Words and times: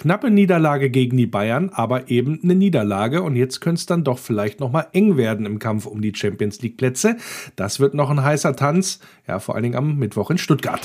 Knappe 0.00 0.30
Niederlage 0.30 0.88
gegen 0.88 1.18
die 1.18 1.26
Bayern, 1.26 1.68
aber 1.74 2.08
eben 2.08 2.40
eine 2.42 2.54
Niederlage. 2.54 3.20
Und 3.20 3.36
jetzt 3.36 3.60
könnte 3.60 3.80
es 3.80 3.86
dann 3.86 4.02
doch 4.02 4.18
vielleicht 4.18 4.58
nochmal 4.58 4.86
eng 4.94 5.18
werden 5.18 5.44
im 5.44 5.58
Kampf 5.58 5.84
um 5.84 6.00
die 6.00 6.14
Champions 6.14 6.62
League 6.62 6.78
Plätze. 6.78 7.18
Das 7.54 7.80
wird 7.80 7.92
noch 7.92 8.08
ein 8.08 8.24
heißer 8.24 8.56
Tanz. 8.56 9.00
Ja, 9.28 9.40
vor 9.40 9.56
allen 9.56 9.64
Dingen 9.64 9.74
am 9.74 9.98
Mittwoch 9.98 10.30
in 10.30 10.38
Stuttgart. 10.38 10.80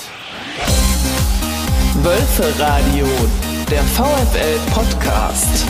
Wölfe 2.02 2.60
Radio, 2.60 3.06
der 3.70 3.82
VfL 3.82 4.58
Podcast. 4.74 5.66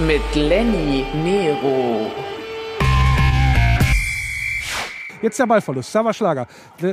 Mit 0.00 0.34
Lenny 0.34 1.04
Nero. 1.22 2.33
Jetzt 5.24 5.38
der 5.38 5.46
Ballverlust. 5.46 5.90
Schlager 5.90 6.46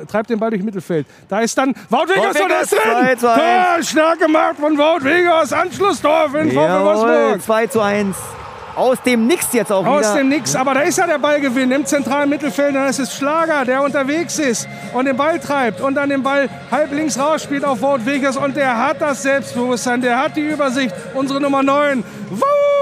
treibt 0.09 0.29
den 0.29 0.39
Ball 0.39 0.51
durch 0.51 0.63
Mittelfeld. 0.63 1.05
Da 1.27 1.41
ist 1.41 1.57
dann 1.57 1.75
Wout 1.89 2.07
Wegers 2.07 2.39
und 2.39 2.49
er 2.49 2.61
ist 2.61 2.71
drin. 2.71 3.19
Tor, 3.19 3.83
stark 3.83 4.19
gemacht 4.19 4.55
von 4.57 4.77
Wout 4.77 5.03
Wegers. 5.03 5.51
Anschlusstor 5.51 6.29
für 6.29 6.37
den 6.37 6.51
VfL 6.51 6.83
Wolfsburg. 6.85 7.41
2 7.41 7.67
zu 7.67 7.81
1. 7.81 8.15
Aus 8.73 9.01
dem 9.01 9.27
Nix 9.27 9.51
jetzt 9.51 9.69
auch 9.69 9.85
Aus 9.85 9.99
wieder. 9.99 10.11
Aus 10.11 10.15
dem 10.15 10.29
Nix, 10.29 10.55
aber 10.55 10.75
da 10.75 10.79
ist 10.79 10.97
ja 10.97 11.05
der 11.07 11.17
Ballgewinn 11.17 11.71
im 11.71 11.85
zentralen 11.85 12.29
Mittelfeld. 12.29 12.73
Da 12.73 12.87
ist 12.87 12.99
es 12.99 13.13
Schlager, 13.13 13.65
der 13.65 13.83
unterwegs 13.83 14.39
ist 14.39 14.65
und 14.93 15.03
den 15.03 15.17
Ball 15.17 15.37
treibt 15.37 15.81
und 15.81 15.95
dann 15.95 16.07
den 16.07 16.23
Ball 16.23 16.47
halb 16.71 16.93
links 16.93 17.19
raus 17.19 17.43
spielt 17.43 17.65
auf 17.65 17.81
Wout 17.81 18.05
Wegers. 18.05 18.37
Und 18.37 18.55
der 18.55 18.77
hat 18.77 19.01
das 19.01 19.23
Selbstbewusstsein, 19.23 19.99
der 19.99 20.17
hat 20.17 20.37
die 20.37 20.47
Übersicht. 20.47 20.95
Unsere 21.13 21.41
Nummer 21.41 21.63
9. 21.63 22.01
Wout! 22.29 22.80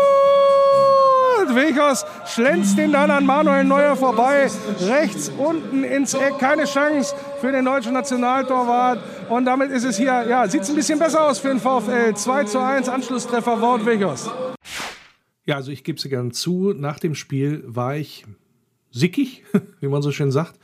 Wegers 1.56 2.06
schlänzt 2.26 2.78
den 2.78 2.92
dann 2.92 3.12
an 3.12 3.26
Manuel 3.26 3.64
Neuer 3.64 3.96
vorbei. 3.96 4.50
Rechts 4.82 5.32
unten 5.38 5.84
ins 5.84 6.14
Eck. 6.14 6.40
Keine 6.40 6.66
Chance 6.66 7.16
für 7.42 7.52
den 7.52 7.66
deutschen 7.66 7.94
Nationaltorwart. 7.94 9.00
Und 9.30 9.46
damit 9.46 9.72
ist 9.72 9.84
es 9.84 9.98
hier, 9.98 10.26
ja, 10.28 10.48
sieht 10.48 10.62
es 10.62 10.70
ein 10.70 10.76
bisschen 10.76 11.00
besser 11.00 11.28
aus 11.28 11.40
für 11.40 11.50
den 11.50 11.60
VfL. 11.60 12.14
2 12.14 12.44
zu 12.46 12.60
1 12.60 12.90
Anschlusstreffer 12.90 13.62
Wout 13.62 13.86
Wegers. 13.86 14.30
Ja, 15.46 15.56
also 15.56 15.72
ich 15.72 15.84
gebe 15.84 15.98
es 15.98 16.04
gerne 16.04 16.32
zu, 16.32 16.74
nach 16.76 17.00
dem 17.00 17.16
Spiel 17.16 17.64
war 17.66 17.96
ich 17.96 18.26
sickig, 18.92 19.44
wie 19.80 19.88
man 19.88 20.02
so 20.02 20.12
schön 20.12 20.32
sagt. 20.32 20.60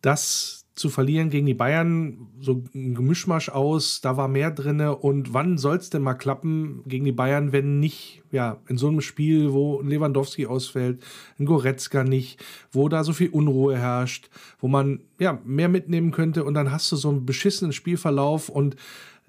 Das 0.00 0.57
zu 0.78 0.90
verlieren 0.90 1.28
gegen 1.28 1.46
die 1.46 1.54
Bayern, 1.54 2.28
so 2.40 2.62
ein 2.72 2.94
Gemischmasch 2.94 3.48
aus, 3.48 4.00
da 4.00 4.16
war 4.16 4.28
mehr 4.28 4.52
drin. 4.52 4.80
Und 4.80 5.34
wann 5.34 5.58
soll 5.58 5.76
es 5.76 5.90
denn 5.90 6.02
mal 6.02 6.14
klappen 6.14 6.82
gegen 6.86 7.04
die 7.04 7.12
Bayern, 7.12 7.52
wenn 7.52 7.80
nicht, 7.80 8.22
ja, 8.30 8.58
in 8.68 8.78
so 8.78 8.88
einem 8.88 9.00
Spiel, 9.00 9.52
wo 9.52 9.82
Lewandowski 9.82 10.46
ausfällt, 10.46 11.04
ein 11.38 11.46
Goretzka 11.46 12.04
nicht, 12.04 12.42
wo 12.70 12.88
da 12.88 13.02
so 13.02 13.12
viel 13.12 13.30
Unruhe 13.30 13.76
herrscht, 13.76 14.30
wo 14.60 14.68
man 14.68 15.00
ja 15.18 15.40
mehr 15.44 15.68
mitnehmen 15.68 16.12
könnte 16.12 16.44
und 16.44 16.54
dann 16.54 16.70
hast 16.70 16.92
du 16.92 16.96
so 16.96 17.08
einen 17.08 17.26
beschissenen 17.26 17.72
Spielverlauf 17.72 18.48
und 18.48 18.76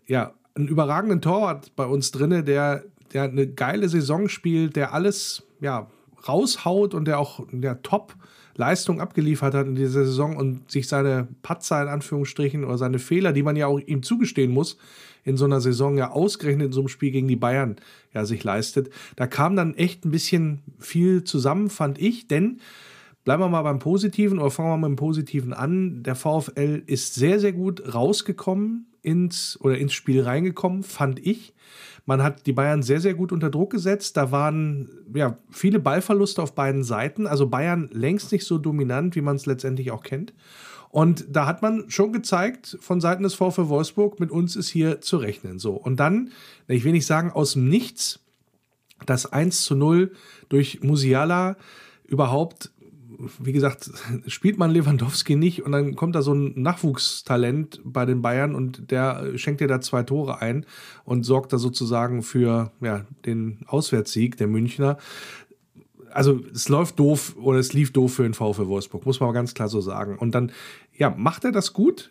ja, 0.06 0.34
einen 0.56 0.68
überragenden 0.68 1.22
Torwart 1.22 1.76
bei 1.76 1.86
uns 1.86 2.12
drinne, 2.12 2.44
der, 2.44 2.84
der 3.14 3.24
eine 3.24 3.48
geile 3.48 3.90
Saison 3.90 4.30
spielt, 4.30 4.76
der 4.76 4.94
alles 4.94 5.48
ja 5.62 5.88
raushaut 6.28 6.94
und 6.94 7.06
der 7.06 7.20
auch 7.20 7.46
der 7.52 7.82
top 7.82 8.16
Leistung 8.60 9.00
abgeliefert 9.00 9.54
hat 9.54 9.68
in 9.68 9.76
dieser 9.76 10.04
Saison 10.04 10.36
und 10.36 10.70
sich 10.70 10.88
seine 10.90 11.30
Patzer 11.42 11.82
in 11.82 11.88
Anführungsstrichen 11.88 12.66
oder 12.66 12.78
seine 12.78 13.00
Fehler, 13.00 13.32
die 13.32 13.42
man 13.42 13.56
ja 13.56 13.68
auch 13.68 13.80
ihm 13.80 14.04
zugestehen 14.04 14.52
muss, 14.52 14.78
in 15.24 15.38
so 15.38 15.46
einer 15.46 15.62
Saison 15.62 15.98
ja 15.98 16.12
ausgerechnet 16.12 16.68
in 16.68 16.72
so 16.74 16.82
einem 16.82 16.90
Spiel 16.90 17.12
gegen 17.12 17.30
die 17.30 17.38
Bayern 17.38 17.78
ja 18.14 18.26
sich 18.26 18.44
leistet. 18.44 18.90
Da 19.16 19.28
kam 19.28 19.56
dann 19.56 19.76
echt 19.76 20.06
ein 20.06 20.12
bisschen 20.12 20.62
viel 20.78 21.24
zusammen, 21.24 21.70
fand 21.70 22.00
ich, 22.00 22.28
denn 22.28 22.60
bleiben 23.24 23.42
wir 23.42 23.48
mal 23.50 23.62
beim 23.62 23.80
Positiven 23.80 24.40
oder 24.40 24.52
fangen 24.52 24.70
wir 24.70 24.78
mal 24.78 24.90
mit 24.90 24.98
dem 24.98 25.00
Positiven 25.00 25.54
an. 25.54 26.04
Der 26.04 26.16
VfL 26.16 26.84
ist 26.86 27.16
sehr, 27.16 27.40
sehr 27.40 27.54
gut 27.54 27.94
rausgekommen 27.94 28.88
ins 29.02 29.58
oder 29.62 29.78
ins 29.78 29.94
Spiel 29.94 30.22
reingekommen, 30.22 30.84
fand 30.84 31.26
ich. 31.26 31.54
Man 32.10 32.24
hat 32.24 32.48
die 32.48 32.54
Bayern 32.54 32.82
sehr, 32.82 33.00
sehr 33.02 33.14
gut 33.14 33.32
unter 33.32 33.52
Druck 33.52 33.70
gesetzt. 33.70 34.18
Da 34.18 34.32
waren 34.32 34.90
ja 35.14 35.38
viele 35.52 35.78
Ballverluste 35.78 36.42
auf 36.42 36.56
beiden 36.56 36.84
Seiten. 36.84 37.28
Also 37.28 37.46
Bayern 37.46 37.88
längst 37.94 38.32
nicht 38.32 38.46
so 38.46 38.58
dominant, 38.58 39.16
wie 39.16 39.22
man 39.22 39.36
es 39.36 39.46
letztendlich 39.46 39.92
auch 39.92 40.02
kennt. 40.02 40.34
Und 40.90 41.28
da 41.30 41.46
hat 41.46 41.62
man 41.62 41.88
schon 41.92 42.12
gezeigt 42.12 42.80
von 42.82 43.00
Seiten 43.00 43.22
des 43.22 43.36
VfL 43.36 43.70
Wolfsburg, 43.70 44.20
mit 44.20 44.32
uns 44.32 44.56
ist 44.56 44.70
hier 44.70 45.02
zu 45.02 45.18
rechnen. 45.18 45.60
So. 45.60 45.74
Und 45.74 46.00
dann, 46.00 46.32
ich 46.68 46.84
will 46.84 46.94
nicht 46.94 47.06
sagen 47.06 47.32
aus 47.32 47.54
dem 47.54 47.70
Nichts, 47.70 48.22
das 49.06 49.32
1 49.32 49.64
zu 49.66 49.76
0 49.76 50.12
durch 50.50 50.82
Musiala 50.82 51.58
überhaupt 52.08 52.72
wie 53.40 53.52
gesagt, 53.52 53.92
spielt 54.28 54.58
man 54.58 54.72
Lewandowski 54.72 55.36
nicht 55.36 55.64
und 55.64 55.74
dann 55.74 55.96
kommt 55.96 56.16
da 56.16 56.22
so 56.22 56.34
ein 56.34 56.54
Nachwuchstalent 56.62 57.82
bei 57.84 58.06
den 58.06 58.22
Bayern 58.22 58.56
und 58.56 58.92
der 58.92 59.38
schenkt 59.38 59.62
dir 59.62 59.68
da 59.68 59.82
zwei 59.82 60.04
Tore 60.04 60.42
ein 60.42 60.66
und 61.04 61.26
sorgt 61.26 61.52
da 61.52 61.58
sozusagen 61.58 62.24
für 62.24 62.72
ja, 62.82 63.06
den 63.26 63.60
Auswärtssieg 63.68 64.38
der 64.38 64.48
Münchner. 64.48 64.98
Also 66.12 66.42
es 66.54 66.70
läuft 66.70 66.98
doof 66.98 67.36
oder 67.40 67.60
es 67.60 67.74
lief 67.74 67.92
doof 67.92 68.14
für 68.14 68.24
den 68.24 68.34
VfL 68.34 68.68
Wolfsburg, 68.68 69.06
muss 69.06 69.20
man 69.20 69.34
ganz 69.34 69.54
klar 69.54 69.68
so 69.68 69.82
sagen. 69.82 70.18
Und 70.18 70.34
dann, 70.34 70.52
ja, 70.98 71.14
macht 71.16 71.44
er 71.44 71.52
das 71.52 71.74
gut, 71.74 72.10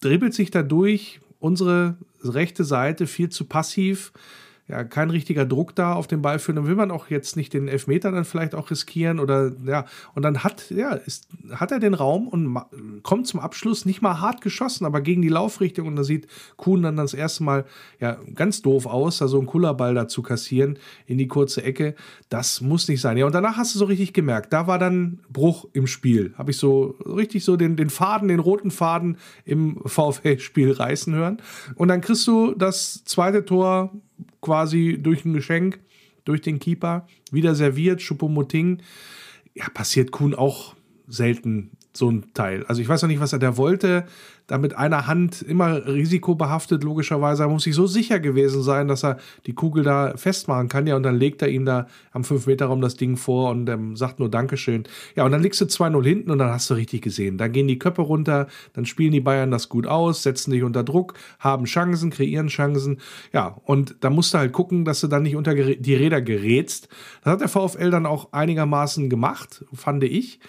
dribbelt 0.00 0.34
sich 0.34 0.50
da 0.50 0.62
durch, 0.62 1.20
unsere 1.40 1.96
rechte 2.22 2.64
Seite 2.64 3.06
viel 3.06 3.28
zu 3.28 3.44
passiv 3.44 4.12
ja, 4.68 4.84
kein 4.84 5.08
richtiger 5.08 5.46
Druck 5.46 5.74
da 5.74 5.94
auf 5.94 6.06
den 6.06 6.20
Ball 6.20 6.38
führen. 6.38 6.56
Dann 6.56 6.66
will 6.66 6.74
man 6.74 6.90
auch 6.90 7.08
jetzt 7.08 7.36
nicht 7.36 7.54
den 7.54 7.68
Elfmeter 7.68 8.12
dann 8.12 8.26
vielleicht 8.26 8.54
auch 8.54 8.70
riskieren 8.70 9.18
oder 9.18 9.52
ja, 9.64 9.86
und 10.14 10.22
dann 10.22 10.44
hat, 10.44 10.70
ja, 10.70 10.92
ist, 10.92 11.28
hat 11.50 11.72
er 11.72 11.80
den 11.80 11.94
Raum 11.94 12.28
und 12.28 13.02
kommt 13.02 13.26
zum 13.26 13.40
Abschluss 13.40 13.86
nicht 13.86 14.02
mal 14.02 14.20
hart 14.20 14.42
geschossen, 14.42 14.84
aber 14.84 15.00
gegen 15.00 15.22
die 15.22 15.30
Laufrichtung 15.30 15.86
und 15.86 15.96
da 15.96 16.04
sieht 16.04 16.26
Kuhn 16.56 16.82
dann 16.82 16.96
das 16.96 17.14
erste 17.14 17.44
Mal 17.44 17.64
ja 17.98 18.18
ganz 18.34 18.60
doof 18.60 18.84
aus, 18.84 19.18
da 19.18 19.28
so 19.28 19.38
einen 19.38 19.46
Kullerball 19.46 19.94
dazu 19.94 20.22
kassieren 20.22 20.78
in 21.06 21.16
die 21.16 21.28
kurze 21.28 21.62
Ecke. 21.62 21.94
Das 22.28 22.60
muss 22.60 22.88
nicht 22.88 23.00
sein. 23.00 23.16
Ja, 23.16 23.24
und 23.24 23.34
danach 23.34 23.56
hast 23.56 23.74
du 23.74 23.78
so 23.78 23.86
richtig 23.86 24.12
gemerkt, 24.12 24.52
da 24.52 24.66
war 24.66 24.78
dann 24.78 25.20
Bruch 25.30 25.66
im 25.72 25.86
Spiel. 25.86 26.34
Habe 26.36 26.50
ich 26.50 26.58
so 26.58 26.94
richtig 27.06 27.42
so 27.42 27.56
den, 27.56 27.76
den 27.76 27.88
Faden, 27.88 28.28
den 28.28 28.40
roten 28.40 28.70
Faden 28.70 29.16
im 29.46 29.80
VfL-Spiel 29.86 30.72
reißen 30.72 31.14
hören. 31.14 31.38
Und 31.74 31.88
dann 31.88 32.02
kriegst 32.02 32.26
du 32.26 32.54
das 32.54 33.02
zweite 33.04 33.46
Tor 33.46 33.92
quasi 34.40 34.98
durch 35.00 35.24
ein 35.24 35.32
Geschenk, 35.32 35.80
durch 36.24 36.40
den 36.40 36.58
Keeper, 36.58 37.06
wieder 37.30 37.54
serviert, 37.54 38.02
Schuppomoting. 38.02 38.82
Ja, 39.54 39.68
passiert 39.70 40.10
Kuhn 40.10 40.34
auch 40.34 40.74
selten 41.06 41.70
so 41.98 42.10
ein 42.10 42.32
Teil. 42.34 42.64
Also 42.66 42.80
ich 42.80 42.88
weiß 42.88 43.02
noch 43.02 43.08
nicht, 43.08 43.20
was 43.20 43.32
er 43.32 43.38
da 43.38 43.56
wollte 43.56 44.04
da 44.48 44.56
mit 44.56 44.76
einer 44.76 45.06
Hand 45.06 45.42
immer 45.42 45.86
risikobehaftet, 45.86 46.82
logischerweise. 46.82 47.42
Er 47.44 47.48
muss 47.48 47.64
sich 47.64 47.74
so 47.74 47.86
sicher 47.86 48.18
gewesen 48.18 48.62
sein, 48.62 48.88
dass 48.88 49.04
er 49.04 49.18
die 49.46 49.52
Kugel 49.52 49.84
da 49.84 50.16
festmachen 50.16 50.68
kann. 50.68 50.86
Ja, 50.86 50.96
und 50.96 51.02
dann 51.02 51.16
legt 51.16 51.42
er 51.42 51.48
ihm 51.48 51.66
da 51.66 51.86
am 52.12 52.22
5-Meter-Raum 52.22 52.80
das 52.80 52.96
Ding 52.96 53.18
vor 53.18 53.50
und 53.50 53.68
ähm, 53.68 53.94
sagt 53.94 54.18
nur 54.18 54.30
Dankeschön. 54.30 54.84
Ja, 55.16 55.26
und 55.26 55.32
dann 55.32 55.42
liegst 55.42 55.60
du 55.60 55.66
2-0 55.66 56.02
hinten 56.02 56.30
und 56.30 56.38
dann 56.38 56.50
hast 56.50 56.70
du 56.70 56.74
richtig 56.74 57.02
gesehen. 57.02 57.36
Dann 57.36 57.52
gehen 57.52 57.68
die 57.68 57.78
Köpfe 57.78 58.00
runter, 58.00 58.46
dann 58.72 58.86
spielen 58.86 59.12
die 59.12 59.20
Bayern 59.20 59.50
das 59.50 59.68
gut 59.68 59.86
aus, 59.86 60.22
setzen 60.22 60.50
dich 60.50 60.62
unter 60.62 60.82
Druck, 60.82 61.12
haben 61.38 61.66
Chancen, 61.66 62.08
kreieren 62.08 62.48
Chancen. 62.48 63.00
Ja, 63.34 63.58
und 63.66 63.96
da 64.00 64.08
musst 64.08 64.32
du 64.32 64.38
halt 64.38 64.54
gucken, 64.54 64.86
dass 64.86 65.02
du 65.02 65.08
dann 65.08 65.24
nicht 65.24 65.36
unter 65.36 65.54
die 65.54 65.94
Räder 65.94 66.22
gerätst. 66.22 66.88
Das 67.22 67.34
hat 67.34 67.40
der 67.42 67.48
VfL 67.48 67.90
dann 67.90 68.06
auch 68.06 68.32
einigermaßen 68.32 69.10
gemacht, 69.10 69.66
fand 69.74 70.04
ich. 70.04 70.40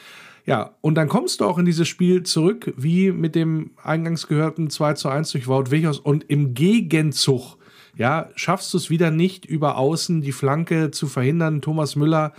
Ja, 0.45 0.75
und 0.81 0.95
dann 0.95 1.09
kommst 1.09 1.41
du 1.41 1.45
auch 1.45 1.57
in 1.57 1.66
dieses 1.66 1.88
Spiel 1.88 2.23
zurück, 2.23 2.73
wie 2.77 3.11
mit 3.11 3.35
dem 3.35 3.72
eingangs 3.83 4.27
gehörten 4.27 4.69
2 4.69 4.94
zu 4.94 5.09
1 5.09 5.31
durch 5.31 5.47
Wout 5.47 5.72
Wichers 5.72 6.00
und 6.00 6.25
im 6.29 6.53
Gegenzug, 6.53 7.57
ja, 7.95 8.29
schaffst 8.35 8.73
du 8.73 8.78
es 8.78 8.89
wieder 8.89 9.11
nicht 9.11 9.45
über 9.45 9.78
außen 9.78 10.22
die 10.22 10.31
Flanke 10.31 10.91
zu 10.91 11.07
verhindern. 11.07 11.61
Thomas 11.61 11.95
Müller 11.95 12.33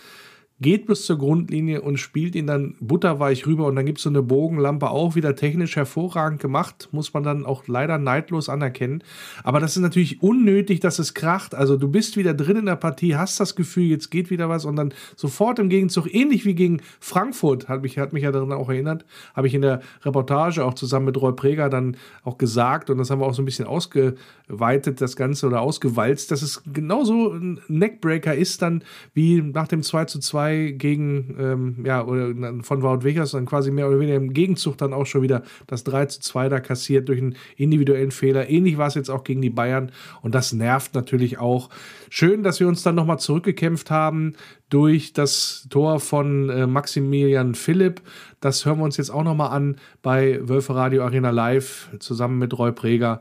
geht 0.61 0.87
bis 0.87 1.07
zur 1.07 1.17
Grundlinie 1.17 1.81
und 1.81 1.99
spielt 1.99 2.35
ihn 2.35 2.47
dann 2.47 2.75
butterweich 2.81 3.47
rüber 3.47 3.67
und 3.67 3.77
dann 3.77 3.87
gibt 3.87 3.99
es 3.99 4.05
so 4.05 4.11
eine 4.11 4.23
Bogenlampe 4.23 4.91
auch 4.91 5.15
wieder 5.15 5.35
technisch 5.35 5.77
hervorragend 5.77 6.41
gemacht, 6.41 6.89
muss 6.93 7.15
man 7.15 7.23
dann 7.23 7.47
auch 7.47 7.67
leider 7.67 7.97
neidlos 7.97 8.51
anerkennen. 8.51 9.03
Aber 9.43 9.59
das 9.59 9.77
ist 9.77 9.83
natürlich 9.83 10.23
unnötig, 10.23 10.81
dass 10.81 10.99
es 10.99 11.15
kracht. 11.15 11.55
Also 11.55 11.79
du 11.79 11.89
bist 11.89 12.19
wieder 12.19 12.35
drin 12.35 12.59
in 12.59 12.67
der 12.67 12.77
Partie, 12.77 13.17
hast 13.17 13.41
das 13.41 13.57
Gefühl, 13.57 13.85
jetzt 13.85 14.11
geht 14.11 14.29
wieder 14.31 14.51
was 14.51 14.67
und 14.67 14.77
dann 14.77 14.93
sofort 15.17 15.59
im 15.59 15.71
Gegenzug, 15.71 16.13
ähnlich 16.15 16.45
wie 16.45 16.55
gegen 16.55 16.83
Frankfurt, 17.01 17.69
hat 17.69 17.83
mich, 17.83 17.99
hat 17.99 18.13
mich 18.13 18.25
ja 18.25 18.33
daran 18.33 18.53
auch 18.53 18.69
erinnert, 18.69 19.07
habe 19.35 19.47
ich 19.47 19.55
in 19.55 19.63
der 19.63 19.81
Reportage 20.03 20.65
auch 20.65 20.75
zusammen 20.75 21.07
mit 21.07 21.21
Roy 21.21 21.33
Preger 21.33 21.71
dann 21.71 21.97
auch 22.23 22.37
gesagt 22.37 22.91
und 22.91 22.99
das 22.99 23.09
haben 23.09 23.21
wir 23.21 23.27
auch 23.27 23.35
so 23.35 23.41
ein 23.41 23.47
bisschen 23.47 23.67
ausgeweitet, 23.67 25.01
das 25.01 25.17
Ganze 25.17 25.47
oder 25.47 25.63
ausgewalzt, 25.63 26.31
dass 26.31 26.43
es 26.43 26.63
genauso 26.71 27.33
ein 27.33 27.61
Neckbreaker 27.69 28.35
ist 28.35 28.61
dann 28.61 28.85
wie 29.15 29.41
nach 29.41 29.69
dem 29.69 29.83
2 29.83 30.05
zu 30.05 30.19
2 30.19 30.50
2 30.51 30.75
gegen, 30.77 31.37
ähm, 31.39 31.77
ja, 31.85 32.05
oder 32.05 32.33
von 32.63 32.83
Wout 32.83 33.05
Wichers 33.05 33.33
dann 33.33 33.47
quasi 33.47 33.71
mehr 33.71 33.89
oder 33.89 34.01
weniger 34.01 34.17
im 34.17 34.33
Gegenzug 34.33 34.77
dann 34.79 34.93
auch 34.93 35.07
schon 35.07 35.23
wieder 35.23 35.43
das 35.67 35.85
3 35.85 36.07
zu 36.07 36.21
2 36.21 36.49
da 36.49 36.61
kassiert 36.61 37.09
durch 37.09 37.21
einen 37.21 37.37
individuellen 37.57 38.11
Fehler. 38.11 38.49
Ähnlich 38.49 38.79
war 38.79 38.89
es 38.89 38.95
jetzt 38.95 39.11
auch 39.11 39.25
gegen 39.25 39.43
die 39.43 39.51
Bayern 39.51 39.93
und 40.23 40.35
das 40.35 40.53
nervt 40.53 40.95
natürlich 40.95 41.39
auch. 41.39 41.71
Schön, 42.09 42.43
dass 42.43 42.61
wir 42.61 42.69
uns 42.69 42.83
dann 42.83 42.95
nochmal 42.95 43.19
zurückgekämpft 43.19 43.91
haben 43.91 44.35
durch 44.69 45.13
das 45.13 45.67
Tor 45.71 46.01
von 46.01 46.49
äh, 46.49 46.67
Maximilian 46.67 47.55
Philipp. 47.55 48.01
Das 48.41 48.65
hören 48.65 48.79
wir 48.79 48.85
uns 48.85 48.97
jetzt 48.97 49.11
auch 49.11 49.25
nochmal 49.25 49.51
an 49.51 49.77
bei 50.03 50.41
Wölfe 50.49 50.75
Radio 50.75 51.05
Arena 51.05 51.31
Live 51.31 51.89
zusammen 51.99 52.39
mit 52.39 52.57
Roy 52.57 52.73
Preger. 52.73 53.21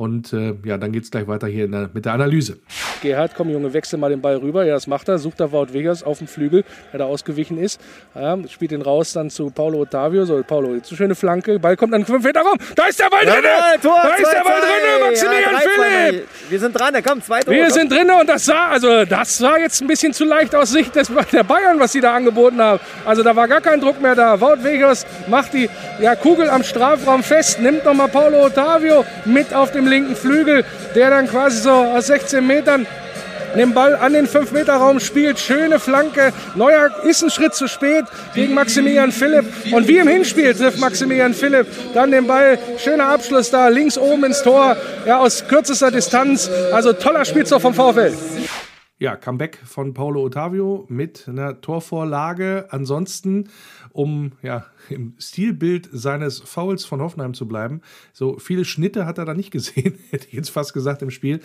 Und 0.00 0.32
äh, 0.32 0.54
ja, 0.64 0.78
dann 0.78 0.92
geht 0.92 1.04
es 1.04 1.10
gleich 1.10 1.28
weiter 1.28 1.46
hier 1.46 1.68
der, 1.68 1.90
mit 1.92 2.06
der 2.06 2.14
Analyse. 2.14 2.56
Gerhard, 3.02 3.32
komm 3.36 3.50
Junge, 3.50 3.74
wechsel 3.74 3.98
mal 3.98 4.08
den 4.08 4.22
Ball 4.22 4.36
rüber. 4.36 4.64
Ja, 4.64 4.72
das 4.72 4.86
macht 4.86 5.10
er. 5.10 5.18
Sucht 5.18 5.40
er 5.40 5.52
Wout 5.52 5.74
Vegas 5.74 6.02
auf 6.02 6.16
dem 6.16 6.26
Flügel, 6.26 6.64
der 6.90 7.00
da 7.00 7.04
ausgewichen 7.04 7.58
ist. 7.58 7.78
Ja, 8.14 8.38
spielt 8.48 8.70
den 8.70 8.80
raus 8.80 9.12
dann 9.12 9.28
zu 9.28 9.50
Paulo 9.50 9.80
Ottavio. 9.80 10.24
So, 10.24 10.42
Paulo, 10.42 10.74
jetzt 10.74 10.88
eine 10.90 10.96
schöne 10.96 11.14
Flanke. 11.14 11.58
Ball 11.58 11.76
kommt 11.76 11.92
dann 11.92 12.06
5 12.06 12.24
Meter 12.24 12.40
rum. 12.40 12.56
Da 12.76 12.86
ist 12.86 12.98
der 12.98 13.10
Ball 13.10 13.26
drin! 13.26 13.44
Tor, 13.82 13.98
da 14.02 14.14
ist 14.14 14.32
der 14.32 14.42
Ball 14.42 14.60
drin, 14.62 15.06
Maximilian 15.06 15.52
ja, 15.52 16.08
Philipp! 16.08 16.28
Wir 16.48 16.58
sind 16.60 16.80
dran, 16.80 16.94
da 16.94 17.02
kommt 17.02 17.24
zwei 17.26 17.40
Tore. 17.40 17.56
Wir 17.56 17.70
sind 17.70 17.92
drin 17.92 18.10
und 18.10 18.26
das 18.26 18.46
sah, 18.46 18.68
also 18.68 19.04
das 19.04 19.36
sah 19.36 19.58
jetzt 19.58 19.82
ein 19.82 19.86
bisschen 19.86 20.14
zu 20.14 20.24
leicht 20.24 20.54
aus 20.54 20.70
Sicht 20.70 20.96
des, 20.96 21.12
der 21.30 21.44
Bayern, 21.44 21.78
was 21.78 21.92
sie 21.92 22.00
da 22.00 22.14
angeboten 22.14 22.58
haben. 22.58 22.80
Also 23.04 23.22
da 23.22 23.36
war 23.36 23.46
gar 23.48 23.60
kein 23.60 23.78
Druck 23.82 24.00
mehr 24.00 24.14
da. 24.14 24.40
Wout 24.40 24.64
Vegas 24.64 25.04
macht 25.28 25.52
die 25.52 25.68
ja, 26.00 26.16
Kugel 26.16 26.48
am 26.48 26.62
Strafraum 26.62 27.22
fest, 27.22 27.60
nimmt 27.60 27.84
nochmal 27.84 28.08
Paulo 28.08 28.46
Ottavio 28.46 29.04
mit 29.26 29.52
auf 29.52 29.72
dem 29.72 29.89
linken 29.90 30.16
Flügel, 30.16 30.64
der 30.94 31.10
dann 31.10 31.28
quasi 31.28 31.58
so 31.58 31.70
aus 31.70 32.06
16 32.06 32.46
Metern 32.46 32.86
den 33.56 33.74
Ball 33.74 33.96
an 33.96 34.12
den 34.12 34.26
5-Meter-Raum 34.26 35.00
spielt. 35.00 35.38
Schöne 35.38 35.78
Flanke. 35.78 36.32
Neuer 36.54 36.90
ist 37.04 37.22
ein 37.22 37.30
Schritt 37.30 37.54
zu 37.54 37.66
spät 37.66 38.04
gegen 38.34 38.54
Maximilian 38.54 39.12
Philipp. 39.12 39.44
Und 39.72 39.88
wie 39.88 39.98
im 39.98 40.08
Hinspiel 40.08 40.54
trifft 40.54 40.78
Maximilian 40.78 41.34
Philipp 41.34 41.66
dann 41.94 42.10
den 42.10 42.26
Ball. 42.26 42.58
Schöner 42.78 43.08
Abschluss 43.08 43.50
da, 43.50 43.68
links 43.68 43.98
oben 43.98 44.24
ins 44.24 44.42
Tor. 44.42 44.76
Ja, 45.06 45.18
aus 45.18 45.46
kürzester 45.48 45.90
Distanz. 45.90 46.50
Also 46.72 46.92
toller 46.92 47.24
Spielzug 47.24 47.60
vom 47.60 47.74
VfL. 47.74 48.12
Ja, 48.98 49.16
Comeback 49.16 49.58
von 49.64 49.94
Paulo 49.94 50.22
Ottavio 50.22 50.84
mit 50.88 51.24
einer 51.26 51.62
Torvorlage. 51.62 52.66
Ansonsten, 52.68 53.48
um 53.92 54.32
ja 54.42 54.66
im 54.88 55.14
Stilbild 55.18 55.88
seines 55.92 56.40
Fouls 56.40 56.84
von 56.84 57.00
Hoffenheim 57.00 57.34
zu 57.34 57.46
bleiben, 57.46 57.80
so 58.12 58.38
viele 58.38 58.64
Schnitte 58.64 59.06
hat 59.06 59.18
er 59.18 59.24
da 59.24 59.34
nicht 59.34 59.50
gesehen, 59.50 59.98
hätte 60.10 60.28
ich 60.28 60.34
jetzt 60.34 60.50
fast 60.50 60.72
gesagt 60.72 61.02
im 61.02 61.10
Spiel. 61.10 61.40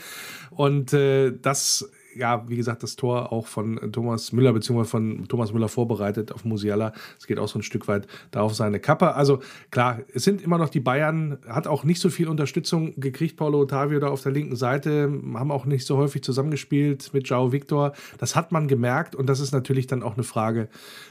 Und 0.51 0.93
äh, 0.93 1.31
das 1.41 1.89
ja, 2.15 2.47
wie 2.47 2.55
gesagt, 2.55 2.81
das 2.81 2.95
Tor 2.95 3.31
auch 3.31 3.47
von 3.47 3.91
Thomas 3.91 4.31
Müller, 4.31 4.53
beziehungsweise 4.53 4.89
von 4.89 5.27
Thomas 5.27 5.53
Müller 5.53 5.67
vorbereitet 5.67 6.31
auf 6.31 6.45
Musiala. 6.45 6.93
Es 7.19 7.27
geht 7.27 7.37
auch 7.37 7.47
so 7.47 7.59
ein 7.59 7.63
Stück 7.63 7.87
weit 7.87 8.07
da 8.31 8.41
auf 8.41 8.55
seine 8.55 8.79
Kappe. 8.79 9.15
Also 9.15 9.39
klar, 9.69 9.99
es 10.13 10.23
sind 10.23 10.41
immer 10.41 10.57
noch 10.57 10.69
die 10.69 10.79
Bayern, 10.79 11.37
hat 11.47 11.67
auch 11.67 11.83
nicht 11.83 11.99
so 11.99 12.09
viel 12.09 12.29
Unterstützung 12.29 12.93
gekriegt, 12.99 13.35
Paulo 13.35 13.59
Ottavio 13.59 13.99
da 13.99 14.07
auf 14.07 14.23
der 14.23 14.31
linken 14.31 14.55
Seite, 14.55 15.11
haben 15.33 15.51
auch 15.51 15.65
nicht 15.65 15.85
so 15.85 15.97
häufig 15.97 16.23
zusammengespielt 16.23 17.13
mit 17.13 17.27
Joao 17.27 17.51
Victor. 17.51 17.91
Das 18.17 18.35
hat 18.35 18.51
man 18.51 18.67
gemerkt 18.67 19.15
und 19.15 19.27
das 19.27 19.41
ist 19.41 19.51
natürlich 19.51 19.87
dann 19.87 20.01
auch 20.01 20.13
eine 20.13 20.23
Frage 20.23 20.69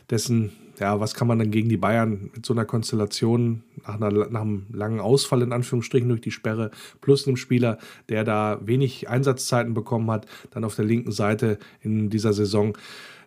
dessen, 0.08 0.52
ja, 0.78 0.98
was 1.00 1.14
kann 1.14 1.28
man 1.28 1.38
dann 1.38 1.50
gegen 1.50 1.68
die 1.68 1.76
Bayern 1.76 2.30
mit 2.34 2.44
so 2.44 2.52
einer 2.52 2.64
Konstellation 2.64 3.62
nach, 3.86 3.94
einer, 3.94 4.10
nach 4.28 4.40
einem 4.40 4.66
langen 4.72 5.00
Ausfall 5.00 5.42
in 5.42 5.52
Anführungsstrichen 5.52 6.08
durch 6.08 6.20
die 6.20 6.30
Sperre 6.30 6.70
plus 7.00 7.26
einem 7.26 7.36
Spieler, 7.36 7.78
der 8.08 8.24
da 8.24 8.58
wenig 8.62 9.08
Einsatzzeiten 9.08 9.74
bekommen 9.74 10.10
hat, 10.10 10.26
dann 10.50 10.64
auf 10.64 10.74
der 10.74 10.84
linken 10.84 11.12
Seite 11.12 11.58
in 11.80 12.10
dieser 12.10 12.32
Saison. 12.32 12.76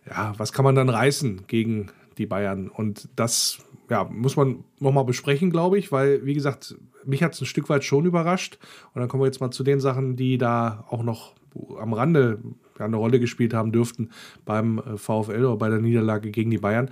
Ja, 0.06 0.34
was 0.36 0.52
kann 0.52 0.64
man 0.64 0.74
dann 0.74 0.88
reißen 0.88 1.42
gegen 1.46 1.88
die 2.18 2.26
Bayern? 2.26 2.68
Und 2.68 3.08
das 3.16 3.58
ja, 3.90 4.04
muss 4.04 4.36
man 4.36 4.64
nochmal 4.78 5.04
besprechen, 5.04 5.50
glaube 5.50 5.78
ich, 5.78 5.90
weil, 5.92 6.24
wie 6.24 6.34
gesagt, 6.34 6.76
mich 7.04 7.22
hat 7.22 7.34
es 7.34 7.40
ein 7.40 7.46
Stück 7.46 7.68
weit 7.70 7.84
schon 7.84 8.04
überrascht. 8.04 8.58
Und 8.92 9.00
dann 9.00 9.08
kommen 9.08 9.22
wir 9.22 9.26
jetzt 9.26 9.40
mal 9.40 9.50
zu 9.50 9.64
den 9.64 9.80
Sachen, 9.80 10.16
die 10.16 10.36
da 10.36 10.84
auch 10.90 11.02
noch 11.02 11.34
am 11.78 11.94
Rande 11.94 12.38
eine 12.86 12.96
Rolle 12.96 13.20
gespielt 13.20 13.54
haben 13.54 13.72
dürften 13.72 14.10
beim 14.44 14.78
äh, 14.78 14.96
VfL 14.96 15.44
oder 15.44 15.56
bei 15.56 15.68
der 15.68 15.80
Niederlage 15.80 16.30
gegen 16.30 16.50
die 16.50 16.58
Bayern. 16.58 16.90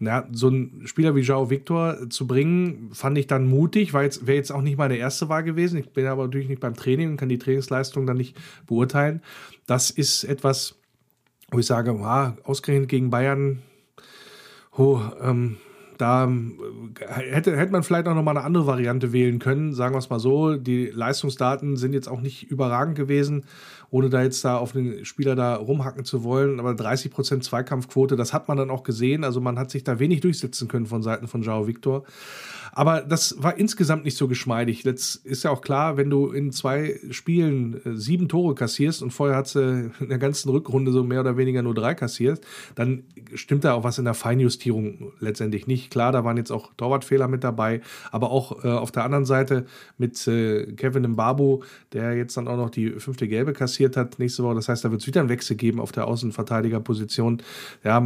Ja, 0.00 0.26
so 0.32 0.48
einen 0.48 0.86
Spieler 0.86 1.14
wie 1.14 1.20
Joao 1.20 1.50
Victor 1.50 2.10
zu 2.10 2.26
bringen, 2.26 2.90
fand 2.92 3.18
ich 3.18 3.26
dann 3.26 3.46
mutig, 3.46 3.94
weil 3.94 4.04
jetzt 4.04 4.26
wäre 4.26 4.36
jetzt 4.36 4.52
auch 4.52 4.62
nicht 4.62 4.78
meine 4.78 4.96
erste 4.96 5.28
Wahl 5.28 5.44
gewesen. 5.44 5.78
Ich 5.78 5.90
bin 5.90 6.06
aber 6.06 6.24
natürlich 6.24 6.48
nicht 6.48 6.60
beim 6.60 6.74
Training 6.74 7.10
und 7.10 7.16
kann 7.16 7.28
die 7.28 7.38
Trainingsleistung 7.38 8.06
dann 8.06 8.16
nicht 8.16 8.36
beurteilen. 8.66 9.22
Das 9.66 9.90
ist 9.90 10.24
etwas, 10.24 10.76
wo 11.50 11.58
ich 11.58 11.66
sage, 11.66 11.92
ah, 12.02 12.36
ausgerechnet 12.44 12.88
gegen 12.88 13.10
Bayern, 13.10 13.62
oh, 14.76 15.00
ähm, 15.20 15.56
da 15.98 16.26
äh, 16.26 17.30
hätte, 17.30 17.56
hätte 17.56 17.72
man 17.72 17.82
vielleicht 17.82 18.06
auch 18.06 18.14
nochmal 18.14 18.36
eine 18.36 18.46
andere 18.46 18.66
Variante 18.66 19.12
wählen 19.12 19.38
können, 19.38 19.74
sagen 19.74 19.94
wir 19.94 19.98
es 19.98 20.10
mal 20.10 20.20
so. 20.20 20.56
Die 20.56 20.86
Leistungsdaten 20.86 21.76
sind 21.76 21.92
jetzt 21.92 22.08
auch 22.08 22.20
nicht 22.20 22.44
überragend 22.44 22.96
gewesen 22.96 23.44
ohne 23.90 24.10
da 24.10 24.22
jetzt 24.22 24.44
da 24.44 24.56
auf 24.56 24.72
den 24.72 25.04
Spieler 25.04 25.34
da 25.34 25.54
rumhacken 25.54 26.04
zu 26.04 26.24
wollen. 26.24 26.60
Aber 26.60 26.72
30% 26.72 27.40
Zweikampfquote, 27.40 28.16
das 28.16 28.32
hat 28.32 28.48
man 28.48 28.58
dann 28.58 28.70
auch 28.70 28.82
gesehen. 28.82 29.24
Also 29.24 29.40
man 29.40 29.58
hat 29.58 29.70
sich 29.70 29.84
da 29.84 29.98
wenig 29.98 30.20
durchsetzen 30.20 30.68
können 30.68 30.86
von 30.86 31.02
Seiten 31.02 31.26
von 31.26 31.42
Jao 31.42 31.66
Victor. 31.66 32.04
Aber 32.72 33.00
das 33.00 33.42
war 33.42 33.58
insgesamt 33.58 34.04
nicht 34.04 34.16
so 34.16 34.28
geschmeidig. 34.28 34.84
Jetzt 34.84 35.26
ist 35.26 35.42
ja 35.42 35.50
auch 35.50 35.62
klar, 35.62 35.96
wenn 35.96 36.10
du 36.10 36.30
in 36.30 36.52
zwei 36.52 37.00
Spielen 37.10 37.80
äh, 37.84 37.96
sieben 37.96 38.28
Tore 38.28 38.54
kassierst 38.54 39.02
und 39.02 39.10
vorher 39.10 39.36
hat 39.36 39.48
sie 39.48 39.90
in 40.00 40.08
der 40.08 40.18
ganzen 40.18 40.50
Rückrunde 40.50 40.92
so 40.92 41.02
mehr 41.02 41.20
oder 41.20 41.36
weniger 41.36 41.62
nur 41.62 41.74
drei 41.74 41.94
kassiert, 41.94 42.40
dann 42.74 43.04
stimmt 43.34 43.64
da 43.64 43.72
auch 43.72 43.84
was 43.84 43.98
in 43.98 44.04
der 44.04 44.14
Feinjustierung 44.14 45.12
letztendlich 45.18 45.66
nicht. 45.66 45.90
Klar, 45.90 46.12
da 46.12 46.24
waren 46.24 46.36
jetzt 46.36 46.50
auch 46.50 46.70
Torwartfehler 46.76 47.26
mit 47.26 47.42
dabei, 47.42 47.80
aber 48.12 48.30
auch 48.30 48.64
äh, 48.64 48.68
auf 48.68 48.92
der 48.92 49.04
anderen 49.04 49.24
Seite 49.24 49.66
mit 49.96 50.26
äh, 50.28 50.66
Kevin 50.72 51.10
Mbabu, 51.10 51.62
der 51.92 52.14
jetzt 52.16 52.36
dann 52.36 52.48
auch 52.48 52.56
noch 52.56 52.70
die 52.70 52.90
fünfte 52.90 53.28
Gelbe 53.28 53.54
kassiert 53.54 53.77
hat 53.84 54.18
nächste 54.18 54.42
Woche. 54.42 54.54
Das 54.54 54.68
heißt, 54.68 54.84
da 54.84 54.90
wird 54.90 55.00
es 55.00 55.06
wieder 55.06 55.20
einen 55.20 55.28
Wechsel 55.28 55.56
geben 55.56 55.80
auf 55.80 55.92
der 55.92 56.06
Außenverteidigerposition. 56.06 57.42
Ja, 57.84 58.04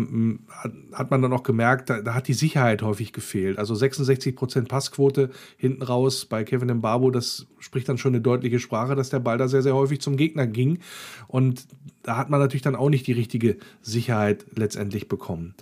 hat 0.93 1.11
man 1.11 1.23
dann 1.23 1.33
auch 1.33 1.43
gemerkt, 1.43 1.91
da, 1.91 2.01
da 2.03 2.15
hat 2.15 2.29
die 2.29 2.35
Sicherheit 2.35 2.83
häufig 2.83 3.13
gefehlt. 3.13 3.59
Also 3.59 3.75
66 3.75 4.37
Prozent 4.37 4.69
Passquote 4.69 5.31
hinten 5.57 5.83
raus 5.83 6.27
bei 6.27 6.45
Kevin 6.45 6.77
Mbabo, 6.77 7.11
das 7.11 7.47
spricht 7.59 7.89
dann 7.89 7.99
schon 7.99 8.15
eine 8.15 8.21
deutliche 8.21 8.59
Sprache, 8.59 8.95
dass 8.95 9.11
der 9.11 9.21
Ball 9.21 9.39
da 9.39 9.49
sehr, 9.49 9.63
sehr 9.63 9.75
häufig 9.75 10.01
zum 10.01 10.17
Gegner 10.17 10.47
ging. 10.47 10.79
Und 11.29 11.67
da 12.03 12.17
hat 12.17 12.31
man 12.31 12.41
natürlich 12.41 12.63
dann 12.63 12.77
auch 12.77 12.91
nicht 12.91 13.07
die 13.07 13.13
richtige 13.13 13.57
Sicherheit 13.81 14.45
letztendlich 14.55 15.09
bekommen. 15.09 15.55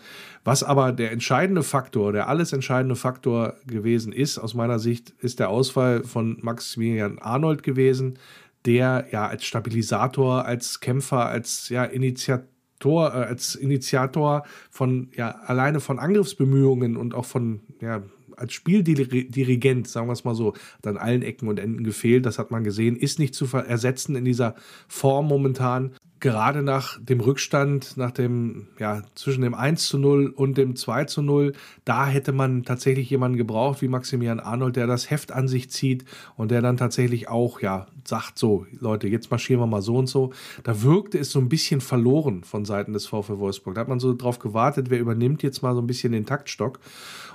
Was 0.45 0.63
aber 0.63 0.93
der 0.93 1.13
entscheidende 1.13 1.63
Faktor, 1.63 2.13
der 2.13 2.29
alles 2.29 2.53
entscheidende 2.53 2.97
Faktor 2.97 3.57
gewesen 3.67 4.13
ist, 4.13 4.39
aus 4.39 4.55
meiner 4.55 4.79
Sicht, 4.79 5.13
ist 5.21 5.39
der 5.39 5.51
Ausfall 5.51 6.03
von 6.03 6.39
Maximilian 6.41 7.19
Arnold 7.19 7.63
gewesen, 7.63 8.19
der 8.67 9.07
ja 9.11 9.27
als 9.27 9.45
Stabilisator, 9.45 10.45
als 10.45 10.81
Kämpfer, 10.81 11.27
als 11.27 11.69
ja 11.69 11.85
Initiator, 11.85 13.15
äh, 13.15 13.25
als 13.25 13.55
Initiator 13.55 14.45
von 14.71 15.11
ja 15.17 15.31
alleine 15.31 15.81
von 15.81 15.99
Angriffsbemühungen 15.99 16.97
und 16.97 17.15
auch 17.15 17.25
von 17.25 17.61
ja 17.81 18.03
als 18.37 18.55
Spieldirigent, 18.55 19.87
sagen 19.87 20.09
wir 20.09 20.15
es 20.15 20.25
mal 20.25 20.35
so, 20.35 20.55
hat 20.55 20.87
an 20.87 20.97
allen 20.97 21.23
Ecken 21.23 21.47
und 21.49 21.59
Enden 21.59 21.85
gefehlt. 21.85 22.25
Das 22.25 22.39
hat 22.39 22.51
man 22.51 22.65
gesehen, 22.65 22.97
ist 22.97 23.19
nicht 23.19 23.35
zu 23.35 23.45
ersetzen 23.55 24.17
in 24.17 24.25
dieser 24.25 24.55
Form 24.89 25.27
momentan 25.29 25.93
gerade 26.21 26.63
nach 26.63 27.01
dem 27.01 27.21
Rückstand, 27.21 27.97
nach 27.97 28.11
dem, 28.11 28.69
ja, 28.79 29.03
zwischen 29.15 29.43
dem 29.43 29.55
1 29.55 29.89
zu 29.89 29.99
0 29.99 30.29
und 30.29 30.59
dem 30.59 30.77
2 30.77 31.05
zu 31.05 31.23
0, 31.23 31.55
da 31.85 32.07
hätte 32.07 32.33
man 32.33 32.63
tatsächlich 32.63 33.09
jemanden 33.11 33.39
gebraucht 33.39 33.83
wie 33.83 33.89
Maximilian 33.89 34.39
Arnold, 34.39 34.77
der 34.77 34.87
das 34.87 35.11
Heft 35.11 35.33
an 35.33 35.49
sich 35.49 35.71
zieht 35.71 36.05
und 36.37 36.51
der 36.51 36.61
dann 36.61 36.77
tatsächlich 36.77 37.29
auch, 37.29 37.61
ja, 37.61 37.87
sagt 38.07 38.39
so, 38.39 38.67
Leute, 38.79 39.09
jetzt 39.09 39.31
marschieren 39.31 39.61
wir 39.61 39.67
mal 39.67 39.83
so 39.83 39.97
und 39.97 40.09
so. 40.09 40.33
Da 40.63 40.83
wirkte 40.83 41.19
es 41.19 41.33
so 41.33 41.39
ein 41.39 41.49
bisschen 41.49 41.81
verloren 41.81 42.45
von 42.45 42.65
Seiten 42.65 42.93
des 42.93 43.07
VfL 43.07 43.39
Wolfsburg. 43.39 43.75
Da 43.75 43.83
hat 43.83 43.89
man 43.89 44.01
so 44.01 44.15
drauf 44.15 44.39
gewartet, 44.39 44.91
wer 44.91 45.01
übernimmt 45.01 45.43
jetzt 45.43 45.63
mal 45.63 45.75
so 45.75 45.81
ein 45.81 45.87
bisschen 45.87 46.13
den 46.13 46.27
Taktstock. 46.27 46.81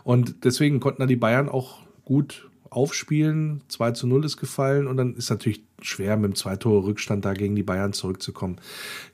Und 0.03 0.43
deswegen 0.43 0.79
konnten 0.79 1.01
da 1.01 1.07
die 1.07 1.15
Bayern 1.15 1.49
auch 1.49 1.79
gut 2.03 2.49
aufspielen. 2.75 3.61
2 3.69 3.91
zu 3.91 4.07
0 4.07 4.25
ist 4.25 4.37
gefallen 4.37 4.87
und 4.87 4.97
dann 4.97 5.15
ist 5.15 5.29
natürlich 5.29 5.63
schwer 5.81 6.17
mit 6.17 6.31
dem 6.31 6.35
zwei 6.35 6.55
Tore 6.55 6.85
Rückstand 6.85 7.25
da 7.25 7.33
gegen 7.33 7.55
die 7.55 7.63
Bayern 7.63 7.93
zurückzukommen. 7.93 8.57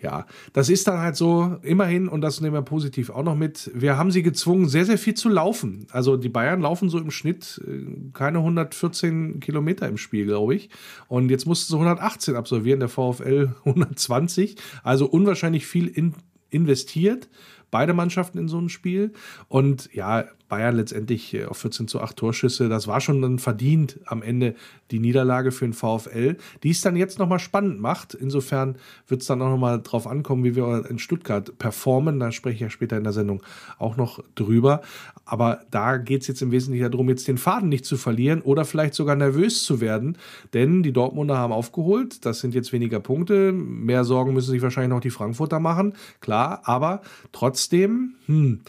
Ja, 0.01 0.25
das 0.53 0.69
ist 0.69 0.87
dann 0.87 0.99
halt 0.99 1.15
so, 1.15 1.57
immerhin, 1.61 2.07
und 2.07 2.21
das 2.21 2.41
nehmen 2.41 2.53
wir 2.53 2.61
positiv 2.61 3.09
auch 3.09 3.23
noch 3.23 3.35
mit, 3.35 3.69
wir 3.73 3.97
haben 3.97 4.11
sie 4.11 4.23
gezwungen, 4.23 4.67
sehr, 4.67 4.85
sehr 4.85 4.97
viel 4.97 5.13
zu 5.13 5.29
laufen. 5.29 5.85
Also 5.91 6.17
die 6.17 6.29
Bayern 6.29 6.61
laufen 6.61 6.89
so 6.89 6.97
im 6.97 7.11
Schnitt 7.11 7.61
äh, 7.67 7.85
keine 8.13 8.39
114 8.39 9.39
Kilometer 9.39 9.87
im 9.87 9.97
Spiel, 9.97 10.25
glaube 10.25 10.55
ich. 10.55 10.69
Und 11.07 11.29
jetzt 11.29 11.45
mussten 11.45 11.71
sie 11.71 11.75
118 11.75 12.35
absolvieren, 12.35 12.79
der 12.79 12.89
VfL 12.89 13.55
120. 13.65 14.55
Also 14.83 15.05
unwahrscheinlich 15.05 15.67
viel 15.67 15.87
in, 15.87 16.13
investiert 16.49 17.29
beide 17.71 17.93
Mannschaften 17.93 18.37
in 18.37 18.47
so 18.49 18.59
ein 18.59 18.69
Spiel. 18.69 19.13
Und 19.47 19.91
ja, 19.93 20.25
Bayern 20.51 20.75
letztendlich 20.75 21.33
äh, 21.33 21.45
auf 21.45 21.57
14 21.59 21.87
zu 21.87 22.01
8 22.01 22.17
Torschüsse. 22.17 22.67
Das 22.67 22.85
war 22.85 22.99
schon 22.99 23.21
dann 23.21 23.39
verdient 23.39 23.99
am 24.05 24.21
Ende 24.21 24.53
die 24.91 24.99
Niederlage 24.99 25.51
für 25.51 25.65
den 25.65 25.73
VfL, 25.73 26.35
die 26.61 26.69
es 26.69 26.81
dann 26.81 26.97
jetzt 26.97 27.19
nochmal 27.19 27.39
spannend 27.39 27.79
macht. 27.79 28.13
Insofern 28.13 28.75
wird 29.07 29.21
es 29.21 29.27
dann 29.27 29.41
auch 29.41 29.49
nochmal 29.49 29.81
drauf 29.81 30.05
ankommen, 30.05 30.43
wie 30.43 30.57
wir 30.57 30.85
in 30.89 30.99
Stuttgart 30.99 31.57
performen. 31.57 32.19
Da 32.19 32.33
spreche 32.33 32.55
ich 32.55 32.59
ja 32.59 32.69
später 32.69 32.97
in 32.97 33.05
der 33.05 33.13
Sendung 33.13 33.41
auch 33.79 33.95
noch 33.95 34.21
drüber. 34.35 34.81
Aber 35.23 35.61
da 35.71 35.95
geht 35.95 36.23
es 36.23 36.27
jetzt 36.27 36.41
im 36.41 36.51
Wesentlichen 36.51 36.91
darum, 36.91 37.07
jetzt 37.07 37.29
den 37.29 37.37
Faden 37.37 37.69
nicht 37.69 37.85
zu 37.85 37.95
verlieren 37.95 38.41
oder 38.41 38.65
vielleicht 38.65 38.93
sogar 38.93 39.15
nervös 39.15 39.63
zu 39.63 39.79
werden. 39.79 40.17
Denn 40.53 40.83
die 40.83 40.91
Dortmunder 40.91 41.37
haben 41.37 41.53
aufgeholt. 41.53 42.25
Das 42.25 42.41
sind 42.41 42.53
jetzt 42.53 42.73
weniger 42.73 42.99
Punkte. 42.99 43.53
Mehr 43.53 44.03
Sorgen 44.03 44.33
müssen 44.33 44.51
sich 44.51 44.61
wahrscheinlich 44.61 44.89
noch 44.89 44.99
die 44.99 45.11
Frankfurter 45.11 45.61
machen. 45.61 45.93
Klar, 46.19 46.63
aber 46.65 47.01
trotzdem, 47.31 48.15
hm, 48.25 48.59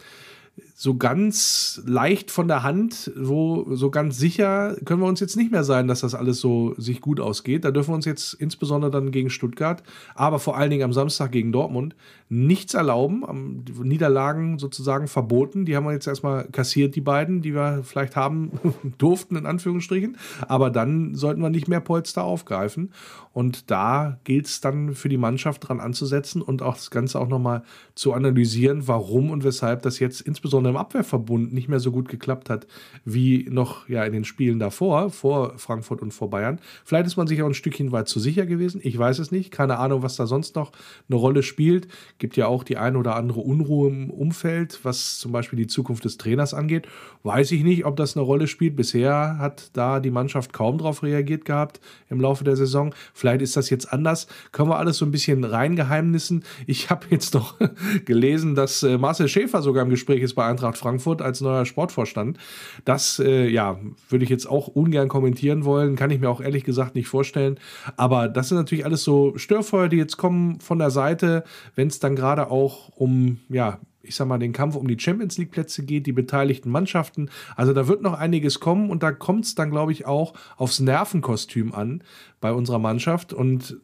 so 0.75 0.95
ganz 0.95 1.81
leicht 1.85 2.31
von 2.31 2.47
der 2.47 2.63
Hand, 2.63 3.11
wo 3.15 3.75
so 3.75 3.91
ganz 3.91 4.17
sicher 4.17 4.75
können 4.85 5.01
wir 5.01 5.07
uns 5.07 5.19
jetzt 5.19 5.37
nicht 5.37 5.51
mehr 5.51 5.63
sein, 5.63 5.87
dass 5.87 6.01
das 6.01 6.15
alles 6.15 6.39
so 6.39 6.73
sich 6.77 6.99
gut 6.99 7.19
ausgeht. 7.19 7.63
Da 7.63 7.71
dürfen 7.71 7.91
wir 7.91 7.95
uns 7.95 8.05
jetzt 8.05 8.33
insbesondere 8.33 8.89
dann 8.89 9.11
gegen 9.11 9.29
Stuttgart, 9.29 9.83
aber 10.15 10.39
vor 10.39 10.57
allen 10.57 10.71
Dingen 10.71 10.83
am 10.83 10.93
Samstag 10.93 11.31
gegen 11.31 11.51
Dortmund 11.51 11.95
nichts 12.29 12.73
erlauben. 12.73 13.63
Niederlagen 13.83 14.57
sozusagen 14.57 15.07
verboten. 15.07 15.65
Die 15.65 15.75
haben 15.75 15.85
wir 15.85 15.93
jetzt 15.93 16.07
erstmal 16.07 16.45
kassiert, 16.45 16.95
die 16.95 17.01
beiden, 17.01 17.43
die 17.43 17.53
wir 17.53 17.81
vielleicht 17.83 18.15
haben 18.15 18.51
durften, 18.97 19.35
in 19.35 19.45
Anführungsstrichen. 19.45 20.17
Aber 20.47 20.71
dann 20.71 21.13
sollten 21.13 21.41
wir 21.41 21.51
nicht 21.51 21.67
mehr 21.67 21.81
Polster 21.81 22.23
aufgreifen. 22.23 22.91
Und 23.33 23.69
da 23.69 24.19
gilt 24.23 24.47
es 24.47 24.61
dann 24.61 24.95
für 24.95 25.09
die 25.09 25.17
Mannschaft 25.17 25.67
dran 25.67 25.79
anzusetzen 25.79 26.41
und 26.41 26.61
auch 26.61 26.75
das 26.75 26.91
Ganze 26.91 27.19
auch 27.19 27.27
nochmal 27.27 27.63
zu 27.93 28.13
analysieren, 28.13 28.87
warum 28.87 29.29
und 29.29 29.43
weshalb 29.43 29.83
das 29.83 29.99
jetzt 29.99 30.21
insbesondere 30.21 30.62
im 30.65 30.77
Abwehrverbund 30.77 31.53
nicht 31.53 31.69
mehr 31.69 31.79
so 31.79 31.91
gut 31.91 32.09
geklappt 32.09 32.49
hat, 32.49 32.67
wie 33.05 33.47
noch 33.49 33.87
ja 33.89 34.03
in 34.03 34.13
den 34.13 34.25
Spielen 34.25 34.59
davor, 34.59 35.09
vor 35.09 35.57
Frankfurt 35.57 36.01
und 36.01 36.13
vor 36.13 36.29
Bayern. 36.29 36.59
Vielleicht 36.85 37.07
ist 37.07 37.17
man 37.17 37.27
sich 37.27 37.41
auch 37.41 37.47
ein 37.47 37.53
Stückchen 37.53 37.91
weit 37.91 38.07
zu 38.07 38.19
sicher 38.19 38.45
gewesen. 38.45 38.81
Ich 38.83 38.97
weiß 38.97 39.19
es 39.19 39.31
nicht. 39.31 39.51
Keine 39.51 39.79
Ahnung, 39.79 40.03
was 40.03 40.15
da 40.15 40.27
sonst 40.27 40.55
noch 40.55 40.71
eine 41.09 41.17
Rolle 41.17 41.43
spielt. 41.43 41.87
Gibt 42.17 42.37
ja 42.37 42.47
auch 42.47 42.63
die 42.63 42.77
ein 42.77 42.95
oder 42.95 43.15
andere 43.15 43.41
Unruhe 43.41 43.89
im 43.89 44.09
Umfeld, 44.09 44.79
was 44.83 45.17
zum 45.17 45.31
Beispiel 45.31 45.57
die 45.57 45.67
Zukunft 45.67 46.05
des 46.05 46.17
Trainers 46.17 46.53
angeht. 46.53 46.87
Weiß 47.23 47.51
ich 47.51 47.63
nicht, 47.63 47.85
ob 47.85 47.95
das 47.95 48.15
eine 48.15 48.25
Rolle 48.25 48.47
spielt. 48.47 48.75
Bisher 48.75 49.37
hat 49.37 49.69
da 49.73 49.99
die 49.99 50.11
Mannschaft 50.11 50.53
kaum 50.53 50.77
darauf 50.77 51.03
reagiert 51.03 51.45
gehabt 51.45 51.79
im 52.09 52.19
Laufe 52.19 52.43
der 52.43 52.55
Saison. 52.55 52.93
Vielleicht 53.13 53.41
ist 53.41 53.55
das 53.57 53.69
jetzt 53.69 53.91
anders. 53.91 54.27
Können 54.51 54.69
wir 54.69 54.77
alles 54.77 54.97
so 54.97 55.05
ein 55.05 55.11
bisschen 55.11 55.43
reingeheimnissen. 55.43 56.43
Ich 56.67 56.89
habe 56.89 57.07
jetzt 57.09 57.33
noch 57.33 57.55
gelesen, 58.05 58.55
dass 58.55 58.83
äh, 58.83 58.97
Marcel 58.97 59.27
Schäfer 59.27 59.61
sogar 59.61 59.83
im 59.83 59.89
Gespräch 59.89 60.21
ist 60.21 60.35
bei 60.35 60.45
Eintracht 60.53 60.77
Frankfurt 60.77 61.21
als 61.21 61.41
neuer 61.41 61.65
Sportvorstand. 61.65 62.37
Das, 62.85 63.19
äh, 63.19 63.47
ja, 63.47 63.79
würde 64.09 64.23
ich 64.23 64.29
jetzt 64.29 64.47
auch 64.47 64.67
ungern 64.67 65.09
kommentieren 65.09 65.65
wollen. 65.65 65.95
Kann 65.95 66.11
ich 66.11 66.19
mir 66.19 66.29
auch 66.29 66.41
ehrlich 66.41 66.63
gesagt 66.63 66.95
nicht 66.95 67.07
vorstellen. 67.07 67.59
Aber 67.97 68.27
das 68.27 68.49
sind 68.49 68.57
natürlich 68.57 68.85
alles 68.85 69.03
so 69.03 69.37
Störfeuer, 69.37 69.89
die 69.89 69.97
jetzt 69.97 70.17
kommen 70.17 70.59
von 70.59 70.79
der 70.79 70.89
Seite, 70.89 71.43
wenn 71.75 71.87
es 71.87 71.99
dann 71.99 72.15
gerade 72.15 72.49
auch 72.49 72.89
um, 72.95 73.39
ja, 73.49 73.79
ich 74.03 74.15
sag 74.15 74.27
mal, 74.27 74.37
den 74.37 74.51
Kampf 74.51 74.75
um 74.75 74.87
die 74.87 74.99
Champions 74.99 75.37
League 75.37 75.51
Plätze 75.51 75.83
geht, 75.83 76.05
die 76.05 76.11
beteiligten 76.11 76.69
Mannschaften. 76.69 77.29
Also 77.55 77.73
da 77.73 77.87
wird 77.87 78.01
noch 78.01 78.13
einiges 78.13 78.59
kommen 78.59 78.89
und 78.89 79.01
da 79.01 79.11
kommt 79.11 79.45
es 79.45 79.55
dann, 79.55 79.71
glaube 79.71 79.93
ich, 79.93 80.05
auch 80.05 80.33
aufs 80.57 80.81
Nervenkostüm 80.81 81.73
an 81.73 82.03
bei 82.41 82.51
unserer 82.51 82.79
Mannschaft. 82.79 83.33
Und 83.33 83.77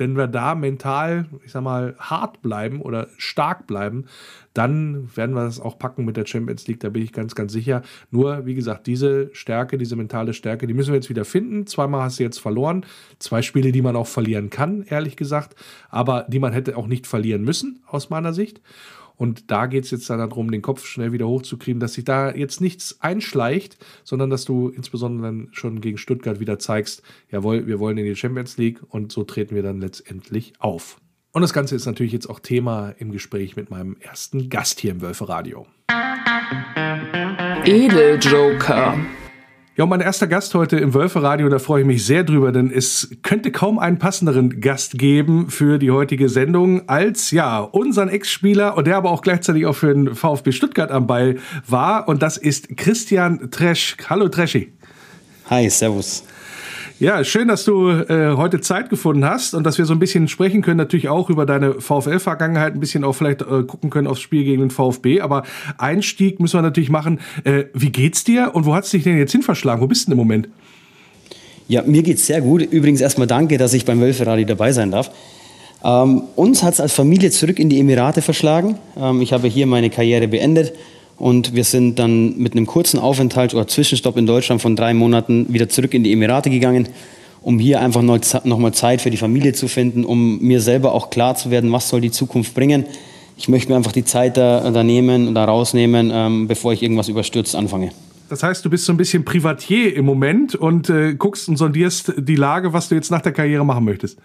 wenn 0.00 0.16
wir 0.16 0.28
da 0.28 0.54
mental, 0.54 1.26
ich 1.44 1.52
sag 1.52 1.62
mal, 1.62 1.94
hart 1.98 2.40
bleiben 2.40 2.80
oder 2.80 3.08
stark 3.18 3.66
bleiben, 3.66 4.06
dann 4.54 5.14
werden 5.14 5.34
wir 5.34 5.44
das 5.44 5.60
auch 5.60 5.78
packen 5.78 6.06
mit 6.06 6.16
der 6.16 6.24
Champions 6.24 6.66
League, 6.66 6.80
da 6.80 6.88
bin 6.88 7.02
ich 7.02 7.12
ganz, 7.12 7.34
ganz 7.34 7.52
sicher. 7.52 7.82
Nur, 8.10 8.46
wie 8.46 8.54
gesagt, 8.54 8.86
diese 8.86 9.28
Stärke, 9.34 9.76
diese 9.76 9.96
mentale 9.96 10.32
Stärke, 10.32 10.66
die 10.66 10.72
müssen 10.72 10.92
wir 10.92 10.96
jetzt 10.96 11.10
wieder 11.10 11.26
finden. 11.26 11.66
Zweimal 11.66 12.00
hast 12.00 12.18
du 12.18 12.22
jetzt 12.22 12.40
verloren. 12.40 12.86
Zwei 13.18 13.42
Spiele, 13.42 13.72
die 13.72 13.82
man 13.82 13.94
auch 13.94 14.06
verlieren 14.06 14.48
kann, 14.48 14.84
ehrlich 14.88 15.16
gesagt, 15.16 15.54
aber 15.90 16.24
die 16.28 16.38
man 16.38 16.54
hätte 16.54 16.78
auch 16.78 16.86
nicht 16.86 17.06
verlieren 17.06 17.44
müssen, 17.44 17.80
aus 17.86 18.08
meiner 18.08 18.32
Sicht. 18.32 18.62
Und 19.20 19.50
da 19.50 19.66
geht 19.66 19.84
es 19.84 19.90
jetzt 19.90 20.08
dann 20.08 20.18
darum, 20.18 20.50
den 20.50 20.62
Kopf 20.62 20.86
schnell 20.86 21.12
wieder 21.12 21.28
hochzukriegen, 21.28 21.78
dass 21.78 21.92
sich 21.92 22.06
da 22.06 22.34
jetzt 22.34 22.62
nichts 22.62 23.02
einschleicht, 23.02 23.76
sondern 24.02 24.30
dass 24.30 24.46
du 24.46 24.70
insbesondere 24.70 25.26
dann 25.26 25.48
schon 25.52 25.82
gegen 25.82 25.98
Stuttgart 25.98 26.40
wieder 26.40 26.58
zeigst, 26.58 27.02
jawohl, 27.30 27.66
wir 27.66 27.78
wollen 27.78 27.98
in 27.98 28.06
die 28.06 28.16
Champions 28.16 28.56
League 28.56 28.80
und 28.88 29.12
so 29.12 29.22
treten 29.24 29.54
wir 29.54 29.62
dann 29.62 29.78
letztendlich 29.78 30.54
auf. 30.58 30.98
Und 31.32 31.42
das 31.42 31.52
Ganze 31.52 31.76
ist 31.76 31.84
natürlich 31.84 32.12
jetzt 32.14 32.30
auch 32.30 32.40
Thema 32.40 32.94
im 32.98 33.12
Gespräch 33.12 33.56
mit 33.56 33.68
meinem 33.68 33.94
ersten 34.00 34.48
Gast 34.48 34.80
hier 34.80 34.92
im 34.92 35.02
Wölfe 35.02 35.28
Radio. 35.28 35.66
Edeljoker. 37.66 38.98
Ja, 39.80 39.86
mein 39.86 40.02
erster 40.02 40.26
Gast 40.26 40.54
heute 40.54 40.76
im 40.76 40.92
Wölferadio, 40.92 41.48
da 41.48 41.58
freue 41.58 41.80
ich 41.80 41.86
mich 41.86 42.04
sehr 42.04 42.22
drüber, 42.22 42.52
denn 42.52 42.70
es 42.70 43.16
könnte 43.22 43.50
kaum 43.50 43.78
einen 43.78 43.98
passenderen 43.98 44.60
Gast 44.60 44.98
geben 44.98 45.48
für 45.48 45.78
die 45.78 45.90
heutige 45.90 46.28
Sendung 46.28 46.86
als 46.86 47.30
ja 47.30 47.60
unseren 47.60 48.10
Ex-Spieler 48.10 48.76
und 48.76 48.86
der 48.86 48.98
aber 48.98 49.10
auch 49.10 49.22
gleichzeitig 49.22 49.64
auch 49.64 49.72
für 49.72 49.94
den 49.94 50.14
VfB 50.14 50.52
Stuttgart 50.52 50.90
am 50.90 51.06
Ball 51.06 51.36
war 51.66 52.08
und 52.08 52.20
das 52.20 52.36
ist 52.36 52.76
Christian 52.76 53.50
Tresch. 53.50 53.96
Hallo 54.10 54.28
Treschi. 54.28 54.70
Hi, 55.48 55.70
Servus. 55.70 56.24
Ja, 57.00 57.24
schön, 57.24 57.48
dass 57.48 57.64
du 57.64 57.88
äh, 57.88 58.36
heute 58.36 58.60
Zeit 58.60 58.90
gefunden 58.90 59.24
hast 59.24 59.54
und 59.54 59.64
dass 59.64 59.78
wir 59.78 59.86
so 59.86 59.94
ein 59.94 59.98
bisschen 59.98 60.28
sprechen 60.28 60.60
können, 60.60 60.76
natürlich 60.76 61.08
auch 61.08 61.30
über 61.30 61.46
deine 61.46 61.80
VfL-Vergangenheit, 61.80 62.74
ein 62.74 62.80
bisschen 62.80 63.04
auch 63.04 63.14
vielleicht 63.14 63.40
äh, 63.40 63.62
gucken 63.62 63.88
können 63.88 64.06
aufs 64.06 64.20
Spiel 64.20 64.44
gegen 64.44 64.60
den 64.60 64.70
VfB. 64.70 65.22
Aber 65.22 65.44
Einstieg 65.78 66.40
müssen 66.40 66.58
wir 66.58 66.62
natürlich 66.62 66.90
machen. 66.90 67.20
Äh, 67.44 67.64
wie 67.72 67.88
geht's 67.88 68.24
dir 68.24 68.50
und 68.52 68.66
wo 68.66 68.74
hat's 68.74 68.90
dich 68.90 69.04
denn 69.04 69.16
jetzt 69.16 69.32
hin 69.32 69.40
verschlagen? 69.40 69.80
Wo 69.80 69.86
bist 69.86 70.02
du 70.02 70.10
denn 70.10 70.12
im 70.12 70.18
Moment? 70.18 70.48
Ja, 71.68 71.80
mir 71.84 72.02
geht's 72.02 72.26
sehr 72.26 72.42
gut. 72.42 72.60
Übrigens 72.70 73.00
erstmal 73.00 73.26
danke, 73.26 73.56
dass 73.56 73.72
ich 73.72 73.86
beim 73.86 73.98
Wölferadio 74.02 74.44
dabei 74.44 74.72
sein 74.72 74.90
darf. 74.90 75.10
Ähm, 75.82 76.24
uns 76.36 76.62
hat's 76.62 76.80
als 76.80 76.92
Familie 76.92 77.30
zurück 77.30 77.58
in 77.58 77.70
die 77.70 77.80
Emirate 77.80 78.20
verschlagen. 78.20 78.76
Ähm, 78.98 79.22
ich 79.22 79.32
habe 79.32 79.48
hier 79.48 79.66
meine 79.66 79.88
Karriere 79.88 80.28
beendet 80.28 80.74
und 81.20 81.54
wir 81.54 81.64
sind 81.64 81.98
dann 81.98 82.38
mit 82.38 82.52
einem 82.52 82.64
kurzen 82.64 82.98
Aufenthalt 82.98 83.52
oder 83.52 83.68
Zwischenstopp 83.68 84.16
in 84.16 84.26
Deutschland 84.26 84.62
von 84.62 84.74
drei 84.74 84.94
Monaten 84.94 85.52
wieder 85.52 85.68
zurück 85.68 85.92
in 85.92 86.02
die 86.02 86.12
Emirate 86.12 86.48
gegangen, 86.48 86.88
um 87.42 87.58
hier 87.58 87.80
einfach 87.80 88.00
nochmal 88.00 88.72
Zeit 88.72 89.02
für 89.02 89.10
die 89.10 89.18
Familie 89.18 89.52
zu 89.52 89.68
finden, 89.68 90.06
um 90.06 90.40
mir 90.40 90.62
selber 90.62 90.92
auch 90.94 91.10
klar 91.10 91.34
zu 91.34 91.50
werden, 91.50 91.70
was 91.72 91.90
soll 91.90 92.00
die 92.00 92.10
Zukunft 92.10 92.54
bringen. 92.54 92.86
Ich 93.36 93.50
möchte 93.50 93.70
mir 93.70 93.76
einfach 93.76 93.92
die 93.92 94.04
Zeit 94.04 94.38
da, 94.38 94.70
da 94.70 94.82
nehmen 94.82 95.28
und 95.28 95.34
da 95.34 95.44
rausnehmen, 95.44 96.10
ähm, 96.12 96.48
bevor 96.48 96.72
ich 96.72 96.82
irgendwas 96.82 97.08
überstürzt 97.08 97.54
anfange. 97.54 97.90
Das 98.30 98.42
heißt, 98.42 98.64
du 98.64 98.70
bist 98.70 98.86
so 98.86 98.92
ein 98.94 98.96
bisschen 98.96 99.24
Privatier 99.24 99.94
im 99.94 100.06
Moment 100.06 100.54
und 100.54 100.88
äh, 100.88 101.14
guckst 101.14 101.50
und 101.50 101.56
sondierst 101.56 102.14
die 102.16 102.36
Lage, 102.36 102.72
was 102.72 102.88
du 102.88 102.94
jetzt 102.94 103.10
nach 103.10 103.20
der 103.20 103.32
Karriere 103.32 103.66
machen 103.66 103.84
möchtest. 103.84 104.18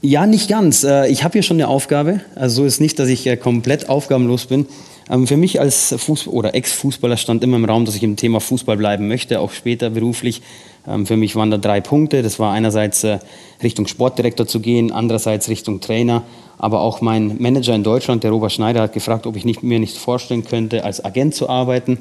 Ja, 0.00 0.26
nicht 0.26 0.48
ganz. 0.48 0.84
Äh, 0.84 1.10
ich 1.10 1.24
habe 1.24 1.32
hier 1.32 1.42
schon 1.42 1.56
eine 1.56 1.66
Aufgabe. 1.66 2.20
Also 2.36 2.62
so 2.62 2.64
ist 2.64 2.80
nicht, 2.80 3.00
dass 3.00 3.08
ich 3.08 3.26
äh, 3.26 3.36
komplett 3.36 3.88
aufgabenlos 3.88 4.46
bin. 4.46 4.66
Ähm, 5.10 5.26
für 5.26 5.36
mich 5.36 5.60
als 5.60 5.92
Fußball 5.98 6.32
oder 6.32 6.54
Ex-Fußballer 6.54 7.16
stand 7.16 7.42
immer 7.42 7.56
im 7.56 7.64
Raum, 7.64 7.84
dass 7.84 7.96
ich 7.96 8.04
im 8.04 8.14
Thema 8.14 8.38
Fußball 8.38 8.76
bleiben 8.76 9.08
möchte, 9.08 9.40
auch 9.40 9.50
später 9.50 9.90
beruflich. 9.90 10.40
Ähm, 10.86 11.04
für 11.04 11.16
mich 11.16 11.34
waren 11.34 11.50
da 11.50 11.58
drei 11.58 11.80
Punkte. 11.80 12.22
Das 12.22 12.38
war 12.38 12.52
einerseits 12.52 13.02
äh, 13.02 13.18
Richtung 13.60 13.88
Sportdirektor 13.88 14.46
zu 14.46 14.60
gehen, 14.60 14.92
andererseits 14.92 15.48
Richtung 15.48 15.80
Trainer. 15.80 16.22
Aber 16.58 16.80
auch 16.80 17.00
mein 17.00 17.36
Manager 17.40 17.74
in 17.74 17.82
Deutschland, 17.82 18.22
der 18.22 18.30
Robert 18.30 18.52
Schneider, 18.52 18.82
hat 18.82 18.92
gefragt, 18.92 19.26
ob 19.26 19.34
ich 19.34 19.44
nicht, 19.44 19.64
mir 19.64 19.80
nicht 19.80 19.96
vorstellen 19.96 20.44
könnte, 20.44 20.84
als 20.84 21.04
Agent 21.04 21.34
zu 21.34 21.48
arbeiten. 21.48 21.98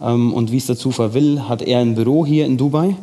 Ähm, 0.00 0.32
und 0.32 0.52
wie 0.52 0.58
es 0.58 0.66
der 0.66 0.76
Zufall 0.76 1.12
will, 1.12 1.48
hat 1.48 1.60
er 1.60 1.80
ein 1.80 1.96
Büro 1.96 2.24
hier 2.24 2.46
in 2.46 2.56
Dubai. 2.56 2.94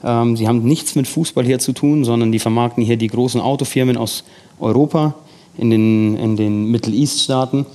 Sie 0.00 0.46
haben 0.46 0.62
nichts 0.62 0.94
mit 0.94 1.08
Fußball 1.08 1.44
hier 1.44 1.58
zu 1.58 1.72
tun, 1.72 2.04
sondern 2.04 2.30
die 2.30 2.38
vermarkten 2.38 2.84
hier 2.84 2.96
die 2.96 3.08
großen 3.08 3.40
Autofirmen 3.40 3.96
aus 3.96 4.22
Europa 4.60 5.14
in 5.56 5.70
den, 5.70 6.16
in 6.16 6.36
den 6.36 6.70
Middle 6.70 6.94
East-Staaten. 6.94 7.66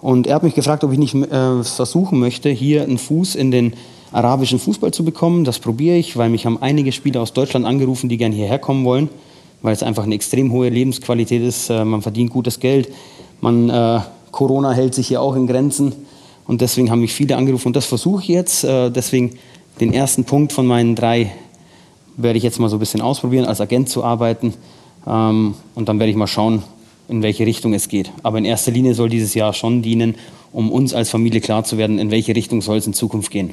Und 0.00 0.26
er 0.26 0.36
hat 0.36 0.42
mich 0.42 0.54
gefragt, 0.54 0.84
ob 0.84 0.92
ich 0.92 0.98
nicht 0.98 1.14
äh, 1.14 1.62
versuchen 1.62 2.18
möchte, 2.20 2.50
hier 2.50 2.82
einen 2.82 2.98
Fuß 2.98 3.34
in 3.34 3.50
den 3.50 3.74
arabischen 4.12 4.58
Fußball 4.58 4.92
zu 4.92 5.04
bekommen. 5.04 5.44
Das 5.44 5.58
probiere 5.58 5.96
ich, 5.96 6.16
weil 6.16 6.30
mich 6.30 6.46
haben 6.46 6.58
einige 6.60 6.92
Spieler 6.92 7.20
aus 7.20 7.32
Deutschland 7.32 7.66
angerufen, 7.66 8.08
die 8.08 8.16
gerne 8.16 8.34
hierher 8.34 8.58
kommen 8.58 8.84
wollen, 8.84 9.08
weil 9.62 9.72
es 9.72 9.82
einfach 9.82 10.04
eine 10.04 10.14
extrem 10.14 10.52
hohe 10.52 10.68
Lebensqualität 10.68 11.42
ist. 11.42 11.70
Äh, 11.70 11.84
man 11.84 12.02
verdient 12.02 12.30
gutes 12.30 12.60
Geld. 12.60 12.88
Man, 13.40 13.68
äh, 13.68 14.00
Corona 14.30 14.72
hält 14.72 14.94
sich 14.94 15.08
hier 15.08 15.20
auch 15.20 15.36
in 15.36 15.46
Grenzen. 15.46 15.92
Und 16.46 16.60
deswegen 16.60 16.90
haben 16.90 17.00
mich 17.00 17.12
viele 17.12 17.36
angerufen. 17.36 17.68
Und 17.68 17.76
das 17.76 17.86
versuche 17.86 18.22
ich 18.22 18.28
jetzt. 18.28 18.64
Äh, 18.64 18.90
deswegen 18.90 19.32
den 19.80 19.92
ersten 19.92 20.24
Punkt 20.24 20.52
von 20.52 20.66
meinen 20.66 20.94
drei 20.94 21.32
werde 22.16 22.38
ich 22.38 22.44
jetzt 22.44 22.58
mal 22.60 22.68
so 22.68 22.76
ein 22.76 22.80
bisschen 22.80 23.00
ausprobieren, 23.00 23.44
als 23.44 23.60
Agent 23.60 23.88
zu 23.88 24.04
arbeiten. 24.04 24.54
Ähm, 25.06 25.54
und 25.74 25.88
dann 25.88 25.98
werde 25.98 26.10
ich 26.10 26.16
mal 26.16 26.26
schauen, 26.26 26.62
in 27.08 27.22
welche 27.22 27.46
Richtung 27.46 27.74
es 27.74 27.88
geht. 27.88 28.12
Aber 28.22 28.38
in 28.38 28.44
erster 28.44 28.70
Linie 28.70 28.94
soll 28.94 29.08
dieses 29.08 29.34
Jahr 29.34 29.52
schon 29.52 29.82
dienen, 29.82 30.14
um 30.52 30.70
uns 30.70 30.94
als 30.94 31.10
Familie 31.10 31.40
klar 31.40 31.64
zu 31.64 31.78
werden, 31.78 31.98
in 31.98 32.10
welche 32.10 32.34
Richtung 32.34 32.62
soll 32.62 32.78
es 32.78 32.86
in 32.86 32.94
Zukunft 32.94 33.30
gehen. 33.30 33.50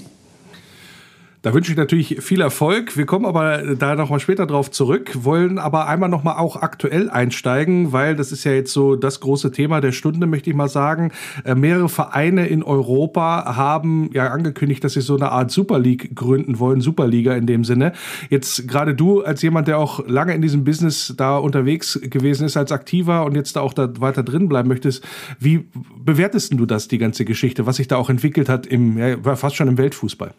Da 1.43 1.53
wünsche 1.53 1.71
ich 1.71 1.77
natürlich 1.77 2.17
viel 2.21 2.41
Erfolg. 2.41 2.97
Wir 2.97 3.05
kommen 3.05 3.25
aber 3.25 3.75
da 3.75 3.95
noch 3.95 4.09
mal 4.09 4.19
später 4.19 4.47
drauf 4.47 4.71
zurück, 4.71 5.11
wollen 5.21 5.59
aber 5.59 5.87
einmal 5.87 6.09
noch 6.09 6.23
mal 6.23 6.37
auch 6.37 6.55
aktuell 6.55 7.11
einsteigen, 7.11 7.91
weil 7.93 8.15
das 8.15 8.31
ist 8.31 8.43
ja 8.43 8.53
jetzt 8.53 8.73
so 8.73 8.95
das 8.95 9.19
große 9.19 9.51
Thema 9.51 9.79
der 9.79 9.91
Stunde, 9.91 10.25
möchte 10.25 10.49
ich 10.49 10.55
mal 10.55 10.67
sagen. 10.67 11.11
Äh, 11.45 11.53
mehrere 11.53 11.89
Vereine 11.89 12.47
in 12.47 12.63
Europa 12.63 13.55
haben 13.55 14.09
ja 14.13 14.29
angekündigt, 14.29 14.83
dass 14.83 14.93
sie 14.93 15.01
so 15.01 15.15
eine 15.15 15.31
Art 15.31 15.51
Super 15.51 15.77
League 15.77 16.15
gründen 16.15 16.57
wollen, 16.57 16.81
Superliga 16.81 17.35
in 17.35 17.45
dem 17.45 17.63
Sinne. 17.63 17.93
Jetzt 18.31 18.67
gerade 18.67 18.95
du 18.95 19.21
als 19.21 19.43
jemand, 19.43 19.67
der 19.67 19.77
auch 19.77 20.07
lange 20.07 20.33
in 20.33 20.41
diesem 20.41 20.63
Business 20.63 21.13
da 21.15 21.37
unterwegs 21.37 21.99
gewesen 22.01 22.45
ist 22.45 22.57
als 22.57 22.71
Aktiver 22.71 23.25
und 23.25 23.35
jetzt 23.35 23.55
da 23.55 23.61
auch 23.61 23.73
da 23.73 23.87
weiter 23.99 24.23
drin 24.23 24.49
bleiben 24.49 24.69
möchtest, 24.69 25.05
wie 25.39 25.67
bewertest 26.03 26.51
du 26.53 26.65
das, 26.65 26.87
die 26.87 26.97
ganze 26.97 27.25
Geschichte, 27.25 27.67
was 27.67 27.75
sich 27.75 27.87
da 27.87 27.97
auch 27.97 28.09
entwickelt 28.09 28.49
hat 28.49 28.65
im, 28.65 28.97
ja, 28.97 29.35
fast 29.35 29.55
schon 29.55 29.67
im 29.67 29.77
Weltfußball? 29.77 30.33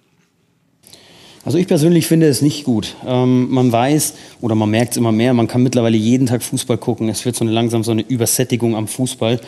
Also 1.44 1.58
ich 1.58 1.66
persönlich 1.66 2.06
finde 2.06 2.28
es 2.28 2.42
nicht 2.42 2.64
gut. 2.64 2.96
Ähm, 3.06 3.50
man 3.50 3.72
weiß 3.72 4.14
oder 4.40 4.54
man 4.54 4.70
merkt 4.70 4.92
es 4.92 4.96
immer 4.96 5.12
mehr, 5.12 5.32
man 5.34 5.48
kann 5.48 5.62
mittlerweile 5.62 5.96
jeden 5.96 6.26
Tag 6.26 6.42
Fußball 6.42 6.78
gucken. 6.78 7.08
Es 7.08 7.24
wird 7.24 7.36
so 7.36 7.44
eine 7.44 7.52
langsam 7.52 7.84
so 7.84 7.92
eine 7.92 8.02
Übersättigung 8.02 8.76
am 8.76 8.88
Fußball. 8.88 9.40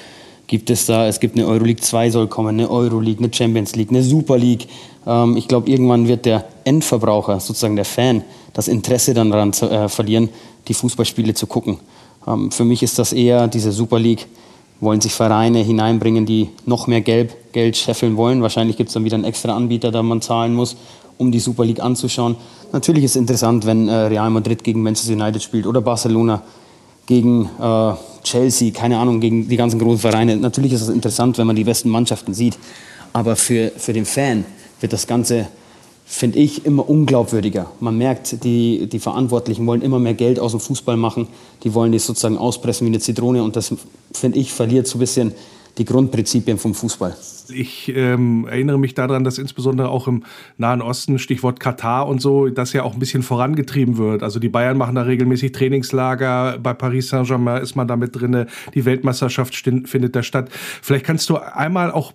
gibt 0.47 0.70
es 0.70 0.87
da, 0.87 1.06
es 1.06 1.20
gibt 1.20 1.37
eine 1.37 1.47
Euroleague 1.47 1.80
2 1.80 2.11
soll 2.11 2.26
kommen, 2.26 2.49
eine 2.50 2.70
Euroleague, 2.70 3.23
eine 3.23 3.32
Champions 3.32 3.76
League, 3.76 3.90
eine 3.90 4.02
Super 4.02 4.38
League. 4.38 4.66
Ähm, 5.06 5.37
ich 5.37 5.49
glaube, 5.49 5.70
irgendwann 5.70 6.09
wird 6.09 6.26
der 6.26 6.44
Endverbraucher, 6.64 7.38
sozusagen 7.40 7.76
der 7.76 7.85
Fan, 7.85 8.25
das 8.52 8.68
Interesse 8.68 9.14
dann 9.14 9.30
daran 9.30 9.52
zu, 9.52 9.70
äh, 9.70 9.88
verlieren, 9.88 10.28
die 10.68 10.75
Fußballspiele 10.75 11.35
zu 11.35 11.47
gucken. 11.47 11.78
Ähm, 12.26 12.50
für 12.50 12.64
mich 12.64 12.82
ist 12.82 12.99
das 12.99 13.12
eher 13.12 13.49
diese 13.49 13.73
Super 13.73 13.99
League, 13.99 14.26
wollen 14.81 15.01
sich 15.01 15.13
Vereine 15.13 15.61
hineinbringen, 15.61 16.27
die 16.27 16.49
noch 16.67 16.87
mehr 16.87 17.01
Gelb, 17.01 17.53
Geld 17.53 17.77
scheffeln 17.77 18.17
wollen. 18.17 18.43
Wahrscheinlich 18.43 18.77
gibt 18.77 18.89
es 18.89 18.95
dann 18.95 19.05
wieder 19.05 19.17
einen 19.17 19.25
extra 19.25 19.55
Anbieter, 19.55 19.91
da 19.91 20.03
man 20.03 20.23
zahlen 20.23 20.55
muss, 20.55 20.77
um 21.19 21.31
die 21.31 21.41
Super 21.41 21.65
League 21.65 21.81
anzuschauen. 21.81 22.37
Natürlich 22.73 23.05
ist 23.05 23.13
es 23.13 23.17
interessant, 23.17 23.67
wenn 23.67 23.89
äh, 23.89 23.95
Real 23.95 24.31
Madrid 24.31 24.65
gegen 24.65 24.83
Manchester 24.83 25.13
United 25.13 25.43
spielt 25.43 25.67
oder 25.67 25.81
Barcelona 25.81 26.43
gegen 27.07 27.51
äh, 27.61 27.93
Chelsea, 28.23 28.71
keine 28.71 28.99
Ahnung, 28.99 29.21
gegen 29.21 29.49
die 29.49 29.57
ganzen 29.57 29.79
großen 29.79 29.99
Vereine. 29.99 30.37
Natürlich 30.37 30.73
ist 30.73 30.83
es 30.83 30.89
interessant, 30.89 31.37
wenn 31.39 31.47
man 31.47 31.57
die 31.57 31.65
besten 31.65 31.89
Mannschaften 31.89 32.33
sieht. 32.35 32.57
Aber 33.13 33.37
für, 33.37 33.73
für 33.77 33.93
den 33.93 34.07
Fan 34.07 34.45
wird 34.81 34.93
das 34.93 35.07
Ganze, 35.07 35.49
finde 36.11 36.40
ich, 36.40 36.67
immer 36.67 36.88
unglaubwürdiger. 36.90 37.71
Man 37.79 37.97
merkt, 37.97 38.43
die, 38.43 38.88
die 38.88 38.99
Verantwortlichen 38.99 39.64
wollen 39.67 39.81
immer 39.81 40.00
mehr 40.00 40.14
Geld 40.14 40.40
aus 40.40 40.50
dem 40.50 40.59
Fußball 40.59 40.97
machen. 40.97 41.29
Die 41.62 41.73
wollen 41.73 41.93
das 41.93 42.05
sozusagen 42.05 42.37
auspressen 42.37 42.85
wie 42.85 42.90
eine 42.90 42.99
Zitrone. 42.99 43.45
Und 43.45 43.55
das, 43.55 43.73
finde 44.12 44.38
ich, 44.40 44.52
verliert 44.52 44.88
so 44.88 44.99
ein 44.99 45.00
bisschen 45.00 45.33
die 45.79 45.85
Grundprinzipien 45.85 46.59
vom 46.59 46.75
Fußball. 46.75 47.17
Ich 47.55 47.93
ähm, 47.95 48.45
erinnere 48.50 48.76
mich 48.76 48.95
daran, 48.95 49.23
dass 49.23 49.38
insbesondere 49.38 49.88
auch 49.88 50.09
im 50.09 50.25
Nahen 50.59 50.83
Osten, 50.83 51.21
Stichwort 51.21 51.61
Katar 51.61 52.09
und 52.09 52.21
so, 52.21 52.49
das 52.49 52.73
ja 52.73 52.83
auch 52.83 52.95
ein 52.95 52.99
bisschen 52.99 53.23
vorangetrieben 53.23 53.97
wird. 53.97 54.25
Also 54.25 54.40
die 54.40 54.49
Bayern 54.49 54.76
machen 54.76 54.97
da 54.97 55.02
regelmäßig 55.02 55.52
Trainingslager, 55.52 56.59
bei 56.61 56.75
Paris 56.75 57.09
Saint-Germain 57.09 57.62
ist 57.62 57.76
man 57.76 57.87
da 57.87 57.95
mit 57.95 58.21
drin, 58.21 58.47
die 58.75 58.85
Weltmeisterschaft 58.85 59.55
findet 59.55 60.17
da 60.17 60.25
statt. 60.25 60.50
Vielleicht 60.50 61.07
kannst 61.07 61.31
du 61.31 61.37
einmal 61.37 61.93
auch 61.93 62.12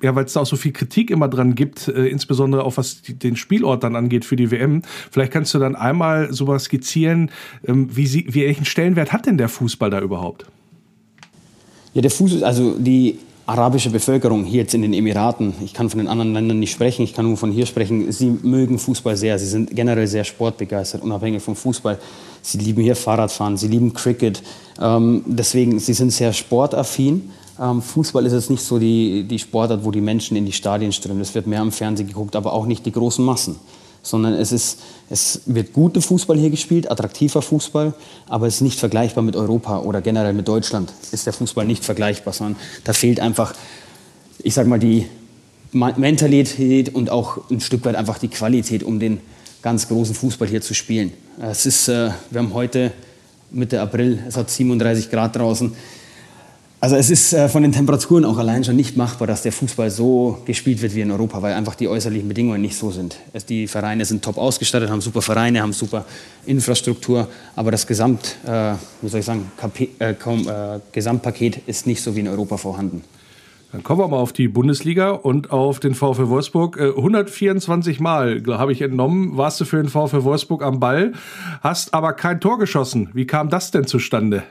ja, 0.00 0.14
weil 0.14 0.24
es 0.24 0.32
da 0.32 0.40
auch 0.40 0.46
so 0.46 0.56
viel 0.56 0.72
Kritik 0.72 1.10
immer 1.10 1.28
dran 1.28 1.54
gibt, 1.54 1.88
äh, 1.88 2.06
insbesondere 2.06 2.64
auch 2.64 2.76
was 2.76 3.02
die, 3.02 3.14
den 3.14 3.36
Spielort 3.36 3.82
dann 3.82 3.96
angeht 3.96 4.24
für 4.24 4.36
die 4.36 4.50
WM. 4.50 4.82
Vielleicht 5.10 5.32
kannst 5.32 5.54
du 5.54 5.58
dann 5.58 5.76
einmal 5.76 6.32
sowas 6.32 6.64
skizzieren, 6.64 7.30
ähm, 7.66 7.88
wie, 7.94 8.06
sie, 8.06 8.26
wie 8.28 8.42
welchen 8.42 8.64
Stellenwert 8.64 9.12
hat 9.12 9.26
denn 9.26 9.38
der 9.38 9.48
Fußball 9.48 9.90
da 9.90 10.00
überhaupt? 10.00 10.46
Ja, 11.94 12.02
der 12.02 12.10
Fußball, 12.10 12.44
also 12.44 12.74
die 12.78 13.18
arabische 13.46 13.90
Bevölkerung 13.90 14.44
hier 14.44 14.60
jetzt 14.60 14.74
in 14.74 14.82
den 14.82 14.94
Emiraten, 14.94 15.52
ich 15.64 15.74
kann 15.74 15.90
von 15.90 15.98
den 15.98 16.08
anderen 16.08 16.32
Ländern 16.32 16.58
nicht 16.58 16.72
sprechen, 16.72 17.02
ich 17.02 17.12
kann 17.12 17.26
nur 17.26 17.36
von 17.36 17.50
hier 17.50 17.66
sprechen, 17.66 18.10
sie 18.12 18.38
mögen 18.42 18.78
Fußball 18.78 19.16
sehr, 19.16 19.38
sie 19.38 19.46
sind 19.46 19.74
generell 19.74 20.06
sehr 20.06 20.24
sportbegeistert, 20.24 21.02
unabhängig 21.02 21.42
vom 21.42 21.56
Fußball. 21.56 21.98
Sie 22.44 22.58
lieben 22.58 22.82
hier 22.82 22.96
Fahrradfahren, 22.96 23.56
sie 23.56 23.68
lieben 23.68 23.92
Cricket, 23.92 24.42
ähm, 24.80 25.22
deswegen, 25.26 25.78
sie 25.78 25.92
sind 25.92 26.10
sehr 26.10 26.32
sportaffin. 26.32 27.30
Ähm, 27.60 27.82
Fußball 27.82 28.24
ist 28.26 28.32
jetzt 28.32 28.50
nicht 28.50 28.62
so 28.62 28.78
die, 28.78 29.24
die 29.24 29.38
Sportart, 29.38 29.84
wo 29.84 29.90
die 29.90 30.00
Menschen 30.00 30.36
in 30.36 30.46
die 30.46 30.52
Stadien 30.52 30.92
strömen, 30.92 31.20
es 31.20 31.34
wird 31.34 31.46
mehr 31.46 31.60
am 31.60 31.72
Fernsehen 31.72 32.08
geguckt, 32.08 32.36
aber 32.36 32.52
auch 32.52 32.66
nicht 32.66 32.86
die 32.86 32.92
großen 32.92 33.24
Massen 33.24 33.56
sondern 34.02 34.34
es, 34.34 34.52
ist, 34.52 34.80
es 35.10 35.42
wird 35.46 35.72
guter 35.72 36.02
Fußball 36.02 36.36
hier 36.36 36.50
gespielt, 36.50 36.90
attraktiver 36.90 37.40
Fußball, 37.40 37.94
aber 38.28 38.46
es 38.46 38.56
ist 38.56 38.60
nicht 38.62 38.78
vergleichbar 38.78 39.22
mit 39.22 39.36
Europa 39.36 39.80
oder 39.80 40.00
generell 40.02 40.32
mit 40.32 40.48
Deutschland. 40.48 40.92
Ist 41.12 41.26
der 41.26 41.32
Fußball 41.32 41.64
nicht 41.64 41.84
vergleichbar, 41.84 42.34
sondern 42.34 42.56
da 42.84 42.92
fehlt 42.92 43.20
einfach, 43.20 43.54
ich 44.42 44.54
sag 44.54 44.66
mal, 44.66 44.78
die 44.78 45.06
Mentalität 45.72 46.94
und 46.94 47.10
auch 47.10 47.48
ein 47.50 47.60
Stück 47.60 47.84
weit 47.84 47.94
einfach 47.94 48.18
die 48.18 48.28
Qualität, 48.28 48.82
um 48.82 48.98
den 48.98 49.20
ganz 49.62 49.88
großen 49.88 50.14
Fußball 50.14 50.48
hier 50.48 50.60
zu 50.60 50.74
spielen. 50.74 51.12
Es 51.40 51.64
ist, 51.64 51.88
äh, 51.88 52.10
wir 52.30 52.40
haben 52.40 52.52
heute 52.52 52.92
Mitte 53.50 53.80
April, 53.80 54.18
es 54.26 54.36
hat 54.36 54.50
37 54.50 55.10
Grad 55.10 55.36
draußen. 55.36 55.72
Also 56.82 56.96
es 56.96 57.10
ist 57.10 57.32
äh, 57.32 57.48
von 57.48 57.62
den 57.62 57.70
Temperaturen 57.70 58.24
auch 58.24 58.38
allein 58.38 58.64
schon 58.64 58.74
nicht 58.74 58.96
machbar, 58.96 59.28
dass 59.28 59.42
der 59.42 59.52
Fußball 59.52 59.88
so 59.88 60.42
gespielt 60.46 60.82
wird 60.82 60.96
wie 60.96 61.02
in 61.02 61.12
Europa, 61.12 61.40
weil 61.40 61.54
einfach 61.54 61.76
die 61.76 61.86
äußerlichen 61.86 62.26
Bedingungen 62.26 62.60
nicht 62.60 62.74
so 62.74 62.90
sind. 62.90 63.18
Die 63.48 63.68
Vereine 63.68 64.04
sind 64.04 64.24
top 64.24 64.36
ausgestattet, 64.36 64.90
haben 64.90 65.00
super 65.00 65.22
Vereine, 65.22 65.62
haben 65.62 65.72
super 65.72 66.04
Infrastruktur, 66.44 67.28
aber 67.54 67.70
das 67.70 67.86
Gesamt, 67.86 68.36
äh, 68.44 68.74
wie 69.00 69.08
soll 69.08 69.20
ich 69.20 69.26
sagen, 69.26 69.52
Kapi 69.56 69.90
äh, 70.00 70.14
kaum, 70.14 70.48
äh, 70.48 70.80
Gesamtpaket 70.90 71.68
ist 71.68 71.86
nicht 71.86 72.02
so 72.02 72.16
wie 72.16 72.20
in 72.20 72.26
Europa 72.26 72.56
vorhanden. 72.56 73.04
Dann 73.70 73.84
kommen 73.84 74.00
wir 74.00 74.08
mal 74.08 74.16
auf 74.16 74.32
die 74.32 74.48
Bundesliga 74.48 75.10
und 75.10 75.52
auf 75.52 75.78
den 75.78 75.94
VfL 75.94 76.30
Wolfsburg. 76.30 76.80
124 76.80 78.00
äh, 78.00 78.02
Mal, 78.02 78.42
habe 78.48 78.72
ich 78.72 78.82
entnommen, 78.82 79.36
warst 79.36 79.60
du 79.60 79.66
für 79.66 79.76
den 79.76 79.88
VfL 79.88 80.24
Wolfsburg 80.24 80.64
am 80.64 80.80
Ball, 80.80 81.12
hast 81.60 81.94
aber 81.94 82.12
kein 82.14 82.40
Tor 82.40 82.58
geschossen. 82.58 83.10
Wie 83.12 83.28
kam 83.28 83.50
das 83.50 83.70
denn 83.70 83.86
zustande? 83.86 84.42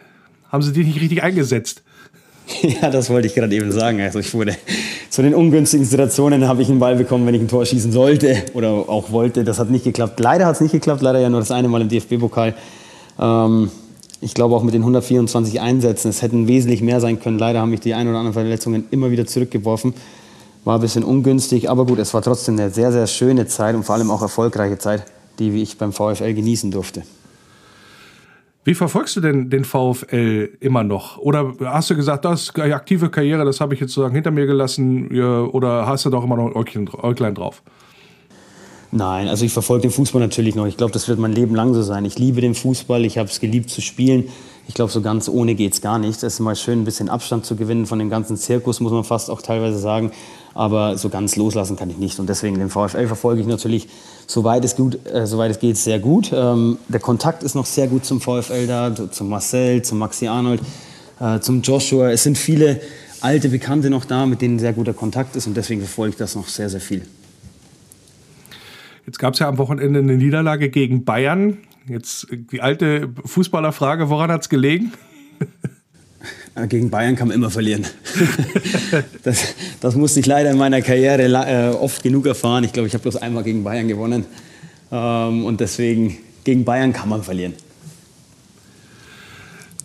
Haben 0.50 0.64
sie 0.64 0.72
dich 0.72 0.86
nicht 0.88 1.02
richtig 1.02 1.24
eingesetzt? 1.24 1.84
Ja, 2.82 2.90
das 2.90 3.10
wollte 3.10 3.28
ich 3.28 3.36
gerade 3.36 3.56
eben 3.56 3.72
sagen. 3.72 4.02
Also 4.02 4.20
ich 4.20 4.34
wurde 4.34 4.56
zu 5.10 5.22
den 5.22 5.34
ungünstigen 5.34 5.86
Situationen 5.86 6.48
habe 6.48 6.62
ich 6.62 6.70
einen 6.70 6.80
Ball 6.80 6.96
bekommen, 6.96 7.26
wenn 7.26 7.34
ich 7.34 7.42
ein 7.42 7.48
Tor 7.48 7.66
schießen 7.66 7.92
sollte 7.92 8.44
oder 8.54 8.70
auch 8.70 9.12
wollte. 9.12 9.44
Das 9.44 9.60
hat 9.60 9.70
nicht 9.70 9.84
geklappt. 9.84 10.20
Leider 10.20 10.46
hat 10.46 10.56
es 10.56 10.62
nicht 10.62 10.72
geklappt. 10.72 11.02
Leider 11.02 11.20
ja 11.20 11.30
nur 11.30 11.40
das 11.40 11.52
eine 11.52 11.68
Mal 11.68 11.82
im 11.82 11.90
DFB-Pokal. 11.90 12.54
Ähm, 13.20 13.72
ich 14.22 14.36
glaube 14.36 14.56
auch 14.56 14.64
mit 14.64 14.76
den 14.76 14.84
124 14.84 15.60
Einsätzen, 15.60 16.10
es 16.10 16.22
hätten 16.22 16.48
wesentlich 16.48 16.84
mehr 16.84 17.02
sein 17.02 17.20
können. 17.20 17.40
Leider 17.40 17.60
haben 17.60 17.72
mich 17.72 17.80
die 17.80 17.96
ein 17.96 18.08
oder 18.08 18.20
anderen 18.20 18.34
Verletzungen 18.34 18.86
immer 18.92 19.10
wieder 19.10 19.26
zurückgeworfen. 19.26 19.96
War 20.64 20.76
ein 20.76 20.82
bisschen 20.82 21.04
ungünstig, 21.04 21.72
aber 21.72 21.88
gut, 21.88 21.98
es 21.98 22.14
war 22.14 22.22
trotzdem 22.22 22.60
eine 22.60 22.70
sehr, 22.70 22.92
sehr 22.92 23.08
schöne 23.08 23.48
Zeit 23.48 23.74
und 23.74 23.84
vor 23.84 23.96
allem 23.96 24.12
auch 24.12 24.22
erfolgreiche 24.22 24.78
Zeit, 24.78 25.06
die 25.40 25.60
ich 25.62 25.80
beim 25.80 25.92
VfL 25.92 26.36
genießen 26.36 26.70
durfte. 26.70 27.02
Wie 28.64 28.76
verfolgst 28.76 29.16
du 29.16 29.22
denn 29.22 29.50
den 29.50 29.66
VfL 29.66 30.50
immer 30.60 30.84
noch? 30.84 31.18
Oder 31.18 31.54
hast 31.66 31.90
du 31.90 31.96
gesagt, 31.96 32.26
das 32.26 32.56
aktive 32.56 33.10
Karriere, 33.10 33.44
das 33.44 33.60
habe 33.60 33.74
ich 33.74 33.80
jetzt 33.80 33.94
sozusagen 33.94 34.14
hinter 34.14 34.30
mir 34.30 34.46
gelassen, 34.46 35.10
oder 35.50 35.88
hast 35.88 36.06
du 36.06 36.12
doch 36.12 36.24
immer 36.24 36.38
noch 36.38 36.54
ein 36.54 36.90
Äuglein 37.02 37.34
drauf? 37.34 37.64
Nein, 38.92 39.30
also 39.30 39.46
ich 39.46 39.54
verfolge 39.54 39.84
den 39.84 39.92
Fußball 39.92 40.22
natürlich 40.22 40.54
noch. 40.54 40.68
Ich 40.68 40.76
glaube, 40.78 40.92
das 40.92 41.08
wird 41.08 41.18
mein 41.18 41.32
Leben 41.32 41.56
lang 41.56 41.74
so 41.74 41.82
sein. 41.82 42.04
Ich 42.04 42.20
liebe 42.20 42.42
den 42.42 42.54
Fußball, 42.54 43.06
ich 43.06 43.18
habe 43.18 43.30
es 43.30 43.40
geliebt 43.40 43.70
zu 43.70 43.82
spielen. 43.82 44.26
Ich 44.68 44.76
glaube, 44.76 44.92
so 44.92 45.02
ganz 45.02 45.28
ohne 45.30 45.56
geht 45.56 45.74
es 45.74 45.82
gar 45.82 45.98
nicht. 45.98 46.18
Es 46.18 46.24
ist 46.24 46.40
mal 46.42 46.56
schön, 46.56 46.82
ein 46.82 46.86
bisschen 46.86 47.10
Abstand 47.10 47.46
zu 47.46 47.56
gewinnen 47.56 47.86
von 47.86 48.00
dem 48.00 48.10
ganzen 48.10 48.36
Zirkus, 48.36 48.80
muss 48.80 48.92
man 48.92 49.06
fast 49.06 49.32
auch 49.32 49.42
teilweise 49.42 49.78
sagen. 49.78 50.12
Aber 50.54 50.98
so 50.98 51.08
ganz 51.08 51.38
loslassen 51.38 51.78
kann 51.78 51.90
ich 51.90 51.98
nicht. 51.98 52.20
Und 52.20 52.28
deswegen 52.28 52.60
den 52.60 52.70
VfL 52.70 53.08
verfolge 53.08 53.40
ich 53.40 53.48
natürlich, 53.48 53.88
soweit 54.28 54.64
es, 54.64 54.76
gut, 54.76 55.06
äh, 55.06 55.26
soweit 55.26 55.52
es 55.52 55.60
geht, 55.60 55.78
sehr 55.78 56.00
gut. 56.00 56.32
Ähm, 56.34 56.78
der 56.88 57.00
Kontakt 57.00 57.44
ist 57.44 57.56
noch 57.56 57.66
sehr 57.66 57.88
gut 57.88 58.06
zum 58.06 58.22
VfL 58.22 58.68
da, 58.68 58.94
zum 59.12 59.30
Marcel, 59.30 59.82
zum 59.82 60.00
Maxi 60.00 60.28
Arnold, 60.28 60.62
äh, 61.20 61.40
zum 61.40 61.62
Joshua. 61.62 62.12
Es 62.12 62.24
sind 62.24 62.38
viele 62.38 62.82
alte 63.22 63.50
Bekannte 63.50 63.90
noch 63.90 64.06
da, 64.06 64.26
mit 64.26 64.42
denen 64.42 64.60
sehr 64.60 64.74
guter 64.74 64.94
Kontakt 64.94 65.36
ist. 65.36 65.48
Und 65.48 65.56
deswegen 65.56 65.82
verfolge 65.82 66.12
ich 66.12 66.18
das 66.18 66.36
noch 66.36 66.48
sehr, 66.48 66.70
sehr 66.70 66.82
viel. 66.82 67.04
Jetzt 69.06 69.20
gab 69.20 69.34
es 69.34 69.40
ja 69.40 69.48
am 69.48 69.58
Wochenende 69.58 70.00
eine 70.00 70.18
Niederlage 70.18 70.70
gegen 70.70 71.04
Bayern. 71.06 71.58
Jetzt 71.88 72.28
die 72.52 72.62
alte 72.62 73.10
Fußballerfrage, 73.26 74.10
woran 74.10 74.32
hat 74.32 74.42
es 74.42 74.50
gelegen? 74.50 74.94
Gegen 76.68 76.90
Bayern 76.90 77.16
kann 77.16 77.30
man 77.30 77.36
immer 77.36 77.50
verlieren. 77.50 77.86
das, 79.24 79.56
das, 79.80 79.96
musste 79.96 80.20
ich 80.20 80.26
leider 80.26 80.52
in 80.52 80.58
meiner 80.58 80.82
Karriere 80.82 81.24
äh, 81.24 81.74
oft 81.74 82.04
genug 82.04 82.26
erfahren. 82.26 82.66
Ich 82.66 82.74
glaube, 82.74 82.88
ich 82.88 82.94
habe 82.94 83.04
bloß 83.04 83.16
einmal 83.16 83.44
gegen 83.44 83.64
Bayern 83.64 83.88
gewonnen. 83.88 84.26
Ähm, 84.92 85.46
und 85.46 85.62
deswegen, 85.62 86.18
gegen 86.44 86.66
Bayern 86.66 86.92
kann 86.92 87.08
man 87.08 87.24
verlieren. 87.24 87.54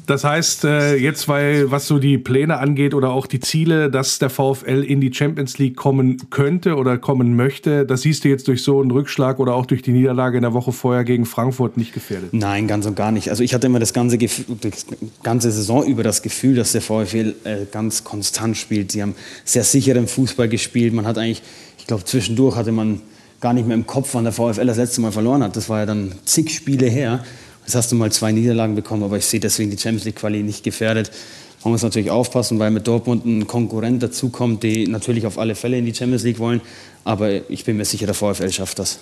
Das 0.07 0.23
heißt, 0.23 0.65
äh, 0.65 0.97
jetzt, 0.97 1.27
weil 1.27 1.71
was 1.73 1.89
so 1.89 1.99
die 1.99 2.17
Pläne 2.17 2.59
angeht 2.59 2.95
oder 2.95 3.11
auch 3.11 3.27
die 3.27 3.41
Ziele, 3.41 3.91
dass 3.91 4.21
der 4.21 4.31
VfL 4.31 4.85
in 4.85 5.01
die 5.01 5.13
Champions 5.13 5.59
League 5.59 5.75
kommen 5.75 6.31
könnte 6.31 6.77
oder 6.77 6.97
kommen 6.97 7.35
möchte, 7.35 7.85
das 7.85 8.03
siehst 8.03 8.25
du 8.25 8.29
jetzt 8.29 8.47
durch 8.47 8.63
so 8.63 8.81
einen 8.81 8.93
Rückschlag 8.93 9.41
oder 9.41 9.55
auch 9.55 9.67
durch 9.67 9.83
die 9.83 9.91
Niederlage 9.91 10.39
in 10.39 10.43
der 10.43 10.53
Woche 10.53 10.71
vorher 10.71 11.03
gegen 11.03 11.27
Frankfurt 11.27 11.77
nicht 11.77 11.93
gefährdet? 11.93 12.33
Nein, 12.33 12.69
ganz 12.69 12.87
und 12.87 12.95
gar 12.95 13.11
nicht. 13.11 13.31
Also 13.31 13.43
ich 13.43 13.53
hatte 13.53 13.67
immer 13.67 13.81
das 13.81 13.93
ganze, 13.93 14.17
die 14.17 14.31
ganze 15.25 15.51
Saison 15.51 15.85
über 15.85 16.05
das 16.05 16.23
Gefühl, 16.23 16.55
dass 16.55 16.71
der 16.71 16.83
VfL 16.83 17.35
äh, 17.43 17.57
ganz 17.73 18.05
konstant 18.05 18.57
spielt. 18.57 18.93
Sie 18.93 19.03
haben 19.03 19.17
sehr 19.45 19.65
sicheren 19.65 20.07
Fußball 20.07 20.49
gespielt. 20.49 20.95
Man 20.95 21.07
hat 21.07 21.19
eigentlich, 21.19 21.43
ich 21.79 21.87
glaube, 21.89 22.05
zwischendurch 22.05 22.55
hatte 22.55 22.71
man 22.71 23.03
gar 23.41 23.53
nicht 23.53 23.67
mehr 23.67 23.77
im 23.77 23.87
Kopf, 23.87 24.11
wann 24.13 24.25
der 24.25 24.33
VfL 24.33 24.67
das 24.67 24.77
letzte 24.77 25.01
Mal 25.01 25.11
verloren 25.11 25.43
hat. 25.43 25.57
Das 25.57 25.69
war 25.69 25.81
ja 25.81 25.87
dann 25.87 26.13
zig 26.25 26.51
Spiele 26.51 26.87
her. 26.87 27.25
Jetzt 27.67 27.75
hast 27.75 27.91
du 27.91 27.97
mal 27.97 28.13
zwei 28.13 28.31
Niederlagen 28.31 28.77
bekommen, 28.77 29.03
aber 29.03 29.17
ich 29.17 29.27
sehe 29.27 29.41
deswegen 29.41 29.73
die 29.73 29.77
Champions 29.77 30.05
League 30.05 30.15
Quali 30.15 30.45
nicht 30.45 30.63
gefährdet. 30.63 31.11
Man 31.65 31.73
muss 31.73 31.83
natürlich 31.83 32.13
aufpassen, 32.13 32.61
weil 32.61 32.71
mit 32.71 32.87
Dortmund 32.87 33.27
ein 33.27 33.49
Konkurrent 33.49 34.01
dazukommt, 34.05 34.63
die 34.63 34.87
natürlich 34.87 35.27
auf 35.27 35.37
alle 35.37 35.57
Fälle 35.57 35.77
in 35.77 35.85
die 35.85 35.93
Champions 35.93 36.23
League 36.23 36.39
wollen. 36.39 36.61
Aber 37.03 37.51
ich 37.51 37.65
bin 37.65 37.77
mir 37.77 37.85
sicher, 37.85 38.07
der 38.07 38.15
VfL 38.15 38.53
schafft 38.53 38.79
das. 38.79 39.01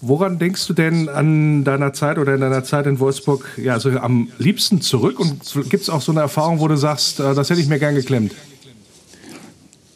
Woran 0.00 0.38
denkst 0.38 0.66
du 0.68 0.72
denn 0.72 1.10
an 1.10 1.64
deiner 1.64 1.92
Zeit 1.92 2.16
oder 2.16 2.34
in 2.34 2.40
deiner 2.40 2.64
Zeit 2.64 2.86
in 2.86 2.98
Wolfsburg 2.98 3.46
ja, 3.58 3.74
also 3.74 3.90
am 3.90 4.30
liebsten 4.38 4.80
zurück? 4.80 5.20
Und 5.20 5.42
gibt 5.68 5.82
es 5.82 5.90
auch 5.90 6.00
so 6.00 6.12
eine 6.12 6.22
Erfahrung, 6.22 6.60
wo 6.60 6.66
du 6.66 6.76
sagst, 6.76 7.20
äh, 7.20 7.34
das 7.34 7.50
hätte 7.50 7.60
ich 7.60 7.68
mir 7.68 7.78
gern 7.78 7.94
geklemmt? 7.94 8.32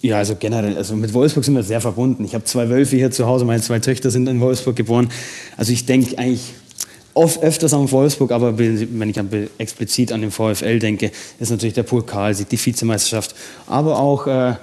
Ja, 0.06 0.18
also 0.18 0.36
generell, 0.38 0.76
also 0.76 0.94
mit 0.94 1.12
Wolfsburg 1.12 1.44
sind 1.44 1.54
wir 1.54 1.64
sehr 1.64 1.80
verbunden. 1.80 2.24
Ich 2.24 2.34
habe 2.34 2.44
zwei 2.44 2.68
Wölfe 2.68 2.94
hier 2.94 3.10
zu 3.10 3.26
Hause, 3.26 3.44
meine 3.44 3.60
zwei 3.60 3.80
Töchter 3.80 4.08
sind 4.08 4.28
in 4.28 4.38
Wolfsburg 4.38 4.76
geboren. 4.76 5.08
Also 5.56 5.72
ich 5.72 5.84
denke 5.84 6.16
eigentlich, 6.16 6.54
oft 7.12 7.42
öfters 7.42 7.74
am 7.74 7.90
Wolfsburg, 7.90 8.30
aber 8.30 8.56
wenn 8.56 9.10
ich 9.10 9.18
explizit 9.58 10.12
an 10.12 10.20
den 10.20 10.30
VfL 10.30 10.78
denke, 10.78 11.10
ist 11.40 11.50
natürlich 11.50 11.74
der 11.74 11.82
Pokalsieg, 11.82 12.48
die 12.48 12.64
Vizemeisterschaft, 12.64 13.34
aber 13.66 13.98
auch 13.98 14.28
äh, 14.28 14.54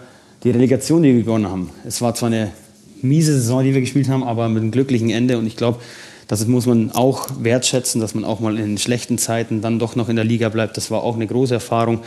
die 0.45 0.51
Relegation, 0.51 1.03
die 1.03 1.13
wir 1.13 1.23
gewonnen 1.23 1.49
haben. 1.49 1.71
Es 1.85 2.01
war 2.01 2.15
zwar 2.15 2.27
eine 2.27 2.51
miese 3.01 3.33
Saison, 3.33 3.65
die 3.65 3.73
wir 3.73 3.81
gespielt 3.81 4.07
haben, 4.07 4.23
aber 4.23 4.47
mit 4.47 4.61
einem 4.61 4.71
glücklichen 4.71 5.09
Ende 5.09 5.37
und 5.37 5.45
ich 5.45 5.57
glaube, 5.57 5.79
das 6.29 6.47
muss 6.47 6.67
man 6.67 6.89
auch 6.91 7.27
wertschätzen, 7.41 7.99
dass 7.99 8.15
man 8.15 8.23
auch 8.23 8.39
mal 8.39 8.57
in 8.57 8.77
schlechten 8.77 9.17
Zeiten 9.17 9.61
dann 9.61 9.77
doch 9.77 9.97
noch 9.97 10.07
in 10.07 10.15
der 10.15 10.23
Liga 10.23 10.47
bleibt. 10.47 10.77
Das 10.77 10.89
war 10.89 11.03
auch 11.03 11.15
eine 11.15 11.27
große 11.27 11.53
Erfahrung. 11.53 11.99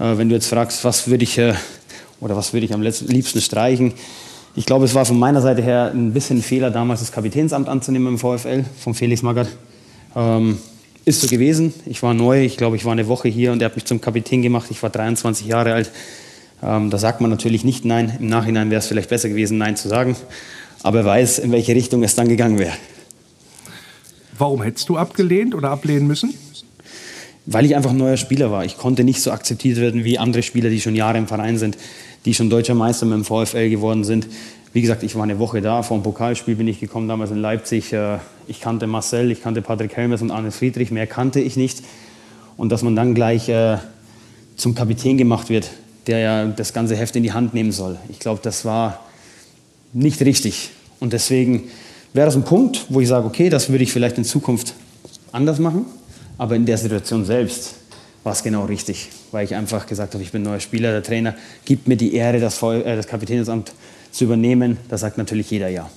Äh, 0.00 0.18
wenn 0.18 0.28
du 0.28 0.34
jetzt 0.34 0.48
fragst, 0.48 0.82
was 0.82 1.06
würde 1.06 1.22
ich 1.22 1.38
äh, 1.38 1.54
oder 2.20 2.36
was 2.36 2.52
würde 2.52 2.66
ich 2.66 2.74
am 2.74 2.82
liebsten 2.82 3.40
streichen, 3.40 3.94
ich 4.56 4.66
glaube, 4.66 4.84
es 4.84 4.94
war 4.94 5.04
von 5.04 5.18
meiner 5.18 5.40
Seite 5.40 5.62
her 5.62 5.92
ein 5.94 6.12
bisschen 6.12 6.38
ein 6.38 6.42
Fehler, 6.42 6.70
damals 6.70 7.00
das 7.00 7.12
Kapitänsamt 7.12 7.68
anzunehmen 7.68 8.08
im 8.08 8.18
VfL 8.18 8.64
von 8.78 8.94
Felix 8.94 9.22
Magath. 9.22 9.48
Ähm, 10.16 10.58
ist 11.04 11.20
so 11.20 11.28
gewesen. 11.28 11.72
Ich 11.86 12.02
war 12.02 12.14
neu, 12.14 12.44
ich 12.44 12.56
glaube, 12.56 12.76
ich 12.76 12.84
war 12.84 12.92
eine 12.92 13.06
Woche 13.06 13.28
hier 13.28 13.52
und 13.52 13.62
er 13.62 13.66
hat 13.66 13.76
mich 13.76 13.84
zum 13.84 14.00
Kapitän 14.00 14.42
gemacht. 14.42 14.66
Ich 14.70 14.82
war 14.82 14.90
23 14.90 15.46
Jahre 15.46 15.72
alt. 15.72 15.90
Ähm, 16.62 16.90
da 16.90 16.98
sagt 16.98 17.20
man 17.20 17.30
natürlich 17.30 17.64
nicht 17.64 17.84
Nein. 17.84 18.16
Im 18.18 18.26
Nachhinein 18.26 18.70
wäre 18.70 18.80
es 18.80 18.88
vielleicht 18.88 19.08
besser 19.08 19.28
gewesen, 19.28 19.56
Nein 19.56 19.76
zu 19.76 19.88
sagen. 19.88 20.16
Aber 20.82 20.98
er 20.98 21.04
weiß, 21.04 21.38
in 21.38 21.52
welche 21.52 21.74
Richtung 21.74 22.02
es 22.02 22.16
dann 22.16 22.28
gegangen 22.28 22.58
wäre. 22.58 22.74
Warum 24.36 24.62
hättest 24.62 24.88
du 24.88 24.96
abgelehnt 24.96 25.54
oder 25.54 25.70
ablehnen 25.70 26.06
müssen? 26.06 26.34
Weil 27.52 27.64
ich 27.64 27.74
einfach 27.74 27.90
ein 27.90 27.96
neuer 27.96 28.16
Spieler 28.16 28.52
war. 28.52 28.64
Ich 28.64 28.78
konnte 28.78 29.02
nicht 29.02 29.20
so 29.20 29.32
akzeptiert 29.32 29.78
werden 29.78 30.04
wie 30.04 30.20
andere 30.20 30.44
Spieler, 30.44 30.70
die 30.70 30.80
schon 30.80 30.94
Jahre 30.94 31.18
im 31.18 31.26
Verein 31.26 31.58
sind, 31.58 31.76
die 32.24 32.32
schon 32.32 32.48
deutscher 32.48 32.76
Meister 32.76 33.06
mit 33.06 33.14
dem 33.14 33.24
VfL 33.24 33.68
geworden 33.68 34.04
sind. 34.04 34.28
Wie 34.72 34.80
gesagt, 34.80 35.02
ich 35.02 35.16
war 35.16 35.24
eine 35.24 35.40
Woche 35.40 35.60
da, 35.60 35.82
vor 35.82 35.98
dem 35.98 36.04
Pokalspiel 36.04 36.54
bin 36.54 36.68
ich 36.68 36.78
gekommen, 36.78 37.08
damals 37.08 37.32
in 37.32 37.38
Leipzig. 37.38 37.92
Äh, 37.92 38.18
ich 38.46 38.60
kannte 38.60 38.86
Marcel, 38.86 39.32
ich 39.32 39.42
kannte 39.42 39.62
Patrick 39.62 39.96
Helmes 39.96 40.22
und 40.22 40.30
Arne 40.30 40.52
Friedrich, 40.52 40.92
mehr 40.92 41.08
kannte 41.08 41.40
ich 41.40 41.56
nicht. 41.56 41.82
Und 42.56 42.70
dass 42.70 42.84
man 42.84 42.94
dann 42.94 43.16
gleich 43.16 43.48
äh, 43.48 43.78
zum 44.54 44.76
Kapitän 44.76 45.18
gemacht 45.18 45.48
wird, 45.48 45.70
der 46.06 46.18
ja 46.20 46.44
das 46.46 46.72
ganze 46.72 46.94
Heft 46.94 47.16
in 47.16 47.24
die 47.24 47.32
Hand 47.32 47.52
nehmen 47.52 47.72
soll. 47.72 47.98
Ich 48.10 48.20
glaube, 48.20 48.38
das 48.44 48.64
war 48.64 49.00
nicht 49.92 50.20
richtig. 50.20 50.70
Und 51.00 51.12
deswegen 51.12 51.64
wäre 52.12 52.26
das 52.26 52.36
ein 52.36 52.44
Punkt, 52.44 52.86
wo 52.90 53.00
ich 53.00 53.08
sage, 53.08 53.26
okay, 53.26 53.50
das 53.50 53.70
würde 53.70 53.82
ich 53.82 53.92
vielleicht 53.92 54.18
in 54.18 54.24
Zukunft 54.24 54.74
anders 55.32 55.58
machen. 55.58 55.86
Aber 56.40 56.56
in 56.56 56.64
der 56.64 56.78
Situation 56.78 57.26
selbst 57.26 57.74
war 58.24 58.32
es 58.32 58.42
genau 58.42 58.64
richtig, 58.64 59.10
weil 59.30 59.44
ich 59.44 59.54
einfach 59.54 59.86
gesagt 59.86 60.14
habe, 60.14 60.24
ich 60.24 60.32
bin 60.32 60.40
neuer 60.40 60.58
Spieler, 60.58 60.90
der 60.90 61.02
Trainer 61.02 61.34
gibt 61.66 61.86
mir 61.86 61.98
die 61.98 62.14
Ehre, 62.14 62.40
das, 62.40 62.62
äh, 62.62 62.96
das 62.96 63.06
Kapitänsamt 63.06 63.74
zu 64.10 64.24
übernehmen. 64.24 64.78
Da 64.88 64.96
sagt 64.96 65.18
natürlich 65.18 65.50
jeder 65.50 65.68
ja. 65.68 65.90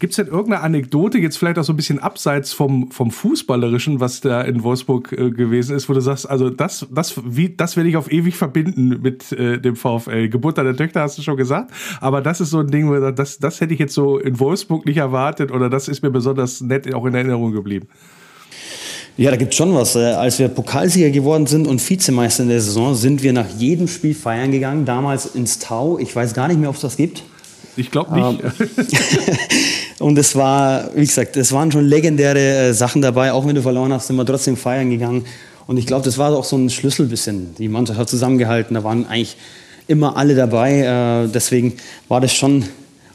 Gibt 0.00 0.10
es 0.10 0.16
denn 0.16 0.26
irgendeine 0.26 0.64
Anekdote, 0.64 1.18
jetzt 1.18 1.38
vielleicht 1.38 1.60
auch 1.60 1.62
so 1.62 1.72
ein 1.72 1.76
bisschen 1.76 2.00
abseits 2.00 2.52
vom, 2.52 2.90
vom 2.90 3.12
Fußballerischen, 3.12 4.00
was 4.00 4.20
da 4.20 4.40
in 4.40 4.64
Wolfsburg 4.64 5.12
äh, 5.12 5.30
gewesen 5.30 5.76
ist, 5.76 5.88
wo 5.88 5.92
du 5.92 6.00
sagst, 6.00 6.28
also 6.28 6.50
das, 6.50 6.88
das, 6.90 7.14
das 7.56 7.76
werde 7.76 7.88
ich 7.88 7.96
auf 7.96 8.10
ewig 8.10 8.34
verbinden 8.34 9.00
mit 9.00 9.30
äh, 9.30 9.60
dem 9.60 9.76
VfL. 9.76 10.28
Geburt 10.28 10.58
deiner 10.58 10.76
Töchter 10.76 11.02
hast 11.02 11.18
du 11.18 11.22
schon 11.22 11.36
gesagt, 11.36 11.70
aber 12.00 12.20
das 12.20 12.40
ist 12.40 12.50
so 12.50 12.58
ein 12.58 12.66
Ding, 12.66 12.90
das, 13.14 13.38
das 13.38 13.60
hätte 13.60 13.72
ich 13.72 13.78
jetzt 13.78 13.94
so 13.94 14.18
in 14.18 14.40
Wolfsburg 14.40 14.86
nicht 14.86 14.96
erwartet 14.96 15.52
oder 15.52 15.70
das 15.70 15.86
ist 15.86 16.02
mir 16.02 16.10
besonders 16.10 16.60
nett 16.62 16.92
auch 16.92 17.06
in 17.06 17.14
Erinnerung 17.14 17.52
geblieben. 17.52 17.86
Ja, 19.16 19.30
da 19.30 19.36
gibt 19.36 19.52
es 19.52 19.56
schon 19.56 19.72
was. 19.74 19.94
Äh, 19.94 20.00
als 20.00 20.38
wir 20.40 20.48
Pokalsieger 20.48 21.10
geworden 21.10 21.46
sind 21.46 21.68
und 21.68 21.88
Vizemeister 21.88 22.42
in 22.42 22.48
der 22.48 22.60
Saison, 22.60 22.94
sind 22.96 23.22
wir 23.22 23.32
nach 23.32 23.48
jedem 23.58 23.86
Spiel 23.86 24.14
feiern 24.14 24.50
gegangen, 24.50 24.84
damals 24.84 25.26
ins 25.26 25.60
Tau. 25.60 25.98
Ich 25.98 26.14
weiß 26.14 26.34
gar 26.34 26.48
nicht 26.48 26.58
mehr, 26.58 26.68
ob 26.68 26.74
es 26.74 26.82
das 26.82 26.96
gibt. 26.96 27.22
Ich 27.76 27.90
glaube 27.92 28.14
nicht. 28.14 28.42
Ähm, 28.42 28.86
und 30.00 30.18
es 30.18 30.34
war, 30.34 30.90
wie 30.94 31.06
gesagt, 31.06 31.36
es 31.36 31.52
waren 31.52 31.70
schon 31.70 31.84
legendäre 31.84 32.38
äh, 32.68 32.72
Sachen 32.72 33.02
dabei. 33.02 33.32
Auch 33.32 33.46
wenn 33.46 33.54
du 33.54 33.62
verloren 33.62 33.92
hast, 33.92 34.08
sind 34.08 34.16
wir 34.16 34.26
trotzdem 34.26 34.56
feiern 34.56 34.90
gegangen. 34.90 35.24
Und 35.66 35.76
ich 35.76 35.86
glaube, 35.86 36.04
das 36.04 36.18
war 36.18 36.32
auch 36.36 36.44
so 36.44 36.56
ein 36.56 36.68
Schlüssel 36.68 37.06
bisschen. 37.06 37.54
Die 37.56 37.68
Mannschaft 37.68 37.98
hat 37.98 38.08
zusammengehalten. 38.08 38.74
Da 38.74 38.82
waren 38.82 39.06
eigentlich 39.06 39.36
immer 39.86 40.16
alle 40.16 40.34
dabei. 40.34 40.80
Äh, 41.24 41.28
deswegen 41.28 41.74
war 42.08 42.20
das 42.20 42.34
schon, 42.34 42.64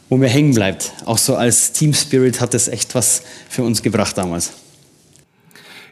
wo 0.08 0.16
mir 0.16 0.30
hängen 0.30 0.54
bleibt. 0.54 0.94
Auch 1.06 1.18
so 1.18 1.36
als 1.36 1.74
Team 1.74 1.94
Spirit 1.94 2.40
hat 2.40 2.54
das 2.54 2.70
echt 2.70 2.96
was 2.96 3.22
für 3.50 3.64
uns 3.64 3.82
gebracht 3.82 4.18
damals. 4.18 4.52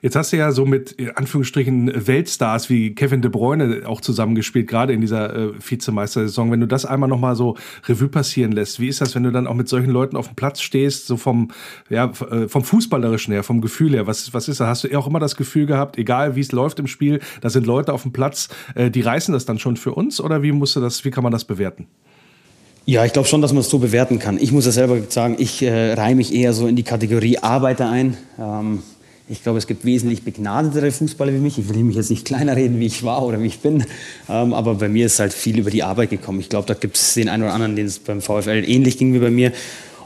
Jetzt 0.08 0.16
hast 0.16 0.32
du 0.32 0.38
ja 0.38 0.54
so 0.54 0.66
mit 0.66 0.94
in 0.94 1.10
Anführungsstrichen 1.10 2.08
Weltstars 2.08 2.70
wie 2.70 2.96
Kevin 2.96 3.22
De 3.22 3.30
Bruyne 3.30 3.82
auch 3.86 4.00
zusammengespielt, 4.00 4.66
gerade 4.66 4.94
in 4.94 5.02
dieser 5.02 5.36
äh, 5.36 5.52
Vizemeistersaison. 5.60 6.50
Wenn 6.50 6.62
du 6.62 6.66
das 6.66 6.86
einmal 6.86 7.10
nochmal 7.10 7.36
so 7.36 7.58
Revue 7.90 8.08
passieren 8.08 8.54
lässt, 8.54 8.80
wie 8.80 8.88
ist 8.88 9.02
das, 9.02 9.16
wenn 9.16 9.24
du 9.24 9.34
dann 9.34 9.48
auch 9.48 9.54
mit 9.54 9.68
solchen 9.68 9.90
Leuten 9.90 10.16
auf 10.16 10.28
dem 10.28 10.38
Platz 10.38 10.62
stehst, 10.62 11.08
so 11.08 11.18
vom, 11.18 11.52
ja, 11.90 12.14
äh, 12.32 12.48
vom 12.48 12.64
Fußballerischen 12.64 13.34
her, 13.34 13.44
vom 13.44 13.60
Gefühl 13.60 13.96
her? 13.96 14.08
Was, 14.08 14.34
was 14.34 14.48
ist 14.48 14.62
da? 14.62 14.68
Hast 14.68 14.86
du 14.86 14.98
auch 14.98 15.08
immer 15.08 15.20
das 15.20 15.36
Gefühl 15.36 15.66
gehabt, 15.66 15.98
egal 15.98 16.38
wie 16.38 16.40
es 16.40 16.54
läuft 16.54 16.80
im 16.80 16.88
Spiel, 16.88 17.20
da 17.42 17.50
sind 17.50 17.66
Leute 17.66 17.92
auf 17.92 18.04
dem 18.04 18.14
Platz, 18.14 18.48
äh, 18.76 18.90
die 18.90 19.02
reißen 19.02 19.34
das 19.34 19.44
dann 19.44 19.60
schon 19.60 19.76
für 19.76 19.94
uns 19.94 20.22
oder 20.22 20.42
wie 20.42 20.54
musst 20.54 20.78
du 20.78 20.80
das, 20.80 21.04
wie 21.04 21.12
kann 21.12 21.24
man 21.24 21.34
das 21.34 21.44
bewerten? 21.44 21.86
Ja, 22.86 23.04
ich 23.04 23.12
glaube 23.12 23.28
schon, 23.28 23.42
dass 23.42 23.52
man 23.52 23.60
es 23.60 23.70
so 23.70 23.80
bewerten 23.80 24.20
kann. 24.20 24.38
Ich 24.38 24.54
muss 24.54 24.66
ja 24.66 24.72
selber 24.72 25.02
sagen, 25.10 25.36
ich 25.38 25.62
äh, 25.64 25.92
reihe 25.96 26.16
mich 26.16 26.34
eher 26.34 26.54
so 26.54 26.66
in 26.66 26.78
die 26.78 26.84
Kategorie 26.84 27.40
Arbeiter 27.40 27.90
ein. 27.90 28.16
Ähm, 28.40 28.84
ich 29.30 29.44
glaube, 29.44 29.58
es 29.58 29.68
gibt 29.68 29.84
wesentlich 29.84 30.24
begnadetere 30.24 30.90
Fußballer 30.90 31.34
wie 31.34 31.40
mich. 31.40 31.58
Ich 31.58 31.68
will 31.68 31.84
mich 31.84 31.98
jetzt 31.98 32.10
nicht 32.10 32.26
kleiner 32.26 32.56
reden, 32.56 32.80
wie 32.80 32.86
ich 32.86 33.04
war 33.04 33.26
oder 33.26 33.42
wie 33.42 33.48
ich 33.48 33.60
bin. 33.60 33.84
Ähm, 34.30 34.54
aber 34.54 34.76
bei 34.76 34.88
mir 34.88 35.06
ist 35.06 35.20
halt 35.20 35.34
viel 35.34 35.60
über 35.60 35.70
die 35.70 35.84
Arbeit 35.84 36.12
gekommen. 36.12 36.40
Ich 36.40 36.48
glaube, 36.48 36.66
da 36.68 36.74
gibt 36.74 36.96
es 36.96 37.14
den 37.14 37.28
einen 37.28 37.44
oder 37.44 37.54
anderen, 37.54 37.76
den 37.76 37.88
es 37.88 38.00
beim 38.00 38.22
VfL 38.22 38.64
ähnlich 38.66 38.98
ging 38.98 39.14
wie 39.14 39.20
bei 39.20 39.30
mir. 39.30 39.52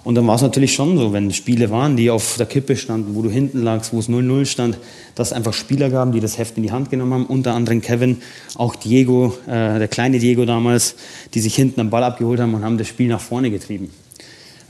Und 0.03 0.15
dann 0.15 0.25
war 0.25 0.35
es 0.35 0.41
natürlich 0.41 0.73
schon 0.73 0.97
so, 0.97 1.13
wenn 1.13 1.31
Spiele 1.31 1.69
waren, 1.69 1.95
die 1.95 2.09
auf 2.09 2.37
der 2.37 2.47
Kippe 2.47 2.75
standen, 2.75 3.13
wo 3.13 3.21
du 3.21 3.29
hinten 3.29 3.61
lagst, 3.61 3.93
wo 3.93 3.99
es 3.99 4.09
0-0 4.09 4.45
stand, 4.45 4.79
dass 5.13 5.27
es 5.27 5.33
einfach 5.33 5.53
Spieler 5.53 5.91
gaben, 5.91 6.11
die 6.11 6.19
das 6.19 6.39
Heft 6.39 6.57
in 6.57 6.63
die 6.63 6.71
Hand 6.71 6.89
genommen 6.89 7.13
haben. 7.13 7.25
Unter 7.27 7.53
anderem 7.53 7.81
Kevin, 7.81 8.17
auch 8.55 8.75
Diego, 8.75 9.37
äh, 9.45 9.77
der 9.77 9.87
kleine 9.87 10.17
Diego 10.17 10.45
damals, 10.45 10.95
die 11.35 11.39
sich 11.39 11.55
hinten 11.55 11.79
am 11.79 11.91
Ball 11.91 12.03
abgeholt 12.03 12.39
haben 12.39 12.55
und 12.55 12.63
haben 12.63 12.79
das 12.79 12.87
Spiel 12.87 13.09
nach 13.09 13.21
vorne 13.21 13.51
getrieben. 13.51 13.91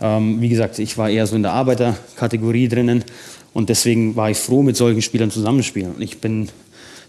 Ähm, 0.02 0.42
wie 0.42 0.50
gesagt, 0.50 0.80
ich 0.80 0.98
war 0.98 1.10
eher 1.10 1.26
so 1.28 1.38
in 1.38 1.44
der 1.44 1.54
Arbeiterkategorie 1.54 2.68
drinnen 2.68 3.06
und 3.54 3.70
deswegen 3.70 4.16
war 4.16 4.32
ich 4.32 4.38
froh, 4.38 4.64
mit 4.64 4.78
solchen 4.78 5.02
Spielern 5.02 5.32
zusammenzuspielen. 5.32 5.96
Und 5.96 6.02
ich 6.02 6.20
bin 6.20 6.50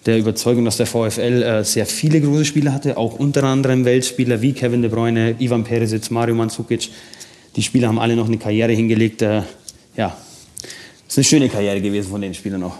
der 0.07 0.19
Überzeugung, 0.19 0.65
dass 0.65 0.77
der 0.77 0.87
VfL 0.87 1.43
äh, 1.43 1.65
sehr 1.65 1.87
viele 1.87 2.21
große 2.21 2.45
Spieler 2.45 2.73
hatte, 2.73 2.97
auch 2.97 3.19
unter 3.19 3.45
anderem 3.45 3.85
Weltspieler 3.85 4.43
wie 4.43 4.53
Kevin 4.53 4.83
De 4.83 4.91
Bruyne, 4.91 5.37
Ivan 5.39 5.63
Perisic, 5.63 6.11
Mario 6.11 6.35
Mandzukic. 6.35 6.91
Die 7.55 7.63
Spieler 7.63 7.89
haben 7.89 7.99
alle 7.99 8.17
noch 8.17 8.27
eine 8.27 8.39
Karriere 8.39 8.73
hingelegt. 8.73 9.23
Äh, 9.23 9.43
ja, 9.97 10.17
es 11.07 11.15
ist 11.15 11.19
eine 11.19 11.25
schöne 11.25 11.49
Karriere 11.49 11.81
gewesen 11.81 12.11
von 12.11 12.21
den 12.21 12.35
Spielern 12.35 12.65
auch. 12.65 12.77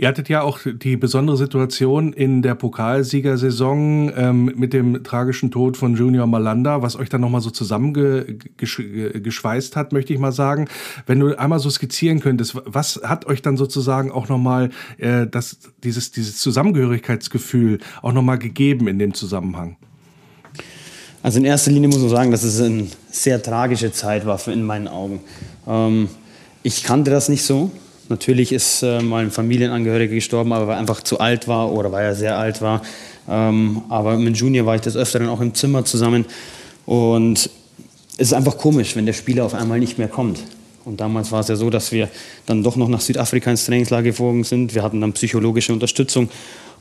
Ihr 0.00 0.08
hattet 0.08 0.28
ja 0.30 0.40
auch 0.40 0.60
die 0.64 0.96
besondere 0.96 1.36
Situation 1.36 2.14
in 2.14 2.40
der 2.40 2.54
Pokalsiegersaison 2.54 4.10
ähm, 4.16 4.50
mit 4.56 4.72
dem 4.72 5.04
tragischen 5.04 5.50
Tod 5.50 5.76
von 5.76 5.94
Junior 5.94 6.26
Malanda, 6.26 6.80
was 6.80 6.96
euch 6.96 7.10
dann 7.10 7.20
nochmal 7.20 7.42
so 7.42 7.50
zusammengeschweißt 7.50 9.76
hat, 9.76 9.92
möchte 9.92 10.14
ich 10.14 10.18
mal 10.18 10.32
sagen. 10.32 10.68
Wenn 11.04 11.20
du 11.20 11.38
einmal 11.38 11.58
so 11.58 11.68
skizzieren 11.68 12.20
könntest, 12.20 12.56
was 12.64 13.02
hat 13.04 13.26
euch 13.26 13.42
dann 13.42 13.58
sozusagen 13.58 14.10
auch 14.10 14.30
nochmal 14.30 14.70
äh, 14.96 15.26
dieses, 15.84 16.12
dieses 16.12 16.38
Zusammengehörigkeitsgefühl 16.38 17.80
auch 18.00 18.14
nochmal 18.14 18.38
gegeben 18.38 18.88
in 18.88 18.98
dem 18.98 19.12
Zusammenhang? 19.12 19.76
Also 21.22 21.40
in 21.40 21.44
erster 21.44 21.72
Linie 21.72 21.90
muss 21.90 21.98
man 21.98 22.08
sagen, 22.08 22.30
dass 22.30 22.42
es 22.42 22.58
eine 22.58 22.86
sehr 23.10 23.42
tragische 23.42 23.92
Zeit 23.92 24.24
war 24.24 24.40
in 24.48 24.62
meinen 24.62 24.88
Augen. 24.88 25.20
Ähm, 25.68 26.08
ich 26.62 26.84
kannte 26.84 27.10
das 27.10 27.28
nicht 27.28 27.44
so. 27.44 27.70
Natürlich 28.10 28.50
ist 28.50 28.82
äh, 28.82 29.00
mal 29.00 29.22
ein 29.22 29.30
Familienangehöriger 29.30 30.12
gestorben, 30.12 30.52
aber 30.52 30.66
weil 30.66 30.74
er 30.74 30.80
einfach 30.80 31.00
zu 31.00 31.20
alt 31.20 31.46
war 31.46 31.72
oder 31.72 31.92
weil 31.92 32.04
er 32.04 32.16
sehr 32.16 32.36
alt 32.36 32.60
war. 32.60 32.82
Ähm, 33.28 33.82
aber 33.88 34.16
mit 34.16 34.36
Junior 34.36 34.66
war 34.66 34.74
ich 34.74 34.80
des 34.80 34.96
Öfteren 34.96 35.28
auch 35.28 35.40
im 35.40 35.54
Zimmer 35.54 35.84
zusammen. 35.84 36.24
Und 36.86 37.48
es 38.16 38.26
ist 38.26 38.32
einfach 38.32 38.58
komisch, 38.58 38.96
wenn 38.96 39.06
der 39.06 39.12
Spieler 39.12 39.44
auf 39.44 39.54
einmal 39.54 39.78
nicht 39.78 39.96
mehr 39.96 40.08
kommt. 40.08 40.40
Und 40.84 41.00
damals 41.00 41.30
war 41.30 41.40
es 41.40 41.48
ja 41.48 41.54
so, 41.54 41.70
dass 41.70 41.92
wir 41.92 42.08
dann 42.46 42.64
doch 42.64 42.74
noch 42.74 42.88
nach 42.88 43.00
Südafrika 43.00 43.48
ins 43.48 43.64
Trainingslager 43.66 44.02
geflogen 44.02 44.42
sind. 44.42 44.74
Wir 44.74 44.82
hatten 44.82 45.00
dann 45.00 45.12
psychologische 45.12 45.72
Unterstützung 45.72 46.28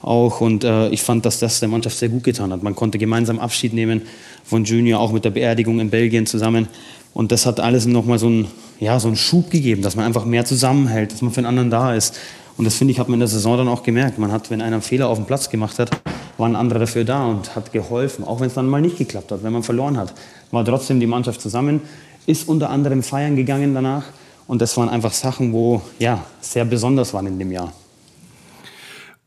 auch. 0.01 0.41
Und 0.41 0.63
äh, 0.63 0.89
ich 0.89 1.03
fand, 1.03 1.27
dass 1.27 1.37
das 1.37 1.59
der 1.59 1.69
Mannschaft 1.69 1.99
sehr 1.99 2.09
gut 2.09 2.23
getan 2.23 2.51
hat. 2.51 2.63
Man 2.63 2.75
konnte 2.75 2.97
gemeinsam 2.97 3.37
Abschied 3.37 3.73
nehmen 3.73 4.01
von 4.43 4.63
Junior, 4.63 4.99
auch 4.99 5.11
mit 5.11 5.25
der 5.25 5.29
Beerdigung 5.29 5.79
in 5.79 5.91
Belgien 5.91 6.25
zusammen. 6.25 6.67
Und 7.13 7.31
das 7.31 7.45
hat 7.45 7.59
alles 7.59 7.85
nochmal 7.85 8.19
so 8.19 8.27
einen, 8.27 8.47
ja, 8.79 8.99
so 8.99 9.07
einen 9.07 9.17
Schub 9.17 9.49
gegeben, 9.49 9.81
dass 9.81 9.95
man 9.95 10.05
einfach 10.05 10.25
mehr 10.25 10.45
zusammenhält, 10.45 11.11
dass 11.11 11.21
man 11.21 11.31
für 11.31 11.41
den 11.41 11.47
anderen 11.47 11.69
da 11.69 11.93
ist. 11.93 12.17
Und 12.57 12.65
das 12.65 12.75
finde 12.75 12.91
ich, 12.91 12.99
hat 12.99 13.07
man 13.07 13.15
in 13.15 13.19
der 13.21 13.27
Saison 13.29 13.57
dann 13.57 13.67
auch 13.67 13.83
gemerkt. 13.83 14.19
Man 14.19 14.31
hat, 14.31 14.49
wenn 14.51 14.61
einer 14.61 14.75
einen 14.75 14.81
Fehler 14.81 15.07
auf 15.07 15.17
dem 15.17 15.25
Platz 15.25 15.49
gemacht 15.49 15.79
hat, 15.79 15.91
war 16.37 16.47
ein 16.47 16.55
anderer 16.55 16.79
dafür 16.79 17.03
da 17.03 17.25
und 17.25 17.55
hat 17.55 17.71
geholfen, 17.73 18.23
auch 18.23 18.39
wenn 18.39 18.47
es 18.47 18.53
dann 18.53 18.67
mal 18.67 18.81
nicht 18.81 18.97
geklappt 18.97 19.31
hat, 19.31 19.43
wenn 19.43 19.53
man 19.53 19.63
verloren 19.63 19.97
hat. 19.97 20.13
War 20.51 20.63
trotzdem 20.65 20.99
die 20.99 21.07
Mannschaft 21.07 21.41
zusammen, 21.41 21.81
ist 22.25 22.47
unter 22.47 22.69
anderem 22.69 23.03
feiern 23.03 23.35
gegangen 23.35 23.73
danach. 23.73 24.05
Und 24.47 24.61
das 24.61 24.75
waren 24.77 24.89
einfach 24.89 25.13
Sachen, 25.13 25.53
wo 25.53 25.81
ja 25.99 26.23
sehr 26.41 26.65
besonders 26.65 27.13
waren 27.13 27.27
in 27.27 27.39
dem 27.39 27.51
Jahr. 27.51 27.71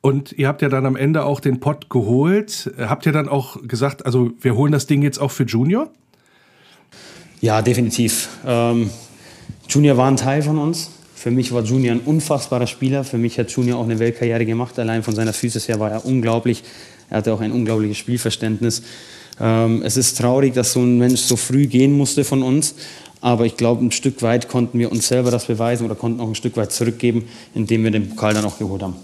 Und 0.00 0.32
ihr 0.32 0.48
habt 0.48 0.62
ja 0.62 0.68
dann 0.68 0.84
am 0.84 0.96
Ende 0.96 1.24
auch 1.24 1.38
den 1.38 1.60
Pott 1.60 1.88
geholt. 1.88 2.72
Habt 2.76 3.06
ihr 3.06 3.12
dann 3.12 3.28
auch 3.28 3.56
gesagt, 3.62 4.04
also 4.04 4.32
wir 4.40 4.56
holen 4.56 4.72
das 4.72 4.86
Ding 4.86 5.00
jetzt 5.02 5.18
auch 5.20 5.30
für 5.30 5.44
Junior? 5.44 5.90
Ja, 7.42 7.60
definitiv. 7.60 8.28
Ähm, 8.46 8.88
Junior 9.68 9.96
war 9.96 10.06
ein 10.06 10.16
Teil 10.16 10.42
von 10.42 10.58
uns. 10.58 10.90
Für 11.12 11.32
mich 11.32 11.50
war 11.50 11.64
Junior 11.64 11.96
ein 11.96 12.00
unfassbarer 12.00 12.68
Spieler. 12.68 13.02
Für 13.02 13.18
mich 13.18 13.36
hat 13.36 13.50
Junior 13.50 13.80
auch 13.80 13.84
eine 13.84 13.98
Weltkarriere 13.98 14.46
gemacht. 14.46 14.78
Allein 14.78 15.02
von 15.02 15.16
seiner 15.16 15.32
Physis 15.32 15.66
her 15.66 15.80
war 15.80 15.90
er 15.90 16.06
unglaublich. 16.06 16.62
Er 17.10 17.16
hatte 17.16 17.34
auch 17.34 17.40
ein 17.40 17.50
unglaubliches 17.50 17.98
Spielverständnis. 17.98 18.84
Ähm, 19.40 19.82
es 19.84 19.96
ist 19.96 20.18
traurig, 20.18 20.54
dass 20.54 20.72
so 20.72 20.82
ein 20.82 20.98
Mensch 20.98 21.22
so 21.22 21.34
früh 21.34 21.66
gehen 21.66 21.96
musste 21.96 22.22
von 22.22 22.44
uns. 22.44 22.76
Aber 23.20 23.44
ich 23.44 23.56
glaube, 23.56 23.84
ein 23.84 23.90
Stück 23.90 24.22
weit 24.22 24.48
konnten 24.48 24.78
wir 24.78 24.92
uns 24.92 25.08
selber 25.08 25.32
das 25.32 25.46
beweisen 25.46 25.84
oder 25.84 25.96
konnten 25.96 26.20
auch 26.20 26.28
ein 26.28 26.36
Stück 26.36 26.56
weit 26.56 26.70
zurückgeben, 26.70 27.24
indem 27.56 27.82
wir 27.82 27.90
den 27.90 28.08
Pokal 28.08 28.34
dann 28.34 28.44
auch 28.44 28.58
geholt 28.58 28.82
haben. 28.82 28.94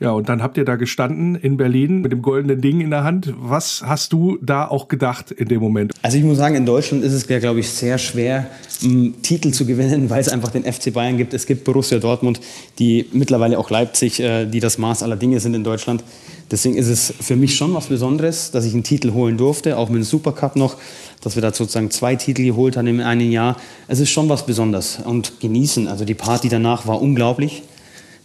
Ja, 0.00 0.12
und 0.12 0.30
dann 0.30 0.42
habt 0.42 0.56
ihr 0.56 0.64
da 0.64 0.76
gestanden 0.76 1.34
in 1.34 1.58
Berlin 1.58 2.00
mit 2.00 2.10
dem 2.10 2.22
goldenen 2.22 2.62
Ding 2.62 2.80
in 2.80 2.88
der 2.88 3.04
Hand. 3.04 3.34
Was 3.38 3.82
hast 3.84 4.14
du 4.14 4.38
da 4.40 4.66
auch 4.66 4.88
gedacht 4.88 5.30
in 5.30 5.48
dem 5.48 5.60
Moment? 5.60 5.92
Also 6.00 6.16
ich 6.16 6.24
muss 6.24 6.38
sagen, 6.38 6.54
in 6.54 6.64
Deutschland 6.64 7.04
ist 7.04 7.12
es, 7.12 7.26
glaube 7.26 7.60
ich, 7.60 7.68
sehr 7.68 7.98
schwer, 7.98 8.46
einen 8.82 9.20
Titel 9.20 9.50
zu 9.50 9.66
gewinnen, 9.66 10.08
weil 10.10 10.22
es 10.22 10.30
einfach 10.30 10.48
den 10.48 10.64
FC 10.64 10.90
Bayern 10.94 11.18
gibt. 11.18 11.34
Es 11.34 11.44
gibt 11.44 11.64
Borussia 11.64 11.98
Dortmund, 11.98 12.40
die 12.78 13.10
mittlerweile 13.12 13.58
auch 13.58 13.68
Leipzig, 13.68 14.20
äh, 14.20 14.46
die 14.46 14.60
das 14.60 14.78
Maß 14.78 15.02
aller 15.02 15.16
Dinge 15.16 15.38
sind 15.38 15.52
in 15.52 15.64
Deutschland. 15.64 16.02
Deswegen 16.50 16.76
ist 16.76 16.88
es 16.88 17.12
für 17.20 17.36
mich 17.36 17.54
schon 17.54 17.74
was 17.74 17.88
Besonderes, 17.88 18.52
dass 18.52 18.64
ich 18.64 18.72
einen 18.72 18.84
Titel 18.84 19.12
holen 19.12 19.36
durfte, 19.36 19.76
auch 19.76 19.90
mit 19.90 19.98
dem 19.98 20.04
Supercup 20.04 20.56
noch, 20.56 20.76
dass 21.20 21.34
wir 21.34 21.42
da 21.42 21.52
sozusagen 21.52 21.90
zwei 21.90 22.16
Titel 22.16 22.42
geholt 22.42 22.78
haben 22.78 22.86
in 22.86 23.02
einem 23.02 23.30
Jahr. 23.30 23.58
Es 23.86 24.00
ist 24.00 24.08
schon 24.08 24.30
was 24.30 24.46
Besonderes 24.46 24.98
und 25.04 25.40
genießen. 25.40 25.88
Also 25.88 26.06
die 26.06 26.14
Party 26.14 26.48
danach 26.48 26.86
war 26.86 27.02
unglaublich. 27.02 27.64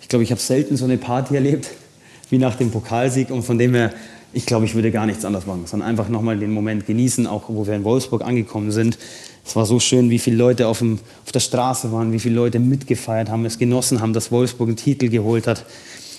Ich 0.05 0.09
glaube, 0.09 0.21
ich 0.21 0.29
habe 0.29 0.39
selten 0.39 0.77
so 0.77 0.85
eine 0.85 0.99
Party 0.99 1.33
erlebt 1.33 1.71
wie 2.29 2.37
nach 2.37 2.53
dem 2.53 2.69
Pokalsieg 2.69 3.31
und 3.31 3.41
von 3.41 3.57
dem 3.57 3.73
her, 3.73 3.91
ich 4.33 4.45
glaube, 4.45 4.65
ich 4.65 4.75
würde 4.75 4.91
gar 4.91 5.07
nichts 5.07 5.25
anders 5.25 5.47
machen, 5.47 5.63
sondern 5.65 5.89
einfach 5.89 6.09
nochmal 6.09 6.37
den 6.37 6.51
Moment 6.51 6.85
genießen, 6.85 7.25
auch 7.25 7.45
wo 7.47 7.65
wir 7.65 7.73
in 7.73 7.83
Wolfsburg 7.83 8.23
angekommen 8.23 8.69
sind. 8.69 8.99
Es 9.43 9.55
war 9.55 9.65
so 9.65 9.79
schön, 9.79 10.11
wie 10.11 10.19
viele 10.19 10.35
Leute 10.35 10.67
auf, 10.67 10.77
dem, 10.77 10.99
auf 11.25 11.31
der 11.31 11.39
Straße 11.39 11.91
waren, 11.91 12.13
wie 12.13 12.19
viele 12.19 12.35
Leute 12.35 12.59
mitgefeiert 12.59 13.31
haben, 13.31 13.45
es 13.45 13.57
genossen 13.57 13.99
haben, 13.99 14.13
dass 14.13 14.31
Wolfsburg 14.31 14.67
einen 14.67 14.77
Titel 14.77 15.09
geholt 15.09 15.47
hat. 15.47 15.65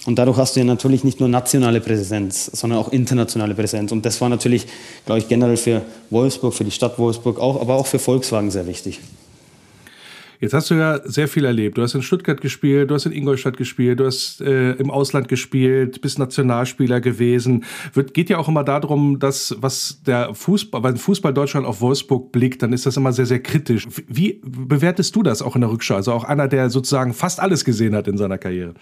Und 0.05 0.19
dadurch 0.19 0.37
hast 0.37 0.57
du 0.57 0.61
ja 0.61 0.67
natürlich 0.67 1.05
nicht 1.05 1.21
nur 1.21 1.29
nationale 1.29 1.81
Präsenz, 1.81 2.51
sondern 2.55 2.81
auch 2.81 2.91
internationale 2.91 3.55
Präsenz. 3.55 3.93
Und 3.93 4.05
das 4.05 4.21
war 4.21 4.29
natürlich, 4.29 4.67
glaube 5.05 5.21
ich, 5.21 5.29
generell 5.29 5.57
für 5.57 5.83
Wolfsburg, 6.11 6.55
für 6.55 6.65
die 6.65 6.73
Stadt 6.73 6.99
Wolfsburg 6.99 7.39
auch, 7.39 7.61
aber 7.61 7.77
auch 7.77 7.87
für 7.87 8.01
Volkswagen 8.01 8.51
sehr 8.51 8.67
wichtig. 8.67 8.99
Jetzt 10.41 10.55
hast 10.55 10.71
du 10.71 10.75
ja 10.75 11.01
sehr 11.05 11.29
viel 11.29 11.45
erlebt. 11.45 11.79
Du 11.79 11.83
hast 11.83 11.95
in 11.95 12.03
Stuttgart 12.03 12.41
gespielt, 12.41 12.91
du 12.91 12.95
hast 12.95 13.07
in 13.07 13.13
Ingolstadt 13.13 13.57
gespielt, 13.57 14.01
du 14.01 14.07
hast 14.07 14.41
äh, 14.41 14.73
im 14.73 14.91
Ausland 14.91 15.29
gespielt, 15.29 16.01
bist 16.01 16.19
Nationalspieler 16.19 17.01
gewesen. 17.01 17.65
Wird, 17.95 18.15
geht 18.15 18.31
ja 18.31 18.39
auch 18.39 18.49
immer 18.49 18.65
darum, 18.65 19.19
dass 19.19 19.57
was 19.61 20.03
der 20.07 20.35
Fußball, 20.35 20.83
wenn 20.83 20.97
Fußball 20.97 21.33
Deutschland 21.33 21.67
auf 21.67 21.81
Wolfsburg 21.81 22.33
blickt, 22.33 22.63
dann 22.63 22.73
ist 22.73 22.87
das 22.87 22.97
immer 22.97 23.13
sehr, 23.13 23.27
sehr 23.27 23.41
kritisch. 23.41 23.87
Wie 24.09 24.41
bewertest 24.45 25.17
du 25.17 25.23
das 25.23 25.43
auch 25.43 25.55
in 25.55 25.63
der 25.63 25.71
Rückschau? 25.71 25.97
Also 25.97 26.13
auch 26.13 26.25
einer, 26.25 26.49
der 26.49 26.71
sozusagen 26.71 27.15
fast 27.15 27.41
alles 27.41 27.65
gesehen 27.65 27.95
hat 27.95 28.09
in 28.09 28.19
seiner 28.19 28.39
Karriere. 28.39 28.75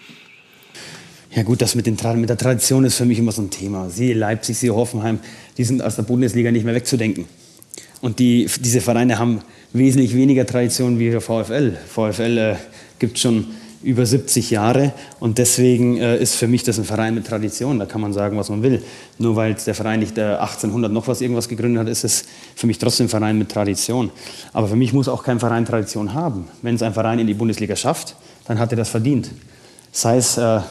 Ja 1.35 1.43
gut, 1.43 1.61
das 1.61 1.75
mit, 1.75 1.85
den, 1.85 1.97
mit 2.15 2.29
der 2.29 2.37
Tradition 2.37 2.85
ist 2.85 2.95
für 2.95 3.05
mich 3.05 3.19
immer 3.19 3.33
so 3.33 3.41
ein 3.41 3.49
Thema. 3.49 3.89
Sie 3.89 4.13
Leipzig, 4.13 4.57
Sie 4.57 4.69
Hoffenheim, 4.69 5.19
die 5.57 5.65
sind 5.65 5.81
aus 5.81 5.97
der 5.97 6.03
Bundesliga 6.03 6.49
nicht 6.49 6.63
mehr 6.63 6.73
wegzudenken. 6.73 7.25
Und 7.99 8.19
die, 8.19 8.47
diese 8.61 8.81
Vereine 8.81 9.19
haben 9.19 9.41
wesentlich 9.75 10.15
weniger 10.15 10.45
Tradition 10.45 10.99
wie 10.99 11.09
der 11.09 11.21
VfL. 11.21 11.77
VfL 11.87 12.37
äh, 12.37 12.55
gibt 12.97 13.19
schon 13.19 13.47
über 13.83 14.05
70 14.05 14.49
Jahre 14.49 14.93
und 15.19 15.37
deswegen 15.37 15.97
äh, 15.97 16.17
ist 16.17 16.35
für 16.35 16.47
mich 16.47 16.63
das 16.63 16.79
ein 16.79 16.85
Verein 16.85 17.13
mit 17.13 17.27
Tradition. 17.27 17.77
Da 17.77 17.85
kann 17.85 18.01
man 18.01 18.13
sagen, 18.13 18.37
was 18.37 18.49
man 18.49 18.63
will. 18.63 18.81
Nur 19.19 19.35
weil 19.35 19.53
der 19.53 19.75
Verein 19.75 19.99
nicht 19.99 20.17
äh, 20.17 20.21
1800 20.21 20.91
noch 20.91 21.07
was 21.07 21.21
irgendwas 21.21 21.47
gegründet 21.47 21.81
hat, 21.81 21.89
ist 21.89 22.03
es 22.03 22.25
für 22.55 22.67
mich 22.67 22.79
trotzdem 22.79 23.05
ein 23.05 23.09
Verein 23.09 23.37
mit 23.37 23.49
Tradition. 23.49 24.09
Aber 24.53 24.67
für 24.67 24.75
mich 24.75 24.93
muss 24.93 25.07
auch 25.07 25.23
kein 25.23 25.39
Verein 25.39 25.65
Tradition 25.65 26.13
haben. 26.13 26.47
Wenn 26.61 26.75
es 26.75 26.81
ein 26.81 26.93
Verein 26.93 27.19
in 27.19 27.27
die 27.27 27.35
Bundesliga 27.35 27.75
schafft, 27.75 28.15
dann 28.47 28.57
hat 28.57 28.71
er 28.71 28.77
das 28.77 28.89
verdient. 28.89 29.29
Sei 29.91 30.17
es, 30.17 30.37
äh, 30.37 30.61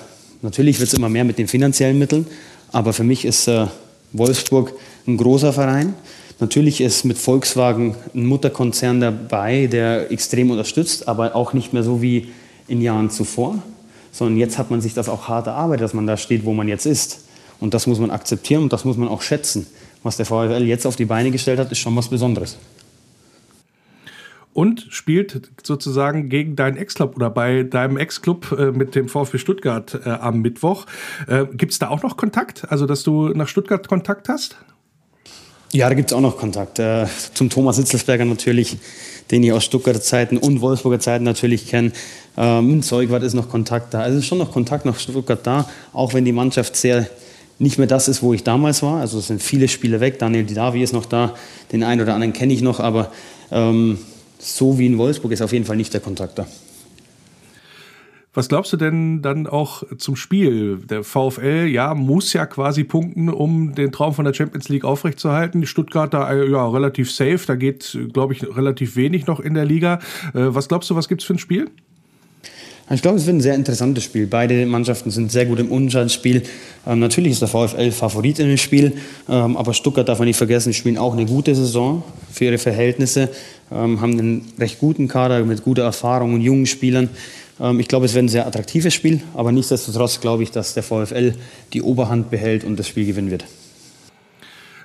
natürlich 0.42 0.80
wird 0.80 0.88
es 0.88 0.94
immer 0.94 1.08
mehr 1.08 1.24
mit 1.24 1.38
den 1.38 1.46
finanziellen 1.46 1.98
Mitteln, 1.98 2.26
aber 2.72 2.92
für 2.92 3.04
mich 3.04 3.24
ist 3.24 3.46
äh, 3.48 3.66
Wolfsburg 4.12 4.72
ein 5.06 5.18
großer 5.18 5.52
Verein 5.52 5.94
Natürlich 6.40 6.80
ist 6.80 7.04
mit 7.04 7.16
Volkswagen 7.16 7.94
ein 8.14 8.26
Mutterkonzern 8.26 9.00
dabei, 9.00 9.66
der 9.66 10.10
extrem 10.10 10.50
unterstützt, 10.50 11.06
aber 11.08 11.36
auch 11.36 11.52
nicht 11.52 11.72
mehr 11.72 11.82
so 11.82 12.02
wie 12.02 12.28
in 12.66 12.80
Jahren 12.80 13.10
zuvor, 13.10 13.62
sondern 14.10 14.36
jetzt 14.38 14.58
hat 14.58 14.70
man 14.70 14.80
sich 14.80 14.94
das 14.94 15.08
auch 15.08 15.28
hart 15.28 15.46
erarbeitet, 15.46 15.84
dass 15.84 15.94
man 15.94 16.06
da 16.06 16.16
steht, 16.16 16.44
wo 16.44 16.52
man 16.52 16.66
jetzt 16.66 16.86
ist. 16.86 17.24
Und 17.60 17.72
das 17.72 17.86
muss 17.86 18.00
man 18.00 18.10
akzeptieren 18.10 18.64
und 18.64 18.72
das 18.72 18.84
muss 18.84 18.96
man 18.96 19.08
auch 19.08 19.22
schätzen. 19.22 19.66
Was 20.02 20.16
der 20.16 20.26
VfL 20.26 20.64
jetzt 20.64 20.86
auf 20.86 20.96
die 20.96 21.04
Beine 21.04 21.30
gestellt 21.30 21.58
hat, 21.58 21.70
ist 21.70 21.78
schon 21.78 21.96
was 21.96 22.08
Besonderes. 22.08 22.58
Und 24.52 24.86
spielt 24.90 25.50
sozusagen 25.62 26.28
gegen 26.28 26.56
deinen 26.56 26.76
Ex-Club 26.76 27.16
oder 27.16 27.30
bei 27.30 27.64
deinem 27.64 27.96
Ex-Club 27.96 28.52
äh, 28.56 28.70
mit 28.70 28.94
dem 28.94 29.08
VfB 29.08 29.38
Stuttgart 29.38 30.00
äh, 30.04 30.10
am 30.10 30.42
Mittwoch. 30.42 30.86
Äh, 31.26 31.46
Gibt 31.54 31.72
es 31.72 31.78
da 31.78 31.88
auch 31.88 32.02
noch 32.02 32.16
Kontakt? 32.16 32.70
Also, 32.70 32.86
dass 32.86 33.02
du 33.02 33.28
nach 33.28 33.48
Stuttgart 33.48 33.88
Kontakt 33.88 34.28
hast? 34.28 34.56
Ja, 35.74 35.88
da 35.88 35.96
gibt 35.96 36.12
es 36.12 36.16
auch 36.16 36.20
noch 36.20 36.38
Kontakt. 36.38 36.78
Äh, 36.78 37.06
zum 37.34 37.50
Thomas 37.50 37.78
Hitzelsberger 37.78 38.24
natürlich, 38.24 38.76
den 39.32 39.42
ich 39.42 39.50
aus 39.50 39.64
Stuttgarter 39.64 40.00
Zeiten 40.00 40.36
und 40.36 40.60
Wolfsburger 40.60 41.00
Zeiten 41.00 41.24
natürlich 41.24 41.66
kenne. 41.66 41.90
Ähm, 42.36 42.80
Zeugwart 42.80 43.24
ist 43.24 43.34
noch 43.34 43.48
Kontakt 43.48 43.92
da. 43.92 43.98
Also 44.02 44.18
ist 44.18 44.26
schon 44.26 44.38
noch 44.38 44.52
Kontakt 44.52 44.84
nach 44.84 44.96
Stuttgart 44.96 45.40
da, 45.42 45.68
auch 45.92 46.14
wenn 46.14 46.24
die 46.24 46.30
Mannschaft 46.30 46.76
sehr 46.76 47.08
nicht 47.58 47.78
mehr 47.78 47.88
das 47.88 48.06
ist, 48.06 48.22
wo 48.22 48.32
ich 48.32 48.44
damals 48.44 48.84
war. 48.84 49.00
Also 49.00 49.18
es 49.18 49.26
sind 49.26 49.42
viele 49.42 49.66
Spiele 49.66 49.98
weg. 49.98 50.20
Daniel 50.20 50.44
Didavi 50.44 50.80
ist 50.80 50.92
noch 50.92 51.06
da, 51.06 51.34
den 51.72 51.82
einen 51.82 52.02
oder 52.02 52.14
anderen 52.14 52.32
kenne 52.32 52.52
ich 52.52 52.62
noch, 52.62 52.78
aber 52.78 53.10
ähm, 53.50 53.98
so 54.38 54.78
wie 54.78 54.86
in 54.86 54.96
Wolfsburg 54.96 55.32
ist 55.32 55.42
auf 55.42 55.52
jeden 55.52 55.64
Fall 55.64 55.76
nicht 55.76 55.92
der 55.92 56.00
Kontakt 56.00 56.38
da. 56.38 56.46
Was 58.36 58.48
glaubst 58.48 58.72
du 58.72 58.76
denn 58.76 59.22
dann 59.22 59.46
auch 59.46 59.84
zum 59.96 60.16
Spiel? 60.16 60.78
Der 60.78 61.04
VfL, 61.04 61.68
ja, 61.70 61.94
muss 61.94 62.32
ja 62.32 62.46
quasi 62.46 62.82
punkten, 62.82 63.28
um 63.28 63.76
den 63.76 63.92
Traum 63.92 64.12
von 64.12 64.24
der 64.24 64.34
Champions 64.34 64.68
League 64.68 64.84
aufrechtzuerhalten. 64.84 65.60
Die 65.60 65.68
Stuttgarter, 65.68 66.28
äh, 66.28 66.50
ja, 66.50 66.68
relativ 66.68 67.12
safe. 67.12 67.40
Da 67.46 67.54
geht, 67.54 67.96
glaube 68.12 68.34
ich, 68.34 68.42
relativ 68.56 68.96
wenig 68.96 69.28
noch 69.28 69.38
in 69.38 69.54
der 69.54 69.64
Liga. 69.64 70.00
Äh, 70.34 70.52
was 70.52 70.66
glaubst 70.66 70.90
du, 70.90 70.96
was 70.96 71.08
gibt 71.08 71.22
es 71.22 71.26
für 71.26 71.34
ein 71.34 71.38
Spiel? 71.38 71.70
Ich 72.90 73.00
glaube, 73.00 73.16
es 73.16 73.24
wird 73.24 73.36
ein 73.36 73.40
sehr 73.40 73.54
interessantes 73.54 74.04
Spiel. 74.04 74.26
Beide 74.26 74.66
Mannschaften 74.66 75.10
sind 75.10 75.32
sehr 75.32 75.46
gut 75.46 75.58
im 75.58 75.70
Unschaltspiel. 75.70 76.42
Ähm, 76.86 76.98
natürlich 76.98 77.32
ist 77.32 77.40
der 77.40 77.48
VfL 77.48 77.92
Favorit 77.92 78.40
in 78.40 78.48
dem 78.48 78.58
Spiel, 78.58 78.92
ähm, 79.26 79.56
aber 79.56 79.72
Stuttgart 79.72 80.06
darf 80.06 80.18
man 80.18 80.28
nicht 80.28 80.36
vergessen, 80.36 80.74
spielen 80.74 80.98
auch 80.98 81.14
eine 81.14 81.24
gute 81.24 81.54
Saison 81.54 82.02
für 82.30 82.44
ihre 82.44 82.58
Verhältnisse, 82.58 83.30
ähm, 83.72 84.02
haben 84.02 84.18
einen 84.18 84.52
recht 84.58 84.80
guten 84.80 85.08
Kader 85.08 85.42
mit 85.44 85.64
guter 85.64 85.84
Erfahrung 85.84 86.34
und 86.34 86.42
jungen 86.42 86.66
Spielern. 86.66 87.08
Ähm, 87.60 87.80
ich 87.80 87.88
glaube, 87.88 88.06
es 88.06 88.14
wird 88.14 88.24
ein 88.24 88.28
sehr 88.28 88.46
attraktives 88.46 88.94
Spiel, 88.94 89.22
aber 89.34 89.52
nichtsdestotrotz 89.52 90.20
glaube 90.20 90.42
ich, 90.42 90.50
dass 90.50 90.74
der 90.74 90.82
VfL 90.82 91.34
die 91.72 91.82
Oberhand 91.82 92.30
behält 92.30 92.64
und 92.64 92.78
das 92.78 92.88
Spiel 92.88 93.06
gewinnen 93.06 93.30
wird. 93.30 93.44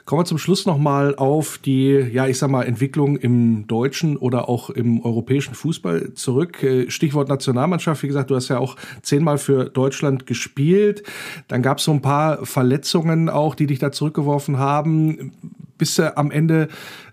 Kommen 0.09 0.21
wir 0.21 0.25
zum 0.25 0.39
Schluss 0.39 0.65
nochmal 0.65 1.13
auf 1.17 1.59
die, 1.59 1.91
ja, 1.91 2.25
ich 2.25 2.39
sag 2.39 2.49
mal, 2.49 2.63
Entwicklung 2.63 3.15
im 3.15 3.67
deutschen 3.67 4.17
oder 4.17 4.49
auch 4.49 4.71
im 4.71 5.05
europäischen 5.05 5.53
Fußball 5.53 6.15
zurück. 6.15 6.63
Äh, 6.63 6.89
Stichwort 6.89 7.29
Nationalmannschaft. 7.29 8.01
Wie 8.01 8.07
gesagt, 8.07 8.31
du 8.31 8.35
hast 8.35 8.47
ja 8.47 8.57
auch 8.57 8.75
zehnmal 9.03 9.37
für 9.37 9.65
Deutschland 9.65 10.25
gespielt. 10.25 11.03
Dann 11.47 11.61
gab 11.61 11.77
es 11.77 11.83
so 11.83 11.91
ein 11.91 12.01
paar 12.01 12.43
Verletzungen 12.43 13.29
auch, 13.29 13.53
die 13.53 13.67
dich 13.67 13.77
da 13.77 13.91
zurückgeworfen 13.91 14.57
haben. 14.57 15.31
Bist 15.79 15.97
du 15.97 16.15
am 16.15 16.29
Ende, 16.29 16.67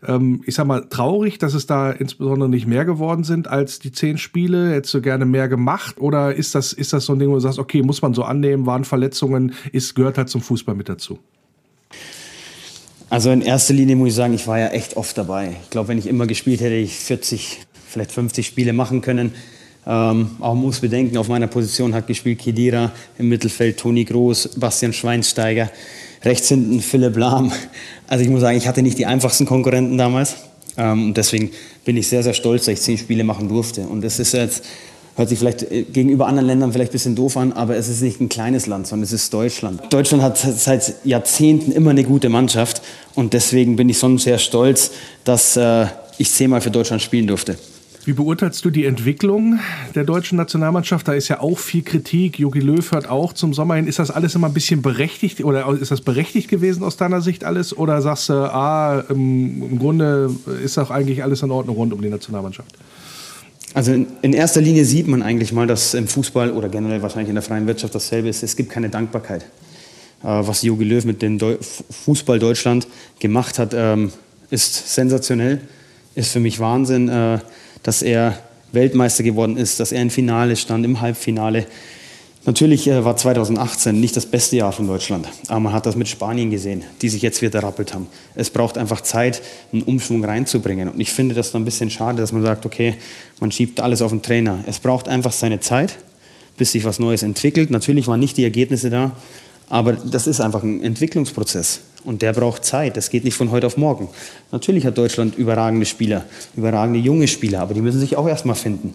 ähm, 0.06 0.42
ich 0.44 0.56
sag 0.56 0.66
mal, 0.66 0.86
traurig, 0.90 1.38
dass 1.38 1.54
es 1.54 1.66
da 1.66 1.90
insbesondere 1.92 2.48
nicht 2.48 2.66
mehr 2.66 2.84
geworden 2.84 3.24
sind 3.24 3.48
als 3.48 3.78
die 3.78 3.92
zehn 3.92 4.18
Spiele? 4.18 4.74
Hättest 4.74 4.92
du 4.92 5.00
gerne 5.00 5.24
mehr 5.24 5.48
gemacht? 5.48 5.98
Oder 5.98 6.34
ist 6.34 6.54
das, 6.54 6.74
ist 6.74 6.92
das 6.92 7.06
so 7.06 7.14
ein 7.14 7.18
Ding, 7.20 7.30
wo 7.30 7.34
du 7.34 7.40
sagst, 7.40 7.60
okay, 7.60 7.82
muss 7.82 8.02
man 8.02 8.12
so 8.12 8.24
annehmen, 8.24 8.66
waren 8.66 8.84
Verletzungen, 8.84 9.54
ist, 9.70 9.94
gehört 9.94 10.18
halt 10.18 10.28
zum 10.28 10.42
Fußball 10.42 10.74
mit 10.74 10.88
dazu? 10.88 11.18
Also 13.08 13.30
in 13.30 13.40
erster 13.40 13.72
Linie 13.72 13.94
muss 13.94 14.08
ich 14.08 14.14
sagen, 14.16 14.34
ich 14.34 14.48
war 14.48 14.58
ja 14.58 14.68
echt 14.68 14.96
oft 14.96 15.16
dabei. 15.16 15.56
Ich 15.62 15.70
glaube, 15.70 15.88
wenn 15.88 15.98
ich 15.98 16.08
immer 16.08 16.26
gespielt 16.26 16.60
hätte, 16.60 16.74
ich 16.74 16.96
40, 16.96 17.60
vielleicht 17.86 18.10
50 18.10 18.44
Spiele 18.44 18.72
machen 18.72 19.00
können. 19.00 19.32
Ähm, 19.86 20.30
auch 20.40 20.56
muss 20.56 20.80
bedenken, 20.80 21.16
auf 21.16 21.28
meiner 21.28 21.46
Position 21.46 21.94
hat 21.94 22.08
gespielt 22.08 22.40
Kedira, 22.40 22.90
im 23.18 23.28
Mittelfeld 23.28 23.78
Toni 23.78 24.04
Groß, 24.04 24.58
Bastian 24.58 24.92
Schweinsteiger, 24.92 25.70
rechts 26.26 26.48
hinten 26.48 26.80
Philipp 26.80 27.16
Lahm. 27.16 27.52
Also 28.06 28.22
ich 28.22 28.30
muss 28.30 28.42
sagen, 28.42 28.58
ich 28.58 28.68
hatte 28.68 28.82
nicht 28.82 28.98
die 28.98 29.06
einfachsten 29.06 29.46
Konkurrenten 29.46 29.96
damals. 29.96 30.36
Ähm, 30.76 31.08
und 31.08 31.16
deswegen 31.16 31.50
bin 31.84 31.96
ich 31.96 32.08
sehr, 32.08 32.22
sehr 32.22 32.34
stolz, 32.34 32.66
dass 32.66 32.74
ich 32.74 32.80
zehn 32.82 32.98
Spiele 32.98 33.24
machen 33.24 33.48
durfte. 33.48 33.82
Und 33.82 34.02
das 34.02 34.18
ist 34.18 34.32
jetzt 34.32 34.62
Hört 35.16 35.30
sich 35.30 35.38
vielleicht 35.38 35.62
äh, 35.62 35.82
gegenüber 35.82 36.26
anderen 36.26 36.46
Ländern 36.46 36.72
vielleicht 36.72 36.90
ein 36.90 36.92
bisschen 36.92 37.16
doof 37.16 37.38
an, 37.38 37.54
aber 37.54 37.74
es 37.76 37.88
ist 37.88 38.02
nicht 38.02 38.20
ein 38.20 38.28
kleines 38.28 38.66
Land, 38.66 38.86
sondern 38.86 39.04
es 39.04 39.12
ist 39.12 39.32
Deutschland. 39.32 39.80
Deutschland 39.90 40.22
hat 40.22 40.36
seit 40.36 40.94
Jahrzehnten 41.04 41.72
immer 41.72 41.90
eine 41.90 42.04
gute 42.04 42.28
Mannschaft 42.28 42.82
und 43.14 43.32
deswegen 43.32 43.76
bin 43.76 43.88
ich 43.88 43.98
schon 43.98 44.18
sehr 44.18 44.38
stolz, 44.38 44.90
dass 45.24 45.56
äh, 45.56 45.86
ich 46.18 46.30
zehnmal 46.30 46.60
für 46.60 46.70
Deutschland 46.70 47.00
spielen 47.00 47.26
durfte. 47.26 47.56
Wie 48.06 48.12
beurteilst 48.12 48.64
du 48.64 48.70
die 48.70 48.84
Entwicklung 48.84 49.58
der 49.96 50.04
deutschen 50.04 50.38
Nationalmannschaft? 50.38 51.08
Da 51.08 51.14
ist 51.14 51.26
ja 51.26 51.40
auch 51.40 51.58
viel 51.58 51.82
Kritik. 51.82 52.38
Jogi 52.38 52.60
Löw 52.60 52.92
hört 52.92 53.08
auch 53.08 53.32
zum 53.32 53.52
Sommer 53.52 53.74
hin. 53.74 53.88
Ist 53.88 53.98
das 53.98 54.12
alles 54.12 54.36
immer 54.36 54.46
ein 54.46 54.54
bisschen 54.54 54.80
berechtigt 54.80 55.42
oder 55.42 55.68
ist 55.72 55.90
das 55.90 56.02
berechtigt 56.02 56.48
gewesen 56.48 56.84
aus 56.84 56.96
deiner 56.96 57.20
Sicht 57.20 57.42
alles? 57.42 57.76
Oder 57.76 58.00
sagst 58.02 58.28
du, 58.28 58.34
ah, 58.34 59.02
im, 59.08 59.76
Grunde 59.80 60.30
ist 60.62 60.78
auch 60.78 60.92
eigentlich 60.92 61.24
alles 61.24 61.42
in 61.42 61.50
Ordnung 61.50 61.74
rund 61.74 61.92
um 61.92 62.00
die 62.00 62.08
Nationalmannschaft? 62.08 62.70
Also 63.74 63.92
in, 63.92 64.06
in, 64.22 64.34
erster 64.34 64.60
Linie 64.60 64.84
sieht 64.84 65.08
man 65.08 65.20
eigentlich 65.20 65.52
mal, 65.52 65.66
dass 65.66 65.92
im 65.94 66.06
Fußball 66.06 66.52
oder 66.52 66.68
generell 66.68 67.02
wahrscheinlich 67.02 67.30
in 67.30 67.34
der 67.34 67.42
freien 67.42 67.66
Wirtschaft 67.66 67.92
dasselbe 67.92 68.28
ist. 68.28 68.44
Es 68.44 68.54
gibt 68.54 68.70
keine 68.70 68.88
Dankbarkeit. 68.88 69.42
Äh, 70.22 70.26
was 70.26 70.62
Jogi 70.62 70.84
Löw 70.84 71.04
mit 71.04 71.22
dem 71.22 71.38
Deu 71.38 71.56
Fußball 72.04 72.38
Deutschland 72.38 72.86
gemacht 73.18 73.58
hat, 73.58 73.74
ähm, 73.74 74.12
ist 74.50 74.94
sensationell. 74.94 75.60
Ist 76.14 76.30
für 76.30 76.40
mich 76.40 76.60
Wahnsinn, 76.60 77.08
äh, 77.08 77.40
dass 77.82 78.02
er 78.02 78.38
Weltmeister 78.72 79.22
geworden 79.22 79.56
ist, 79.56 79.80
dass 79.80 79.92
er 79.92 80.02
im 80.02 80.10
Finale 80.10 80.56
stand, 80.56 80.84
im 80.84 81.00
Halbfinale. 81.00 81.66
Natürlich 82.44 82.86
äh, 82.86 83.04
war 83.04 83.16
2018 83.16 83.98
nicht 84.00 84.16
das 84.16 84.26
beste 84.26 84.56
Jahr 84.56 84.70
von 84.70 84.86
Deutschland, 84.86 85.28
aber 85.48 85.58
man 85.58 85.72
hat 85.72 85.84
das 85.84 85.96
mit 85.96 86.06
Spanien 86.06 86.50
gesehen, 86.50 86.84
die 87.02 87.08
sich 87.08 87.20
jetzt 87.22 87.42
wieder 87.42 87.60
rappelt 87.62 87.92
haben. 87.92 88.06
Es 88.36 88.50
braucht 88.50 88.78
einfach 88.78 89.00
Zeit, 89.00 89.42
einen 89.72 89.82
Umschwung 89.82 90.24
reinzubringen. 90.24 90.88
Und 90.88 91.00
ich 91.00 91.10
finde 91.10 91.34
das 91.34 91.50
dann 91.50 91.62
ein 91.62 91.64
bisschen 91.64 91.90
schade, 91.90 92.18
dass 92.18 92.30
man 92.30 92.42
sagt, 92.42 92.64
okay, 92.64 92.94
man 93.40 93.50
schiebt 93.50 93.80
alles 93.80 94.00
auf 94.00 94.12
den 94.12 94.22
Trainer. 94.22 94.62
Es 94.66 94.78
braucht 94.78 95.08
einfach 95.08 95.32
seine 95.32 95.58
Zeit, 95.58 95.98
bis 96.56 96.70
sich 96.70 96.84
was 96.84 97.00
Neues 97.00 97.24
entwickelt. 97.24 97.70
Natürlich 97.70 98.06
waren 98.06 98.20
nicht 98.20 98.36
die 98.36 98.44
Ergebnisse 98.44 98.90
da, 98.90 99.10
aber 99.68 99.94
das 99.94 100.26
ist 100.26 100.40
einfach 100.40 100.62
ein 100.62 100.82
Entwicklungsprozess 100.82 101.80
und 102.04 102.22
der 102.22 102.32
braucht 102.32 102.64
Zeit. 102.64 102.96
Das 102.96 103.10
geht 103.10 103.24
nicht 103.24 103.36
von 103.36 103.50
heute 103.50 103.66
auf 103.66 103.76
morgen. 103.76 104.08
Natürlich 104.52 104.86
hat 104.86 104.96
Deutschland 104.96 105.36
überragende 105.36 105.86
Spieler, 105.86 106.24
überragende 106.56 107.00
junge 107.00 107.28
Spieler, 107.28 107.60
aber 107.60 107.74
die 107.74 107.80
müssen 107.80 108.00
sich 108.00 108.16
auch 108.16 108.28
erstmal 108.28 108.56
finden. 108.56 108.94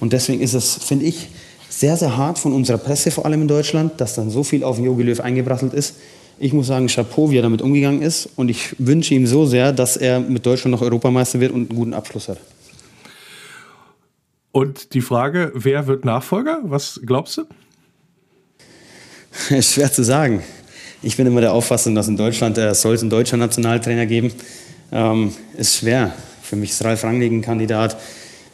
Und 0.00 0.12
deswegen 0.12 0.40
ist 0.40 0.54
es, 0.54 0.74
finde 0.74 1.06
ich, 1.06 1.28
sehr, 1.68 1.96
sehr 1.96 2.16
hart 2.16 2.38
von 2.38 2.52
unserer 2.52 2.78
Presse, 2.78 3.10
vor 3.10 3.26
allem 3.26 3.42
in 3.42 3.48
Deutschland, 3.48 4.00
dass 4.00 4.14
dann 4.14 4.30
so 4.30 4.42
viel 4.42 4.64
auf 4.64 4.78
Jogi 4.78 5.02
Löw 5.02 5.20
eingebrasselt 5.20 5.74
ist. 5.74 5.96
Ich 6.38 6.52
muss 6.52 6.66
sagen, 6.66 6.86
Chapeau, 6.86 7.30
wie 7.30 7.38
er 7.38 7.42
damit 7.42 7.62
umgegangen 7.62 8.02
ist. 8.02 8.28
Und 8.36 8.50
ich 8.50 8.74
wünsche 8.78 9.14
ihm 9.14 9.26
so 9.26 9.46
sehr, 9.46 9.72
dass 9.72 9.96
er 9.96 10.20
mit 10.20 10.44
Deutschland 10.44 10.72
noch 10.72 10.82
Europameister 10.82 11.40
wird 11.40 11.52
und 11.52 11.70
einen 11.70 11.78
guten 11.78 11.94
Abschluss 11.94 12.28
hat. 12.28 12.38
Und 14.52 14.94
die 14.94 15.02
Frage, 15.02 15.52
wer 15.54 15.86
wird 15.86 16.04
Nachfolger? 16.04 16.60
Was 16.64 17.00
glaubst 17.04 17.36
du? 17.38 17.44
Schwer 19.60 19.92
zu 19.92 20.02
sagen. 20.02 20.42
Ich 21.02 21.16
bin 21.16 21.26
immer 21.26 21.40
der 21.40 21.52
Auffassung, 21.52 21.94
dass 21.94 22.08
in 22.08 22.16
Deutschland 22.16 22.58
äh, 22.58 22.74
soll 22.74 22.94
es 22.94 23.02
einen 23.02 23.10
deutschen 23.10 23.38
Nationaltrainer 23.38 24.06
geben. 24.06 24.32
Ähm, 24.92 25.32
ist 25.56 25.76
schwer. 25.76 26.14
Für 26.42 26.56
mich 26.56 26.70
ist 26.70 26.84
Ralf 26.84 27.04
Rangnick 27.04 27.32
ein 27.32 27.42
Kandidat. 27.42 27.96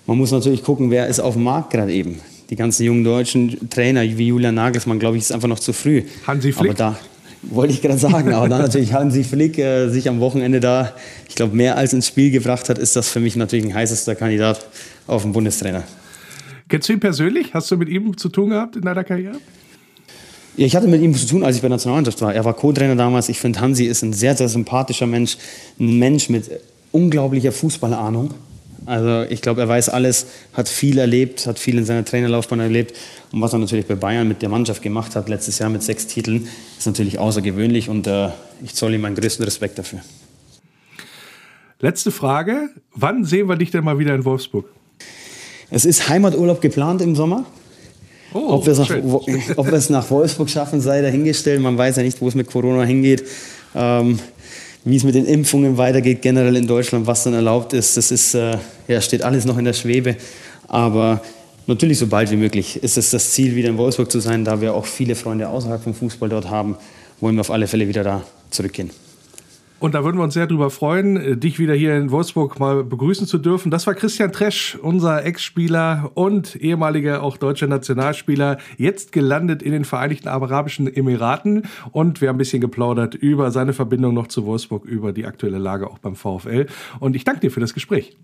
Man 0.06 0.18
muss 0.18 0.32
natürlich 0.32 0.62
gucken, 0.62 0.90
wer 0.90 1.06
ist 1.06 1.20
auf 1.20 1.34
dem 1.34 1.44
Markt 1.44 1.70
gerade 1.70 1.92
eben 1.92 2.20
die 2.52 2.56
ganzen 2.56 2.84
jungen 2.84 3.02
deutschen 3.02 3.70
Trainer 3.70 4.02
wie 4.02 4.26
Julian 4.26 4.54
Nagelsmann, 4.54 4.98
glaube 4.98 5.16
ich, 5.16 5.22
ist 5.22 5.32
einfach 5.32 5.48
noch 5.48 5.58
zu 5.58 5.72
früh. 5.72 6.02
Hansi 6.26 6.52
Flick. 6.52 6.70
Aber 6.70 6.74
da 6.74 6.98
wollte 7.42 7.72
ich 7.72 7.80
gerade 7.80 7.98
sagen, 7.98 8.30
aber 8.34 8.46
dann 8.46 8.60
natürlich 8.60 8.92
Hansi 8.92 9.24
Flick 9.24 9.58
äh, 9.58 9.88
sich 9.88 10.06
am 10.06 10.20
Wochenende 10.20 10.60
da, 10.60 10.92
ich 11.28 11.34
glaube, 11.34 11.56
mehr 11.56 11.78
als 11.78 11.94
ins 11.94 12.08
Spiel 12.08 12.30
gebracht 12.30 12.68
hat, 12.68 12.78
ist 12.78 12.94
das 12.94 13.08
für 13.08 13.20
mich 13.20 13.36
natürlich 13.36 13.64
ein 13.64 13.74
heißester 13.74 14.14
Kandidat 14.14 14.66
auf 15.06 15.22
den 15.22 15.32
Bundestrainer. 15.32 15.84
Kennst 16.68 16.90
du 16.90 16.92
ihn 16.92 17.00
persönlich? 17.00 17.54
Hast 17.54 17.70
du 17.70 17.78
mit 17.78 17.88
ihm 17.88 18.16
zu 18.18 18.28
tun 18.28 18.50
gehabt 18.50 18.76
in 18.76 18.82
deiner 18.82 19.04
Karriere? 19.04 19.38
Ich 20.56 20.76
hatte 20.76 20.86
mit 20.86 21.00
ihm 21.00 21.14
zu 21.14 21.26
tun, 21.26 21.44
als 21.44 21.56
ich 21.56 21.62
bei 21.62 21.68
der 21.68 21.76
Nationalmannschaft 21.76 22.20
war. 22.20 22.34
Er 22.34 22.44
war 22.44 22.54
Co-Trainer 22.54 22.96
damals. 22.96 23.28
Ich 23.28 23.38
finde, 23.38 23.60
Hansi 23.60 23.84
ist 23.84 24.02
ein 24.02 24.12
sehr, 24.12 24.36
sehr 24.36 24.48
sympathischer 24.48 25.06
Mensch. 25.06 25.38
Ein 25.80 25.98
Mensch 25.98 26.28
mit 26.28 26.50
unglaublicher 26.90 27.52
Fußballahnung. 27.52 28.34
Also 28.84 29.22
ich 29.30 29.40
glaube, 29.40 29.60
er 29.60 29.68
weiß 29.68 29.88
alles, 29.88 30.26
hat 30.52 30.68
viel 30.68 30.98
erlebt, 30.98 31.46
hat 31.46 31.58
viel 31.58 31.78
in 31.78 31.84
seiner 31.84 32.04
Trainerlaufbahn 32.04 32.60
erlebt. 32.60 32.96
Und 33.30 33.40
was 33.40 33.52
er 33.52 33.60
natürlich 33.60 33.86
bei 33.86 33.94
Bayern 33.94 34.26
mit 34.28 34.42
der 34.42 34.48
Mannschaft 34.48 34.82
gemacht 34.82 35.14
hat, 35.16 35.28
letztes 35.28 35.58
Jahr 35.58 35.70
mit 35.70 35.82
sechs 35.82 36.06
Titeln, 36.06 36.48
ist 36.76 36.86
natürlich 36.86 37.18
außergewöhnlich 37.18 37.88
und 37.88 38.06
äh, 38.06 38.30
ich 38.62 38.74
zolle 38.74 38.96
ihm 38.96 39.02
meinen 39.02 39.14
größten 39.14 39.44
Respekt 39.44 39.78
dafür. 39.78 40.00
Letzte 41.80 42.10
Frage. 42.10 42.70
Wann 42.94 43.24
sehen 43.24 43.48
wir 43.48 43.56
dich 43.56 43.70
denn 43.70 43.84
mal 43.84 43.98
wieder 43.98 44.14
in 44.14 44.24
Wolfsburg? 44.24 44.66
Es 45.70 45.84
ist 45.84 46.08
Heimaturlaub 46.08 46.60
geplant 46.60 47.00
im 47.02 47.14
Sommer. 47.14 47.46
Oh, 48.34 48.54
ob, 48.54 48.66
wir 48.66 48.74
nach, 48.74 49.72
es 49.72 49.90
nach 49.90 50.10
Wolfsburg 50.10 50.48
schaffen, 50.48 50.80
sei 50.80 51.02
dahingestellt. 51.02 51.60
Man 51.60 51.76
weiß 51.76 51.96
ja 51.96 52.02
nicht, 52.02 52.20
wo 52.20 52.28
es 52.28 52.34
mit 52.34 52.46
Corona 52.46 52.84
hingeht. 52.84 53.24
Ähm, 53.74 54.18
wie 54.84 54.96
es 54.96 55.04
mit 55.04 55.14
den 55.14 55.26
Impfungen 55.26 55.76
weitergeht, 55.76 56.22
generell 56.22 56.56
in 56.56 56.66
Deutschland, 56.66 57.06
was 57.06 57.24
dann 57.24 57.34
erlaubt 57.34 57.72
ist, 57.72 57.96
das 57.96 58.10
ist, 58.10 58.34
äh, 58.34 58.58
ja, 58.88 59.00
steht 59.00 59.22
alles 59.22 59.44
noch 59.44 59.56
in 59.58 59.64
der 59.64 59.74
Schwebe. 59.74 60.16
Aber 60.66 61.22
natürlich 61.66 61.98
so 61.98 62.06
bald 62.06 62.30
wie 62.30 62.36
möglich 62.36 62.82
ist 62.82 62.98
es 62.98 63.10
das 63.10 63.30
Ziel, 63.32 63.54
wieder 63.54 63.68
in 63.68 63.78
Wolfsburg 63.78 64.10
zu 64.10 64.18
sein, 64.18 64.44
da 64.44 64.60
wir 64.60 64.74
auch 64.74 64.86
viele 64.86 65.14
Freunde 65.14 65.48
außerhalb 65.48 65.82
vom 65.82 65.94
Fußball 65.94 66.28
dort 66.28 66.50
haben, 66.50 66.76
wollen 67.20 67.36
wir 67.36 67.42
auf 67.42 67.50
alle 67.50 67.68
Fälle 67.68 67.86
wieder 67.86 68.02
da 68.02 68.22
zurückgehen. 68.50 68.90
Und 69.82 69.96
da 69.96 70.04
würden 70.04 70.16
wir 70.16 70.22
uns 70.22 70.34
sehr 70.34 70.46
drüber 70.46 70.70
freuen, 70.70 71.16
äh, 71.16 71.36
dich 71.36 71.58
wieder 71.58 71.74
hier 71.74 71.96
in 71.96 72.12
Wolfsburg 72.12 72.60
mal 72.60 72.84
begrüßen 72.84 73.26
zu 73.26 73.36
dürfen. 73.36 73.72
Das 73.72 73.84
war 73.88 73.94
Christian 73.94 74.30
Tresch, 74.30 74.78
unser 74.80 75.24
Ex-Spieler 75.24 76.12
und 76.14 76.54
ehemaliger 76.54 77.20
auch 77.20 77.36
deutscher 77.36 77.66
Nationalspieler, 77.66 78.58
jetzt 78.78 79.10
gelandet 79.10 79.60
in 79.60 79.72
den 79.72 79.84
Vereinigten 79.84 80.28
Arabischen 80.28 80.86
Emiraten. 80.86 81.64
Und 81.90 82.20
wir 82.20 82.28
haben 82.28 82.36
ein 82.36 82.38
bisschen 82.38 82.60
geplaudert 82.60 83.16
über 83.16 83.50
seine 83.50 83.72
Verbindung 83.72 84.14
noch 84.14 84.28
zu 84.28 84.46
Wolfsburg, 84.46 84.84
über 84.84 85.12
die 85.12 85.26
aktuelle 85.26 85.58
Lage 85.58 85.88
auch 85.90 85.98
beim 85.98 86.14
VfL. 86.14 86.66
Und 87.00 87.16
ich 87.16 87.24
danke 87.24 87.40
dir 87.40 87.50
für 87.50 87.60
das 87.60 87.74
Gespräch. 87.74 88.16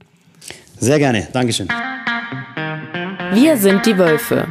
Sehr 0.79 1.01
gerne. 1.01 1.27
Dankeschön. 1.33 1.66
Wir 3.35 3.57
sind 3.57 3.85
die 3.85 3.99
Wölfe. 3.99 4.47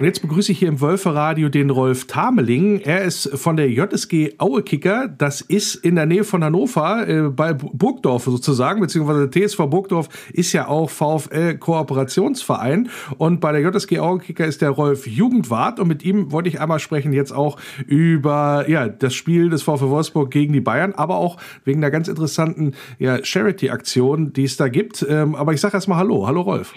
Und 0.00 0.06
jetzt 0.06 0.22
begrüße 0.22 0.52
ich 0.52 0.58
hier 0.58 0.68
im 0.68 0.80
Wölferadio 0.80 1.50
den 1.50 1.68
Rolf 1.68 2.06
Tameling. 2.06 2.80
Er 2.80 3.02
ist 3.02 3.28
von 3.34 3.58
der 3.58 3.70
JSG 3.70 4.32
Auekicker. 4.38 5.08
Das 5.08 5.42
ist 5.42 5.74
in 5.74 5.94
der 5.94 6.06
Nähe 6.06 6.24
von 6.24 6.42
Hannover, 6.42 7.06
äh, 7.06 7.28
bei 7.28 7.52
Burgdorf 7.52 8.24
sozusagen, 8.24 8.80
beziehungsweise 8.80 9.28
TSV 9.28 9.58
Burgdorf 9.68 10.08
ist 10.32 10.54
ja 10.54 10.68
auch 10.68 10.88
VfL-Kooperationsverein. 10.88 12.88
Und 13.18 13.42
bei 13.42 13.52
der 13.52 13.60
JSG 13.60 13.98
Auekicker 13.98 14.46
ist 14.46 14.62
der 14.62 14.70
Rolf 14.70 15.06
Jugendwart. 15.06 15.78
Und 15.78 15.88
mit 15.88 16.02
ihm 16.02 16.32
wollte 16.32 16.48
ich 16.48 16.62
einmal 16.62 16.78
sprechen 16.78 17.12
jetzt 17.12 17.32
auch 17.32 17.58
über 17.86 18.70
ja, 18.70 18.88
das 18.88 19.12
Spiel 19.12 19.50
des 19.50 19.64
VfL 19.64 19.90
Wolfsburg 19.90 20.30
gegen 20.30 20.54
die 20.54 20.62
Bayern, 20.62 20.94
aber 20.94 21.16
auch 21.16 21.36
wegen 21.66 21.82
der 21.82 21.90
ganz 21.90 22.08
interessanten 22.08 22.72
ja, 22.98 23.22
Charity-Aktion, 23.22 24.32
die 24.32 24.44
es 24.44 24.56
da 24.56 24.68
gibt. 24.68 25.04
Ähm, 25.06 25.34
aber 25.34 25.52
ich 25.52 25.60
sage 25.60 25.74
erstmal 25.74 25.98
Hallo. 25.98 26.26
Hallo 26.26 26.40
Rolf. 26.40 26.72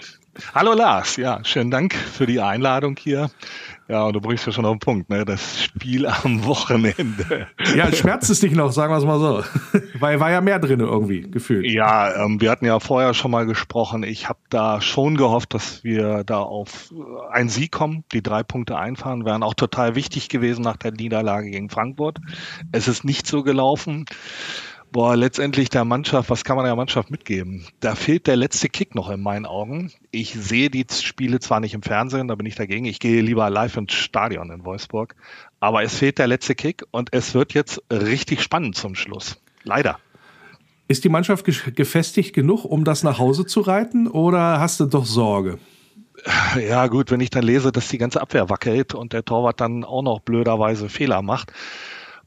Hallo 0.52 0.74
Lars, 0.74 1.16
ja, 1.16 1.44
schönen 1.44 1.70
Dank 1.70 1.94
für 1.94 2.26
die 2.26 2.40
Einladung 2.40 2.96
hier. 2.98 3.13
Ja, 3.88 4.04
und 4.04 4.14
du 4.14 4.20
bringst 4.20 4.46
ja 4.46 4.52
schon 4.52 4.64
auf 4.64 4.72
den 4.74 4.78
Punkt, 4.78 5.10
ne? 5.10 5.24
Das 5.24 5.62
Spiel 5.62 6.06
am 6.06 6.44
Wochenende. 6.44 7.48
Ja, 7.74 7.90
schmerzt 7.92 8.30
es 8.30 8.40
dich 8.40 8.52
noch, 8.52 8.70
sagen 8.72 8.92
wir 8.92 8.98
es 8.98 9.04
mal 9.04 9.18
so. 9.18 9.42
Weil 9.98 10.20
war 10.20 10.30
ja 10.30 10.40
mehr 10.40 10.58
drin 10.58 10.80
irgendwie, 10.80 11.22
gefühlt. 11.22 11.66
Ja, 11.66 12.24
ähm, 12.24 12.40
wir 12.40 12.50
hatten 12.50 12.66
ja 12.66 12.78
vorher 12.78 13.14
schon 13.14 13.30
mal 13.30 13.46
gesprochen. 13.46 14.02
Ich 14.04 14.28
habe 14.28 14.38
da 14.48 14.80
schon 14.80 15.16
gehofft, 15.16 15.54
dass 15.54 15.82
wir 15.82 16.22
da 16.24 16.38
auf 16.40 16.92
einen 17.30 17.48
Sieg 17.48 17.72
kommen, 17.72 18.04
die 18.12 18.22
drei 18.22 18.42
Punkte 18.42 18.76
einfahren. 18.76 19.24
Wären 19.24 19.42
auch 19.42 19.54
total 19.54 19.94
wichtig 19.96 20.28
gewesen 20.28 20.62
nach 20.62 20.76
der 20.76 20.92
Niederlage 20.92 21.50
gegen 21.50 21.68
Frankfurt. 21.68 22.18
Es 22.70 22.86
ist 22.86 23.04
nicht 23.04 23.26
so 23.26 23.42
gelaufen. 23.42 24.04
Boah, 24.94 25.16
letztendlich 25.16 25.70
der 25.70 25.84
Mannschaft, 25.84 26.30
was 26.30 26.44
kann 26.44 26.54
man 26.54 26.66
der 26.66 26.76
Mannschaft 26.76 27.10
mitgeben? 27.10 27.66
Da 27.80 27.96
fehlt 27.96 28.28
der 28.28 28.36
letzte 28.36 28.68
Kick 28.68 28.94
noch 28.94 29.10
in 29.10 29.20
meinen 29.20 29.44
Augen. 29.44 29.90
Ich 30.12 30.34
sehe 30.34 30.70
die 30.70 30.86
Spiele 30.88 31.40
zwar 31.40 31.58
nicht 31.58 31.74
im 31.74 31.82
Fernsehen, 31.82 32.28
da 32.28 32.36
bin 32.36 32.46
ich 32.46 32.54
dagegen. 32.54 32.84
Ich 32.84 33.00
gehe 33.00 33.20
lieber 33.20 33.50
live 33.50 33.76
ins 33.76 33.92
Stadion 33.92 34.52
in 34.52 34.64
Wolfsburg. 34.64 35.16
Aber 35.58 35.82
es 35.82 35.98
fehlt 35.98 36.20
der 36.20 36.28
letzte 36.28 36.54
Kick 36.54 36.84
und 36.92 37.08
es 37.12 37.34
wird 37.34 37.54
jetzt 37.54 37.82
richtig 37.90 38.40
spannend 38.40 38.76
zum 38.76 38.94
Schluss. 38.94 39.42
Leider. 39.64 39.98
Ist 40.86 41.02
die 41.02 41.08
Mannschaft 41.08 41.44
gefestigt 41.44 42.32
genug, 42.32 42.64
um 42.64 42.84
das 42.84 43.02
nach 43.02 43.18
Hause 43.18 43.46
zu 43.46 43.62
reiten 43.62 44.06
oder 44.06 44.60
hast 44.60 44.78
du 44.78 44.84
doch 44.84 45.06
Sorge? 45.06 45.58
Ja, 46.68 46.86
gut, 46.86 47.10
wenn 47.10 47.18
ich 47.18 47.30
dann 47.30 47.42
lese, 47.42 47.72
dass 47.72 47.88
die 47.88 47.98
ganze 47.98 48.20
Abwehr 48.20 48.48
wackelt 48.48 48.94
und 48.94 49.12
der 49.12 49.24
Torwart 49.24 49.60
dann 49.60 49.82
auch 49.82 50.02
noch 50.02 50.20
blöderweise 50.20 50.88
Fehler 50.88 51.20
macht, 51.20 51.52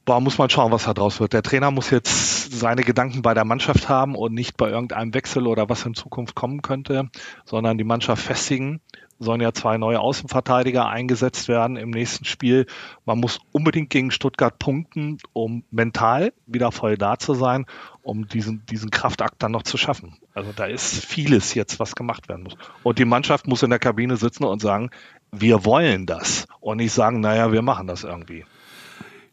boah, 0.08 0.22
muss 0.22 0.38
man 0.38 0.50
schauen, 0.50 0.72
was 0.72 0.86
da 0.86 0.94
draus 0.94 1.20
wird. 1.20 1.34
Der 1.34 1.44
Trainer 1.44 1.70
muss 1.70 1.90
jetzt 1.90 2.58
seine 2.58 2.84
Gedanken 2.84 3.22
bei 3.22 3.34
der 3.34 3.44
Mannschaft 3.44 3.90
haben 3.90 4.16
und 4.16 4.34
nicht 4.34 4.56
bei 4.56 4.70
irgendeinem 4.70 5.14
Wechsel 5.14 5.46
oder 5.46 5.70
was 5.70 5.86
in 5.86 5.96
Zukunft 5.96 6.34
kommen 6.34 6.62
könnte, 6.62 7.10
sondern 7.44 7.78
die 7.78 7.84
Mannschaft 7.84 8.24
festigen. 8.24 8.80
Sollen 9.20 9.42
ja 9.42 9.52
zwei 9.52 9.78
neue 9.78 10.00
Außenverteidiger 10.00 10.88
eingesetzt 10.88 11.50
werden 11.50 11.76
im 11.76 11.90
nächsten 11.90 12.24
Spiel. 12.24 12.68
Man 13.04 13.20
muss 13.20 13.40
unbedingt 13.52 13.90
gegen 13.90 14.12
Stuttgart 14.12 14.58
punkten, 14.58 15.18
um 15.34 15.64
mental 15.72 16.32
wieder 16.46 16.72
voll 16.72 16.98
da 16.98 17.20
zu 17.20 17.34
sein, 17.34 17.66
um 18.02 18.30
diesen, 18.30 18.66
diesen 18.68 18.92
Kraftakt 18.92 19.44
dann 19.44 19.52
noch 19.52 19.64
zu 19.64 19.76
schaffen. 19.76 20.16
Also 20.34 20.54
da 20.56 20.68
ist 20.68 21.04
vieles 21.04 21.54
jetzt, 21.54 21.82
was 21.82 21.96
gemacht 21.96 22.30
werden 22.30 22.44
muss. 22.44 22.56
Und 22.84 22.98
die 22.98 23.06
Mannschaft 23.06 23.46
muss 23.48 23.64
in 23.64 23.72
der 23.72 23.80
Kabine 23.80 24.16
sitzen 24.16 24.46
und 24.46 24.62
sagen, 24.62 24.90
wir 25.34 25.66
wollen 25.66 26.06
das. 26.06 26.46
Und 26.62 26.78
nicht 26.78 26.94
sagen, 26.94 27.20
naja, 27.20 27.52
wir 27.52 27.62
machen 27.62 27.88
das 27.88 28.06
irgendwie. 28.06 28.46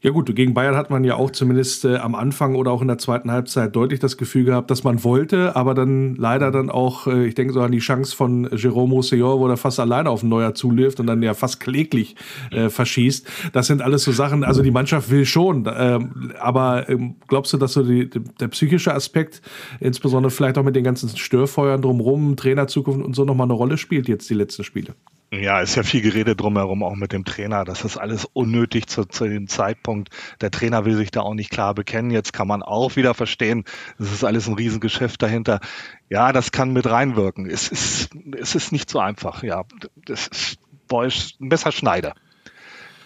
Ja 0.05 0.11
gut, 0.11 0.36
gegen 0.36 0.52
Bayern 0.52 0.76
hat 0.76 0.90
man 0.90 1.02
ja 1.02 1.16
auch 1.16 1.30
zumindest 1.30 1.86
äh, 1.86 1.96
am 1.96 2.14
Anfang 2.14 2.57
oder 2.57 2.70
auch 2.70 2.82
in 2.82 2.88
der 2.88 2.98
zweiten 2.98 3.30
Halbzeit 3.30 3.74
deutlich 3.74 4.00
das 4.00 4.18
Gefühl 4.18 4.44
gehabt, 4.44 4.70
dass 4.70 4.84
man 4.84 5.02
wollte, 5.02 5.57
aber 5.57 5.72
dann 5.72 6.14
leider 6.16 6.50
dann 6.50 6.68
auch, 6.68 7.07
äh, 7.07 7.24
ich 7.24 7.34
denke 7.34 7.55
so 7.55 7.62
an 7.62 7.72
die 7.72 7.78
Chance 7.78 8.14
von 8.14 8.46
Jerome 8.55 8.92
Roussillon, 8.92 9.40
wo 9.40 9.48
er 9.48 9.57
fast 9.57 9.80
alleine 9.80 10.11
auf 10.11 10.20
den 10.20 10.28
Neuer 10.28 10.52
zuläuft 10.55 11.00
und 11.00 11.07
dann 11.07 11.22
ja 11.22 11.32
fast 11.32 11.59
kläglich 11.59 12.16
äh, 12.50 12.68
verschießt. 12.68 13.26
Das 13.55 13.66
sind 13.66 13.80
alles 13.80 14.05
so 14.05 14.12
Sachen, 14.12 14.44
also 14.44 14.62
die 14.62 14.70
Mannschaft 14.70 15.09
will 15.11 15.24
schon, 15.24 15.66
ähm, 15.74 16.34
aber 16.38 16.86
ähm, 16.90 17.14
glaubst 17.26 17.55
du, 17.55 17.57
dass 17.57 17.72
so 17.72 17.82
die, 17.82 18.11
der 18.11 18.48
psychische 18.48 18.92
Aspekt, 18.92 19.40
insbesondere 19.80 20.30
vielleicht 20.30 20.59
auch 20.59 20.64
mit 20.64 20.76
den 20.76 20.84
ganzen 20.84 21.16
Störfeuern 21.16 21.80
drumherum, 21.80 22.36
Trainerzukunft 22.36 23.02
und 23.02 23.16
so 23.16 23.24
nochmal 23.24 23.46
eine 23.46 23.55
Rolle 23.55 23.78
spielt 23.78 24.07
jetzt 24.09 24.28
die 24.28 24.34
letzten 24.34 24.64
Spiele? 24.64 24.94
Ja, 25.31 25.61
ist 25.61 25.75
ja 25.75 25.83
viel 25.83 26.01
Gerede 26.01 26.37
drumherum, 26.37 26.83
auch 26.83 26.95
mit 26.95 27.12
dem 27.12 27.25
Trainer. 27.25 27.64
Das 27.64 27.85
ist 27.85 27.97
alles 27.97 28.25
unnötig 28.25 28.87
zu, 28.87 29.05
zu 29.05 29.25
dem 29.29 29.49
Zeitpunkt. 29.49 30.11
Der 30.41 30.51
Trainer 30.51 30.85
will 30.85 30.97
sich 30.97 31.11
da 31.11 31.22
auch 31.22 31.35
nicht 31.35 31.51
klar 31.51 31.75
bekennen. 31.75 32.11
Jetzt 32.11 32.33
kann 32.33 32.47
man 32.47 32.62
auch 32.62 32.95
wieder 32.97 33.14
verstehen, 33.14 33.64
es 33.99 34.12
ist 34.12 34.25
alles 34.25 34.47
ein 34.47 34.55
Riesengeschäft 34.55 35.20
dahinter. 35.22 35.61
Ja, 36.09 36.33
das 36.33 36.53
kann 36.53 36.72
mit 36.72 36.89
reinwirken. 36.89 37.51
Es 37.51 37.68
ist, 37.68 38.11
es 38.39 38.55
ist 38.55 38.70
nicht 38.70 38.89
so 38.89 39.01
einfach. 39.01 39.43
Ja, 39.43 39.64
das 40.05 40.29
ist 40.29 40.59
ein 41.41 41.49
besser 41.49 41.72
Schneider 41.72 42.14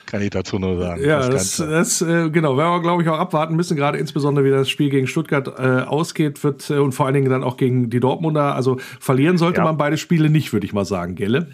kann 0.09 0.23
ich 0.23 0.31
dazu 0.31 0.59
nur 0.59 0.79
sagen. 0.79 1.05
Ja, 1.05 1.29
das, 1.29 1.57
das, 1.59 2.01
das 2.01 2.03
äh, 2.03 2.31
genau, 2.31 2.57
werden 2.57 2.73
wir, 2.73 2.81
glaube 2.81 3.03
ich, 3.03 3.09
auch 3.09 3.19
abwarten 3.19 3.57
müssen, 3.57 3.77
gerade 3.77 3.99
insbesondere 3.99 4.45
wie 4.45 4.51
das 4.51 4.69
Spiel 4.71 4.89
gegen 4.89 5.07
Stuttgart 5.07 5.47
äh, 5.59 5.83
ausgeht 5.83 6.43
wird 6.43 6.71
äh, 6.71 6.79
und 6.79 6.93
vor 6.93 7.07
allen 7.07 7.15
Dingen 7.15 7.31
dann 7.31 7.45
auch 7.45 7.57
gegen 7.57 7.91
die 7.91 8.01
Dortmunder. 8.01 8.55
Also 8.55 8.79
verlieren 9.01 9.37
sollte 9.37 9.59
ja. 9.59 9.65
man 9.65 9.77
beide 9.77 9.99
Spiele 9.99 10.31
nicht, 10.31 10.53
würde 10.53 10.67
ich 10.67 10.73
mal 10.73 10.87
sagen, 10.87 11.15
Gelle? 11.15 11.49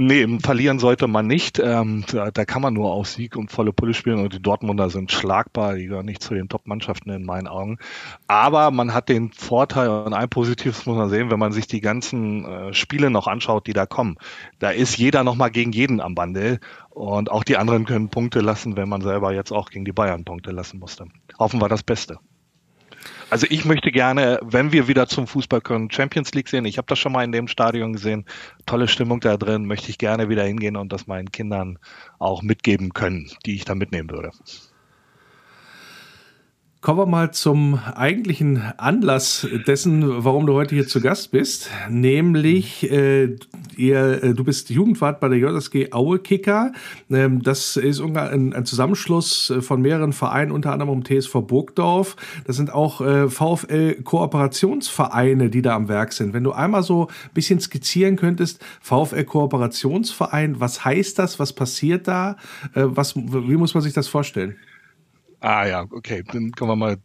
Nee, 0.00 0.38
verlieren 0.38 0.78
sollte 0.78 1.08
man 1.08 1.26
nicht. 1.26 1.58
Ähm, 1.58 2.04
da, 2.12 2.30
da, 2.30 2.44
kann 2.44 2.62
man 2.62 2.72
nur 2.72 2.92
auf 2.92 3.08
Sieg 3.08 3.34
und 3.34 3.50
volle 3.50 3.72
Pulle 3.72 3.94
spielen 3.94 4.20
und 4.20 4.32
die 4.32 4.40
Dortmunder 4.40 4.90
sind 4.90 5.10
schlagbar. 5.10 5.74
Die 5.74 5.86
gehören 5.86 6.06
nicht 6.06 6.22
zu 6.22 6.34
den 6.34 6.48
Top-Mannschaften 6.48 7.10
in 7.10 7.24
meinen 7.24 7.48
Augen. 7.48 7.78
Aber 8.28 8.70
man 8.70 8.94
hat 8.94 9.08
den 9.08 9.32
Vorteil 9.32 9.88
und 9.88 10.14
ein 10.14 10.28
positives 10.28 10.86
muss 10.86 10.96
man 10.96 11.10
sehen, 11.10 11.32
wenn 11.32 11.40
man 11.40 11.50
sich 11.50 11.66
die 11.66 11.80
ganzen 11.80 12.44
äh, 12.44 12.74
Spiele 12.74 13.10
noch 13.10 13.26
anschaut, 13.26 13.66
die 13.66 13.72
da 13.72 13.86
kommen. 13.86 14.18
Da 14.60 14.70
ist 14.70 14.96
jeder 14.96 15.24
nochmal 15.24 15.50
gegen 15.50 15.72
jeden 15.72 16.00
am 16.00 16.14
Bande 16.14 16.60
und 16.90 17.28
auch 17.28 17.42
die 17.42 17.56
anderen 17.56 17.84
können 17.84 18.08
Punkte 18.08 18.38
lassen, 18.38 18.76
wenn 18.76 18.88
man 18.88 19.02
selber 19.02 19.32
jetzt 19.32 19.50
auch 19.50 19.68
gegen 19.68 19.84
die 19.84 19.92
Bayern 19.92 20.24
Punkte 20.24 20.52
lassen 20.52 20.78
musste. 20.78 21.06
Hoffen 21.40 21.60
wir 21.60 21.68
das 21.68 21.82
Beste. 21.82 22.20
Also 23.30 23.46
ich 23.50 23.66
möchte 23.66 23.90
gerne, 23.90 24.40
wenn 24.42 24.72
wir 24.72 24.88
wieder 24.88 25.06
zum 25.06 25.26
Fußball 25.26 25.60
können, 25.60 25.90
Champions 25.90 26.32
League 26.32 26.48
sehen. 26.48 26.64
Ich 26.64 26.78
habe 26.78 26.86
das 26.86 26.98
schon 26.98 27.12
mal 27.12 27.24
in 27.24 27.32
dem 27.32 27.46
Stadion 27.46 27.92
gesehen. 27.92 28.24
Tolle 28.64 28.88
Stimmung 28.88 29.20
da 29.20 29.36
drin. 29.36 29.66
Möchte 29.66 29.90
ich 29.90 29.98
gerne 29.98 30.30
wieder 30.30 30.44
hingehen 30.44 30.76
und 30.76 30.92
das 30.92 31.06
meinen 31.06 31.30
Kindern 31.30 31.78
auch 32.18 32.42
mitgeben 32.42 32.94
können, 32.94 33.30
die 33.44 33.54
ich 33.54 33.66
da 33.66 33.74
mitnehmen 33.74 34.10
würde. 34.10 34.30
Kommen 36.80 37.00
wir 37.00 37.06
mal 37.06 37.32
zum 37.32 37.80
eigentlichen 37.96 38.62
Anlass 38.76 39.44
dessen, 39.66 40.24
warum 40.24 40.46
du 40.46 40.54
heute 40.54 40.76
hier 40.76 40.86
zu 40.86 41.00
Gast 41.00 41.32
bist. 41.32 41.70
Nämlich, 41.90 42.88
äh, 42.88 43.34
ihr, 43.76 44.22
äh, 44.22 44.32
du 44.32 44.44
bist 44.44 44.70
Jugendwart 44.70 45.18
bei 45.18 45.28
der 45.28 45.38
JSG 45.38 45.90
Aue 45.90 46.20
Kicker. 46.20 46.70
Ähm, 47.10 47.42
das 47.42 47.76
ist 47.76 48.00
ein, 48.00 48.54
ein, 48.54 48.64
Zusammenschluss 48.64 49.52
von 49.58 49.82
mehreren 49.82 50.12
Vereinen, 50.12 50.52
unter 50.52 50.72
anderem 50.72 50.90
um 50.90 51.02
TSV 51.02 51.40
Burgdorf. 51.40 52.14
Das 52.46 52.54
sind 52.54 52.72
auch 52.72 53.00
äh, 53.00 53.28
VfL-Kooperationsvereine, 53.28 55.50
die 55.50 55.62
da 55.62 55.74
am 55.74 55.88
Werk 55.88 56.12
sind. 56.12 56.32
Wenn 56.32 56.44
du 56.44 56.52
einmal 56.52 56.84
so 56.84 57.08
ein 57.08 57.34
bisschen 57.34 57.58
skizzieren 57.58 58.14
könntest, 58.14 58.64
VfL-Kooperationsverein, 58.82 60.60
was 60.60 60.84
heißt 60.84 61.18
das? 61.18 61.40
Was 61.40 61.52
passiert 61.52 62.06
da? 62.06 62.36
Äh, 62.74 62.84
was, 62.84 63.16
wie 63.16 63.56
muss 63.56 63.74
man 63.74 63.82
sich 63.82 63.94
das 63.94 64.06
vorstellen? 64.06 64.54
Ah 65.40 65.66
ja, 65.66 65.86
okay, 65.90 66.24
dann 66.26 66.52
kommen 66.52 66.70
wir 66.72 66.76
mal 66.76 66.96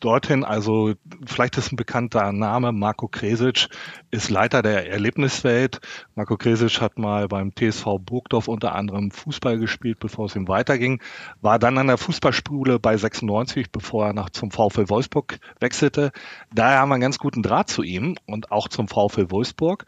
dorthin. 0.00 0.44
Also 0.44 0.94
vielleicht 1.26 1.58
ist 1.58 1.72
ein 1.72 1.76
bekannter 1.76 2.32
Name, 2.32 2.72
Marco 2.72 3.08
Kresic 3.08 3.68
ist 4.10 4.30
Leiter 4.30 4.62
der 4.62 4.90
Erlebniswelt. 4.90 5.80
Marco 6.14 6.36
Kresic 6.36 6.80
hat 6.80 6.98
mal 6.98 7.28
beim 7.28 7.52
TSV 7.54 7.98
Burgdorf 8.00 8.48
unter 8.48 8.74
anderem 8.74 9.10
Fußball 9.10 9.58
gespielt, 9.58 9.98
bevor 10.00 10.26
es 10.26 10.36
ihm 10.36 10.48
weiterging. 10.48 11.02
War 11.40 11.58
dann 11.58 11.78
an 11.78 11.88
der 11.88 11.98
Fußballspule 11.98 12.78
bei 12.78 12.96
96, 12.96 13.70
bevor 13.70 14.06
er 14.06 14.12
nach 14.12 14.30
zum 14.30 14.50
VfL 14.50 14.88
Wolfsburg 14.88 15.38
wechselte. 15.60 16.12
Daher 16.52 16.78
haben 16.78 16.88
wir 16.88 16.94
einen 16.94 17.02
ganz 17.02 17.18
guten 17.18 17.42
Draht 17.42 17.70
zu 17.70 17.82
ihm 17.82 18.16
und 18.26 18.50
auch 18.50 18.68
zum 18.68 18.88
VfL 18.88 19.30
Wolfsburg. 19.30 19.86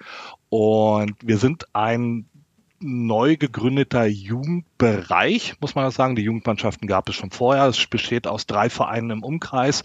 Und 0.49 1.17
wir 1.23 1.39
sind 1.39 1.67
ein 1.73 2.29
neu 2.83 3.37
gegründeter 3.37 4.05
Jugendbereich, 4.05 5.55
muss 5.61 5.75
man 5.75 5.85
das 5.85 5.95
sagen. 5.95 6.17
Die 6.17 6.23
Jugendmannschaften 6.23 6.89
gab 6.89 7.09
es 7.09 7.15
schon 7.15 7.31
vorher. 7.31 7.67
Es 7.67 7.87
besteht 7.87 8.27
aus 8.27 8.47
drei 8.47 8.69
Vereinen 8.69 9.11
im 9.11 9.25
Umkreis 9.25 9.83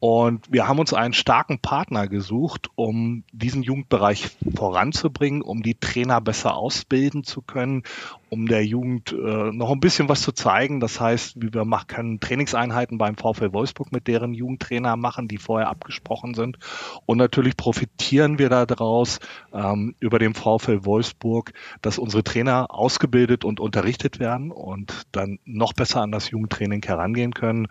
und 0.00 0.50
wir 0.50 0.66
haben 0.66 0.78
uns 0.78 0.94
einen 0.94 1.12
starken 1.12 1.58
Partner 1.58 2.08
gesucht, 2.08 2.70
um 2.74 3.22
diesen 3.32 3.62
Jugendbereich 3.62 4.30
voranzubringen, 4.56 5.42
um 5.42 5.62
die 5.62 5.74
Trainer 5.74 6.22
besser 6.22 6.56
ausbilden 6.56 7.22
zu 7.22 7.42
können, 7.42 7.82
um 8.30 8.46
der 8.46 8.64
Jugend 8.64 9.12
äh, 9.12 9.52
noch 9.52 9.70
ein 9.70 9.80
bisschen 9.80 10.08
was 10.08 10.22
zu 10.22 10.32
zeigen. 10.32 10.80
Das 10.80 11.00
heißt, 11.00 11.34
wir 11.36 11.66
machen, 11.66 11.86
können 11.88 12.20
Trainingseinheiten 12.20 12.96
beim 12.96 13.16
VfL 13.16 13.52
Wolfsburg 13.52 13.92
mit 13.92 14.06
deren 14.06 14.32
Jugendtrainer 14.32 14.96
machen, 14.96 15.28
die 15.28 15.36
vorher 15.36 15.68
abgesprochen 15.68 16.32
sind. 16.32 16.58
Und 17.04 17.18
natürlich 17.18 17.58
profitieren 17.58 18.38
wir 18.38 18.48
daraus 18.48 19.20
ähm, 19.52 19.94
über 20.00 20.18
den 20.18 20.32
VfL 20.32 20.86
Wolfsburg, 20.86 21.52
dass 21.82 21.98
unsere 21.98 22.24
Trainer 22.24 22.68
ausgebildet 22.70 23.44
und 23.44 23.60
unterrichtet 23.60 24.18
werden 24.18 24.50
und 24.50 25.02
dann 25.12 25.40
noch 25.44 25.74
besser 25.74 26.00
an 26.00 26.10
das 26.10 26.30
Jugendtraining 26.30 26.82
herangehen 26.82 27.34
können 27.34 27.68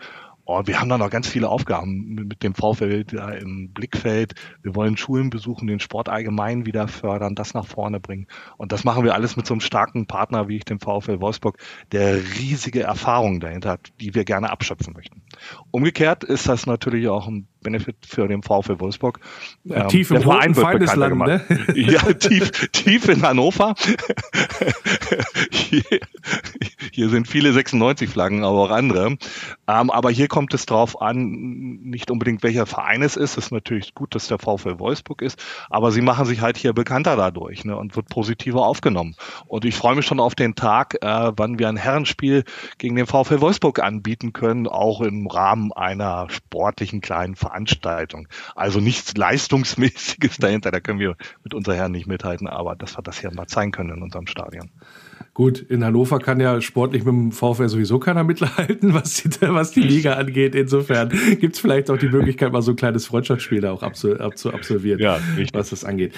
Oh, 0.51 0.63
wir 0.65 0.81
haben 0.81 0.89
da 0.89 0.97
noch 0.97 1.11
ganz 1.11 1.27
viele 1.27 1.47
Aufgaben 1.47 2.15
mit 2.27 2.41
dem 2.41 2.55
VfL 2.55 3.03
da 3.03 3.29
im 3.29 3.69
Blickfeld. 3.71 4.33
Wir 4.63 4.73
wollen 4.73 4.97
Schulen 4.97 5.29
besuchen, 5.29 5.67
den 5.67 5.79
Sport 5.79 6.09
allgemein 6.09 6.65
wieder 6.65 6.87
fördern, 6.87 7.35
das 7.35 7.53
nach 7.53 7.67
vorne 7.67 7.99
bringen. 7.99 8.25
Und 8.57 8.71
das 8.71 8.83
machen 8.83 9.03
wir 9.03 9.13
alles 9.13 9.37
mit 9.37 9.45
so 9.45 9.53
einem 9.53 9.61
starken 9.61 10.07
Partner, 10.07 10.47
wie 10.47 10.55
ich 10.55 10.65
den 10.65 10.79
VfL 10.79 11.21
Wolfsburg, 11.21 11.59
der 11.91 12.15
riesige 12.15 12.81
Erfahrungen 12.81 13.39
dahinter 13.39 13.69
hat, 13.69 13.91
die 14.01 14.15
wir 14.15 14.25
gerne 14.25 14.49
abschöpfen 14.49 14.93
möchten. 14.93 15.21
Umgekehrt 15.69 16.23
ist 16.23 16.47
das 16.47 16.65
natürlich 16.65 17.09
auch 17.09 17.27
ein 17.27 17.47
Benefit 17.61 17.97
für 18.05 18.27
den 18.27 18.43
VfL 18.43 18.79
Wolfsburg. 18.79 19.19
Ja, 19.63 19.83
ähm, 19.83 19.87
tief 19.89 20.11
im 20.11 20.21
Verein 20.21 20.55
Feindesland, 20.55 21.17
ne? 21.17 21.41
Ja, 21.75 22.13
tief, 22.13 22.51
tief 22.71 23.07
in 23.09 23.21
Hannover. 23.21 23.75
hier, 25.51 25.83
hier, 26.91 27.09
sind 27.09 27.27
viele 27.27 27.53
96 27.53 28.09
Flaggen, 28.09 28.43
aber 28.43 28.59
auch 28.59 28.71
andere. 28.71 29.17
Ähm, 29.67 29.89
aber 29.89 30.09
hier 30.09 30.27
kommt 30.27 30.53
es 30.53 30.65
drauf 30.65 31.01
an, 31.01 31.79
nicht 31.83 32.11
unbedingt 32.11 32.43
welcher 32.43 32.65
Verein 32.65 33.01
es 33.01 33.15
ist. 33.15 33.37
Es 33.37 33.45
ist 33.45 33.51
natürlich 33.51 33.93
gut, 33.93 34.15
dass 34.15 34.27
der 34.27 34.39
VfL 34.39 34.79
Wolfsburg 34.79 35.21
ist, 35.21 35.41
aber 35.69 35.91
sie 35.91 36.01
machen 36.01 36.25
sich 36.25 36.41
halt 36.41 36.57
hier 36.57 36.73
bekannter 36.73 37.15
dadurch 37.15 37.65
ne, 37.65 37.75
und 37.75 37.95
wird 37.95 38.09
positiver 38.09 38.65
aufgenommen. 38.65 39.15
Und 39.47 39.65
ich 39.65 39.75
freue 39.75 39.95
mich 39.95 40.05
schon 40.05 40.19
auf 40.19 40.35
den 40.35 40.55
Tag, 40.55 40.95
äh, 41.01 41.31
wann 41.35 41.59
wir 41.59 41.69
ein 41.69 41.77
Herrenspiel 41.77 42.43
gegen 42.77 42.95
den 42.95 43.07
VfL 43.07 43.41
Wolfsburg 43.41 43.79
anbieten 43.79 44.33
können, 44.33 44.67
auch 44.67 45.01
im 45.01 45.27
Rahmen 45.27 45.71
einer 45.73 46.29
sportlichen 46.29 47.01
kleinen 47.01 47.35
Veranstaltung. 47.35 47.48
Veranstaltung. 47.49 48.27
Also 48.55 48.79
nichts 48.79 49.15
Leistungsmäßiges 49.17 50.37
dahinter, 50.37 50.71
da 50.71 50.79
können 50.79 50.99
wir 50.99 51.15
mit 51.43 51.53
unser 51.53 51.75
Herren 51.75 51.91
nicht 51.91 52.07
mithalten, 52.07 52.47
aber 52.47 52.75
dass 52.75 52.97
wir 52.97 53.01
das 53.01 53.19
hier 53.19 53.33
mal 53.33 53.47
zeigen 53.47 53.71
können 53.71 53.89
in 53.89 54.03
unserem 54.03 54.27
Stadion. 54.27 54.71
Gut, 55.39 55.59
in 55.69 55.85
Hannover 55.85 56.19
kann 56.19 56.41
ja 56.41 56.59
sportlich 56.59 57.05
mit 57.05 57.13
dem 57.13 57.31
VfR 57.31 57.69
sowieso 57.69 57.97
keiner 57.97 58.25
mithalten, 58.25 58.93
was 58.93 59.23
die, 59.23 59.29
was 59.39 59.71
die 59.71 59.79
Liga 59.79 60.15
angeht. 60.15 60.53
Insofern 60.53 61.13
gibt 61.39 61.55
es 61.55 61.61
vielleicht 61.61 61.89
auch 61.89 61.97
die 61.97 62.09
Möglichkeit, 62.09 62.51
mal 62.51 62.61
so 62.61 62.71
ein 62.71 62.75
kleines 62.75 63.05
Freundschaftsspiel 63.05 63.61
da 63.61 63.71
auch 63.71 63.81
abzu, 63.81 64.19
abzu 64.19 64.51
absolvieren, 64.51 64.99
ja, 64.99 65.17
was 65.53 65.69
das 65.69 65.85
angeht. 65.85 66.13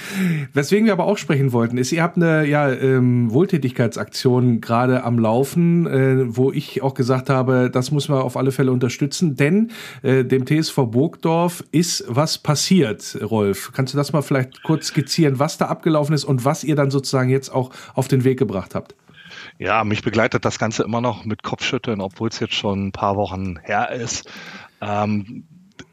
Weswegen 0.53 0.87
wir 0.87 0.93
aber 0.93 1.05
auch 1.05 1.19
sprechen 1.19 1.53
wollten, 1.53 1.77
ist, 1.77 1.91
ihr 1.91 2.01
habt 2.01 2.15
eine 2.15 2.47
ja, 2.47 2.71
ähm, 2.71 3.31
Wohltätigkeitsaktion 3.31 4.59
gerade 4.59 5.03
am 5.03 5.19
Laufen, 5.19 5.85
äh, 5.85 6.35
wo 6.35 6.51
ich 6.51 6.81
auch 6.81 6.95
gesagt 6.95 7.29
habe, 7.29 7.69
das 7.71 7.91
muss 7.91 8.09
man 8.09 8.23
auf 8.23 8.35
alle 8.35 8.51
Fälle 8.51 8.71
unterstützen, 8.71 9.35
denn 9.35 9.69
äh, 10.01 10.25
dem 10.25 10.47
TSV 10.47 10.87
Burgdorf 10.87 11.63
ist 11.71 12.05
was 12.07 12.39
passiert, 12.39 13.19
Rolf. 13.21 13.71
Kannst 13.71 13.93
du 13.93 13.97
das 13.97 14.13
mal 14.13 14.23
vielleicht 14.23 14.63
kurz 14.63 14.87
skizzieren, 14.87 15.37
was 15.37 15.59
da 15.59 15.67
abgelaufen 15.67 16.15
ist 16.15 16.23
und 16.23 16.43
was 16.43 16.63
ihr 16.63 16.75
dann 16.75 16.89
sozusagen 16.89 17.29
jetzt 17.29 17.53
auch 17.53 17.69
auf 17.93 18.07
den 18.07 18.23
Weg 18.23 18.39
gebracht 18.39 18.73
habt? 18.73 18.95
Ja, 19.61 19.83
mich 19.83 20.01
begleitet 20.01 20.43
das 20.43 20.57
Ganze 20.57 20.81
immer 20.81 21.01
noch 21.01 21.23
mit 21.23 21.43
Kopfschütteln, 21.43 22.01
obwohl 22.01 22.29
es 22.29 22.39
jetzt 22.39 22.55
schon 22.55 22.87
ein 22.87 22.91
paar 22.91 23.15
Wochen 23.15 23.59
her 23.59 23.91
ist. 23.91 24.27
Ähm, 24.81 25.43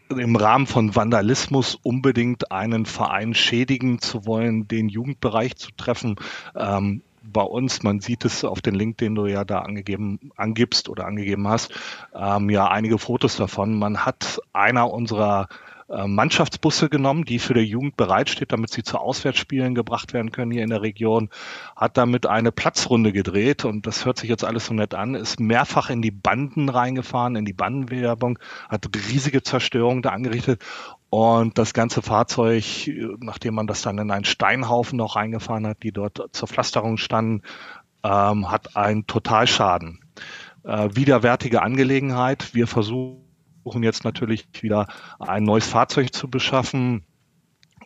im 0.09 0.37
Rahmen 0.37 0.67
von 0.67 0.97
Vandalismus 0.97 1.75
unbedingt 1.75 2.51
einen 2.51 2.87
Verein 2.87 3.35
schädigen 3.35 3.99
zu 4.01 4.25
wollen, 4.25 4.69
den 4.69 4.89
Jugendbereich 4.89 5.57
zu 5.57 5.71
treffen. 5.77 6.17
Ähm, 6.57 7.03
bei 7.23 7.43
uns, 7.43 7.83
man 7.83 8.01
sieht 8.01 8.25
es 8.25 8.43
auf 8.43 8.63
den 8.63 8.75
Link, 8.75 8.97
den 8.97 9.15
du 9.15 9.27
ja 9.27 9.45
da 9.45 9.59
angegeben, 9.59 10.31
angibst 10.35 10.89
oder 10.89 11.05
angegeben 11.05 11.47
hast, 11.47 11.71
ähm, 12.15 12.49
ja 12.49 12.69
einige 12.69 12.97
Fotos 12.97 13.37
davon. 13.37 13.79
Man 13.79 14.07
hat 14.07 14.41
einer 14.55 14.91
unserer 14.91 15.47
Mannschaftsbusse 15.89 16.91
genommen, 16.91 17.25
die 17.25 17.39
für 17.39 17.55
die 17.55 17.61
Jugend 17.61 17.97
bereitsteht, 17.97 18.53
damit 18.53 18.71
sie 18.71 18.83
zu 18.83 18.99
Auswärtsspielen 18.99 19.75
gebracht 19.75 20.13
werden 20.13 20.33
können 20.33 20.51
hier 20.51 20.63
in 20.63 20.71
der 20.71 20.83
Region, 20.83 21.31
hat 21.77 21.97
damit 21.97 22.27
eine 22.27 22.53
Platzrunde 22.53 23.13
gedreht 23.13 23.65
und 23.65 23.87
das 23.87 24.05
hört 24.05 24.19
sich 24.19 24.29
jetzt 24.29 24.45
alles 24.45 24.67
so 24.67 24.75
nett 24.75 24.95
an, 24.95 25.15
ist 25.15 25.41
mehrfach 25.41 25.89
in 25.89 26.03
die 26.03 26.11
Banden 26.11 26.69
reingefahren, 26.69 27.37
in 27.37 27.47
die 27.47 27.55
Bandenwerbung, 27.55 28.39
hat 28.69 28.87
riesige 28.95 29.43
Zerstörungen 29.43 30.03
da 30.03 30.11
angerichtet 30.11 30.63
und 31.09 31.57
das 31.57 31.73
ganze 31.73 32.03
Fahrzeug, 32.03 32.65
nachdem 33.21 33.55
man 33.55 33.67
das 33.67 33.81
dann 33.81 33.97
in 33.97 34.11
einen 34.11 34.27
Steinhaufen 34.27 34.99
noch 34.99 35.17
reingefahren 35.17 35.67
hat, 35.67 35.83
die 35.83 35.93
dort 35.93 36.23
zur 36.33 36.49
Pflasterung 36.49 36.99
standen, 36.99 37.43
ähm, 38.05 38.51
hat 38.51 38.77
einen 38.77 39.07
Totalschaden. 39.07 40.01
Äh, 40.65 40.91
widerwärtige 40.93 41.63
Angelegenheit. 41.63 42.55
Wir 42.55 42.67
versuchen 42.67 43.28
jetzt 43.83 44.05
natürlich 44.05 44.47
wieder 44.61 44.87
ein 45.19 45.45
neues 45.45 45.67
Fahrzeug 45.67 46.13
zu 46.13 46.29
beschaffen 46.29 47.05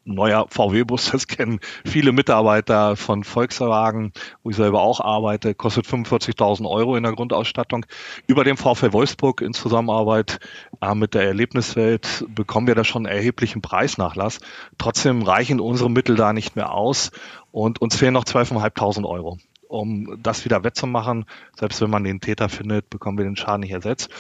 neuer 0.04 0.46
VW-Bus, 0.48 1.10
das 1.12 1.26
kennen 1.26 1.60
viele 1.84 2.12
Mitarbeiter 2.12 2.96
von 2.96 3.24
Volkswagen, 3.24 4.12
wo 4.42 4.50
ich 4.50 4.56
selber 4.56 4.80
auch 4.80 5.00
arbeite, 5.00 5.54
kostet 5.54 5.86
45.000 5.86 6.68
Euro 6.68 6.96
in 6.96 7.02
der 7.02 7.12
Grundausstattung. 7.12 7.86
Über 8.26 8.44
den 8.44 8.56
VfL 8.56 8.92
Wolfsburg 8.92 9.40
in 9.40 9.54
Zusammenarbeit 9.54 10.40
äh, 10.80 10.94
mit 10.94 11.14
der 11.14 11.22
Erlebniswelt 11.24 12.24
bekommen 12.28 12.66
wir 12.66 12.74
da 12.74 12.84
schon 12.84 13.06
einen 13.06 13.16
erheblichen 13.16 13.62
Preisnachlass. 13.62 14.40
Trotzdem 14.78 15.22
reichen 15.22 15.60
unsere 15.60 15.90
Mittel 15.90 16.16
da 16.16 16.32
nicht 16.32 16.56
mehr 16.56 16.72
aus 16.72 17.10
und 17.50 17.80
uns 17.80 17.96
fehlen 17.96 18.14
noch 18.14 18.24
12.500 18.24 19.04
Euro 19.04 19.38
um 19.72 20.18
das 20.22 20.44
wieder 20.44 20.64
wettzumachen. 20.64 21.24
Selbst 21.58 21.80
wenn 21.80 21.90
man 21.90 22.04
den 22.04 22.20
Täter 22.20 22.48
findet, 22.48 22.90
bekommen 22.90 23.16
wir 23.16 23.24
den 23.24 23.36
Schaden 23.36 23.60
nicht 23.60 23.72
ersetzt. 23.72 24.10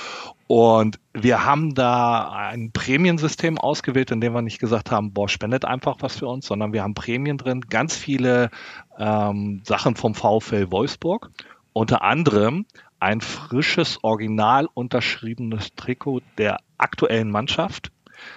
Und 0.46 0.98
wir 1.12 1.44
haben 1.44 1.74
da 1.74 2.30
ein 2.30 2.72
Prämiensystem 2.72 3.58
ausgewählt, 3.58 4.10
in 4.10 4.20
dem 4.20 4.32
wir 4.32 4.42
nicht 4.42 4.58
gesagt 4.58 4.90
haben, 4.90 5.12
boah, 5.12 5.28
spendet 5.28 5.64
einfach 5.64 5.96
was 6.00 6.16
für 6.16 6.26
uns, 6.26 6.46
sondern 6.46 6.72
wir 6.72 6.82
haben 6.82 6.94
Prämien 6.94 7.36
drin, 7.36 7.60
ganz 7.60 7.94
viele 7.94 8.50
ähm, 8.98 9.60
Sachen 9.64 9.94
vom 9.94 10.14
VfL 10.14 10.70
Wolfsburg. 10.70 11.30
Unter 11.74 12.02
anderem 12.02 12.66
ein 12.98 13.20
frisches, 13.20 13.98
original 14.02 14.68
unterschriebenes 14.72 15.74
Trikot 15.74 16.22
der 16.38 16.58
aktuellen 16.78 17.30
Mannschaft 17.30 17.92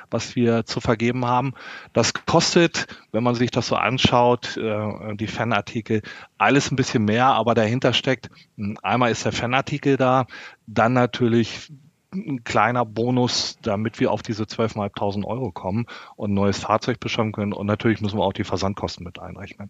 was 0.10 0.36
wir 0.36 0.66
zu 0.66 0.80
vergeben 0.80 1.26
haben. 1.26 1.54
Das 1.94 2.14
kostet, 2.14 2.88
wenn 3.12 3.24
man 3.24 3.36
sich 3.36 3.52
das 3.52 3.68
so 3.68 3.76
anschaut, 3.76 4.58
äh, 4.58 5.16
die 5.16 5.28
Fanartikel, 5.28 6.02
alles 6.38 6.72
ein 6.72 6.76
bisschen 6.76 7.06
mehr, 7.06 7.28
aber 7.28 7.54
dahinter 7.56 7.94
steckt, 7.94 8.30
hm, 8.58 8.78
einmal 8.82 9.12
ist 9.12 9.26
der 9.26 9.32
Fanartikel 9.32 9.98
da, 9.98 10.26
dann 10.68 10.94
natürlich 10.94 11.72
ein 12.16 12.44
kleiner 12.44 12.86
Bonus, 12.86 13.58
damit 13.62 14.00
wir 14.00 14.12
auf 14.12 14.22
diese 14.22 14.44
12.500 14.44 15.26
Euro 15.26 15.52
kommen 15.52 15.86
und 16.16 16.32
ein 16.32 16.34
neues 16.34 16.60
Fahrzeug 16.60 17.00
beschaffen 17.00 17.32
können. 17.32 17.54
Und 17.54 17.68
natürlich 17.68 18.02
müssen 18.02 18.18
wir 18.18 18.24
auch 18.24 18.34
die 18.34 18.44
Versandkosten 18.44 19.04
mit 19.04 19.20
einrechnen. 19.20 19.70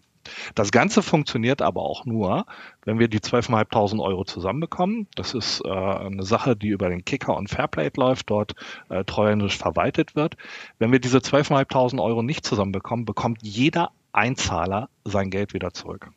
Das 0.54 0.72
Ganze 0.72 1.02
funktioniert 1.02 1.62
aber 1.62 1.82
auch 1.82 2.04
nur, 2.04 2.46
wenn 2.84 2.98
wir 2.98 3.08
die 3.08 3.20
12.500 3.20 4.02
Euro 4.02 4.24
zusammenbekommen. 4.24 5.06
Das 5.14 5.34
ist 5.34 5.62
äh, 5.64 5.68
eine 5.68 6.24
Sache, 6.24 6.56
die 6.56 6.68
über 6.68 6.88
den 6.88 7.04
Kicker 7.04 7.36
und 7.36 7.48
Fairplate 7.48 8.00
läuft, 8.00 8.30
dort 8.30 8.54
äh, 8.88 9.04
treuhändisch 9.04 9.56
verwaltet 9.58 10.16
wird. 10.16 10.36
Wenn 10.78 10.92
wir 10.92 10.98
diese 10.98 11.18
12.500 11.18 12.02
Euro 12.02 12.22
nicht 12.22 12.44
zusammenbekommen, 12.44 13.04
bekommt 13.04 13.38
jeder 13.42 13.90
Einzahler 14.12 14.88
sein 15.04 15.30
Geld 15.30 15.54
wieder 15.54 15.72
zurück. 15.72 16.10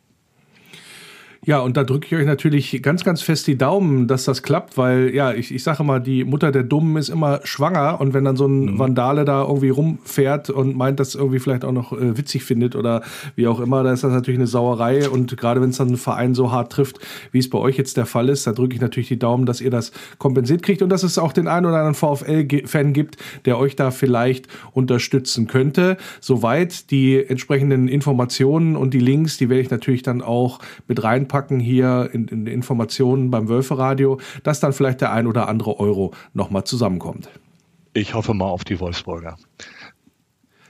Ja, 1.45 1.59
und 1.59 1.77
da 1.77 1.85
drücke 1.85 2.05
ich 2.05 2.15
euch 2.15 2.25
natürlich 2.25 2.81
ganz, 2.81 3.05
ganz 3.05 3.21
fest 3.21 3.47
die 3.47 3.57
Daumen, 3.57 4.07
dass 4.07 4.25
das 4.25 4.43
klappt, 4.43 4.77
weil, 4.77 5.15
ja, 5.15 5.33
ich, 5.33 5.53
ich 5.53 5.63
sage 5.63 5.83
mal, 5.85 5.99
die 6.01 6.25
Mutter 6.25 6.51
der 6.51 6.63
Dummen 6.63 6.97
ist 6.97 7.07
immer 7.07 7.39
schwanger 7.45 8.01
und 8.01 8.13
wenn 8.13 8.25
dann 8.25 8.35
so 8.35 8.45
ein 8.45 8.73
mhm. 8.73 8.79
Vandale 8.79 9.23
da 9.23 9.43
irgendwie 9.43 9.69
rumfährt 9.69 10.49
und 10.49 10.75
meint, 10.75 10.99
das 10.99 11.15
irgendwie 11.15 11.39
vielleicht 11.39 11.63
auch 11.63 11.71
noch 11.71 11.93
äh, 11.93 12.17
witzig 12.17 12.43
findet 12.43 12.75
oder 12.75 13.03
wie 13.37 13.47
auch 13.47 13.61
immer, 13.61 13.83
da 13.83 13.93
ist 13.93 14.03
das 14.03 14.11
natürlich 14.11 14.37
eine 14.37 14.47
Sauerei 14.47 15.09
und 15.09 15.37
gerade 15.37 15.61
wenn 15.61 15.69
es 15.69 15.77
dann 15.77 15.87
einen 15.87 15.97
Verein 15.97 16.35
so 16.35 16.51
hart 16.51 16.73
trifft, 16.73 16.99
wie 17.31 17.39
es 17.39 17.49
bei 17.49 17.57
euch 17.57 17.77
jetzt 17.77 17.95
der 17.95 18.05
Fall 18.05 18.27
ist, 18.27 18.45
da 18.45 18.51
drücke 18.51 18.75
ich 18.75 18.81
natürlich 18.81 19.07
die 19.07 19.19
Daumen, 19.19 19.45
dass 19.45 19.61
ihr 19.61 19.71
das 19.71 19.93
kompensiert 20.17 20.61
kriegt 20.61 20.81
und 20.81 20.89
dass 20.89 21.03
es 21.03 21.17
auch 21.17 21.31
den 21.31 21.47
einen 21.47 21.65
oder 21.65 21.77
anderen 21.77 21.95
VfL-Fan 21.95 22.91
gibt, 22.91 23.15
der 23.45 23.57
euch 23.57 23.77
da 23.77 23.91
vielleicht 23.91 24.47
unterstützen 24.73 25.47
könnte. 25.47 25.95
Soweit 26.19 26.91
die 26.91 27.23
entsprechenden 27.23 27.87
Informationen 27.87 28.75
und 28.75 28.93
die 28.93 28.99
Links, 28.99 29.37
die 29.37 29.47
werde 29.47 29.61
ich 29.61 29.69
natürlich 29.69 30.03
dann 30.03 30.21
auch 30.21 30.59
mit 30.87 31.01
rein 31.01 31.28
reinpacken 31.29 31.59
hier 31.59 32.09
in, 32.11 32.27
in 32.27 32.47
Informationen 32.47 33.31
beim 33.31 33.47
Wölferadio, 33.47 34.19
dass 34.43 34.59
dann 34.59 34.73
vielleicht 34.73 35.01
der 35.01 35.11
ein 35.11 35.27
oder 35.27 35.47
andere 35.47 35.79
Euro 35.79 36.11
nochmal 36.33 36.63
zusammenkommt. 36.63 37.29
Ich 37.93 38.13
hoffe 38.13 38.33
mal 38.33 38.45
auf 38.45 38.63
die 38.63 38.79
Wolfsburger. 38.79 39.37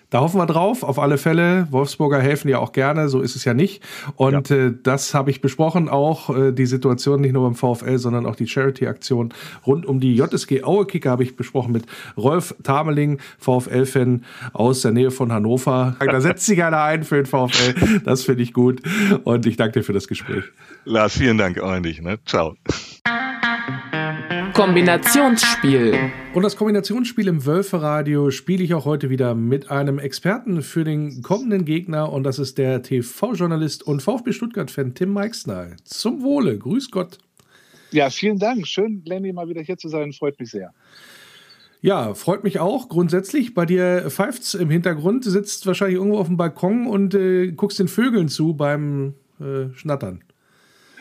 Da 0.10 0.22
hoffen 0.22 0.40
wir 0.40 0.48
drauf, 0.48 0.84
auf 0.84 0.98
alle 0.98 1.18
Fälle. 1.18 1.68
Wolfsburger 1.70 2.20
helfen 2.20 2.50
ja 2.50 2.58
auch 2.58 2.72
gerne, 2.72 3.10
so 3.10 3.22
ist 3.22 3.36
es 3.36 3.46
ja 3.46 3.54
nicht. 3.54 3.84
Und 4.16 4.50
ja. 4.50 4.56
äh, 4.56 4.74
das 4.82 5.14
habe 5.14 5.30
ich 5.30 5.42
besprochen, 5.42 5.88
auch 5.88 6.36
äh, 6.36 6.52
die 6.52 6.66
Situation 6.66 7.22
nicht 7.22 7.34
nur 7.34 7.44
beim 7.44 7.56
VfL, 7.56 8.00
sondern 8.00 8.26
auch 8.26 8.36
die 8.36 8.48
Charity-Aktion 8.48 9.34
rund 9.68 9.86
um 9.86 10.00
die 10.00 10.16
JSG 10.16 10.64
Aue 10.64 10.86
Kicker 10.86 11.12
habe 11.12 11.24
ich 11.24 11.36
besprochen 11.36 11.72
mit 11.72 11.86
Rolf 12.18 12.56
Tameling, 12.64 13.20
VfL-Fan 13.38 14.26
aus 14.54 14.82
der 14.82 14.92
Nähe 14.92 15.12
von 15.12 15.32
Hannover. 15.32 15.96
Da 16.00 16.22
setzt 16.22 16.46
sich 16.46 16.64
einer 16.64 16.82
ein 16.82 17.04
für 17.04 17.16
den 17.16 17.26
VfL. 17.26 18.00
Das 18.04 18.24
finde 18.24 18.44
ich 18.44 18.54
gut. 18.54 18.82
Und 19.24 19.46
ich 19.46 19.58
danke 19.58 19.80
dir 19.80 19.84
für 19.84 19.94
das 19.94 20.08
Gespräch. 20.08 20.44
Lars, 20.86 21.18
vielen 21.18 21.38
Dank 21.38 21.60
auch 21.60 21.70
an 21.70 21.84
dich. 21.84 22.02
Ne? 22.02 22.18
Ciao. 22.26 22.56
Kombinationsspiel. 24.60 26.12
Und 26.34 26.44
das 26.44 26.58
Kombinationsspiel 26.58 27.30
im 27.30 27.46
Wölferadio 27.46 28.30
spiele 28.30 28.62
ich 28.62 28.74
auch 28.74 28.84
heute 28.84 29.10
wieder 29.10 29.34
mit 29.34 29.72
einem 29.72 30.00
Experten 30.00 30.64
für 30.64 30.84
den 30.84 31.22
kommenden 31.22 31.64
Gegner 31.64 32.12
und 32.12 32.26
das 32.26 32.40
ist 32.40 32.58
der 32.58 32.84
TV-Journalist 32.84 33.84
und 33.84 34.02
VfB 34.02 34.34
Stuttgart-Fan 34.34 34.96
Tim 34.96 35.14
Meixner. 35.14 35.78
Zum 35.86 36.24
Wohle, 36.24 36.58
grüß 36.58 36.92
Gott. 36.92 37.20
Ja, 37.92 38.10
vielen 38.10 38.38
Dank. 38.38 38.68
Schön, 38.68 39.02
Lenny, 39.06 39.32
mal 39.32 39.48
wieder 39.48 39.62
hier 39.62 39.78
zu 39.78 39.88
sein. 39.88 40.12
Freut 40.12 40.38
mich 40.42 40.52
sehr. 40.52 40.74
Ja, 41.80 42.14
freut 42.14 42.44
mich 42.44 42.60
auch 42.60 42.90
grundsätzlich. 42.90 43.54
Bei 43.54 43.66
dir 43.66 44.08
pfeift's 44.10 44.56
im 44.56 44.70
Hintergrund, 44.70 45.24
sitzt 45.24 45.68
wahrscheinlich 45.68 45.96
irgendwo 45.96 46.18
auf 46.18 46.28
dem 46.28 46.36
Balkon 46.36 46.86
und 46.86 47.16
äh, 47.16 47.54
guckst 47.54 47.80
den 47.80 47.88
Vögeln 47.88 48.28
zu 48.28 48.56
beim 48.56 49.14
äh, 49.40 49.74
Schnattern. 49.74 50.22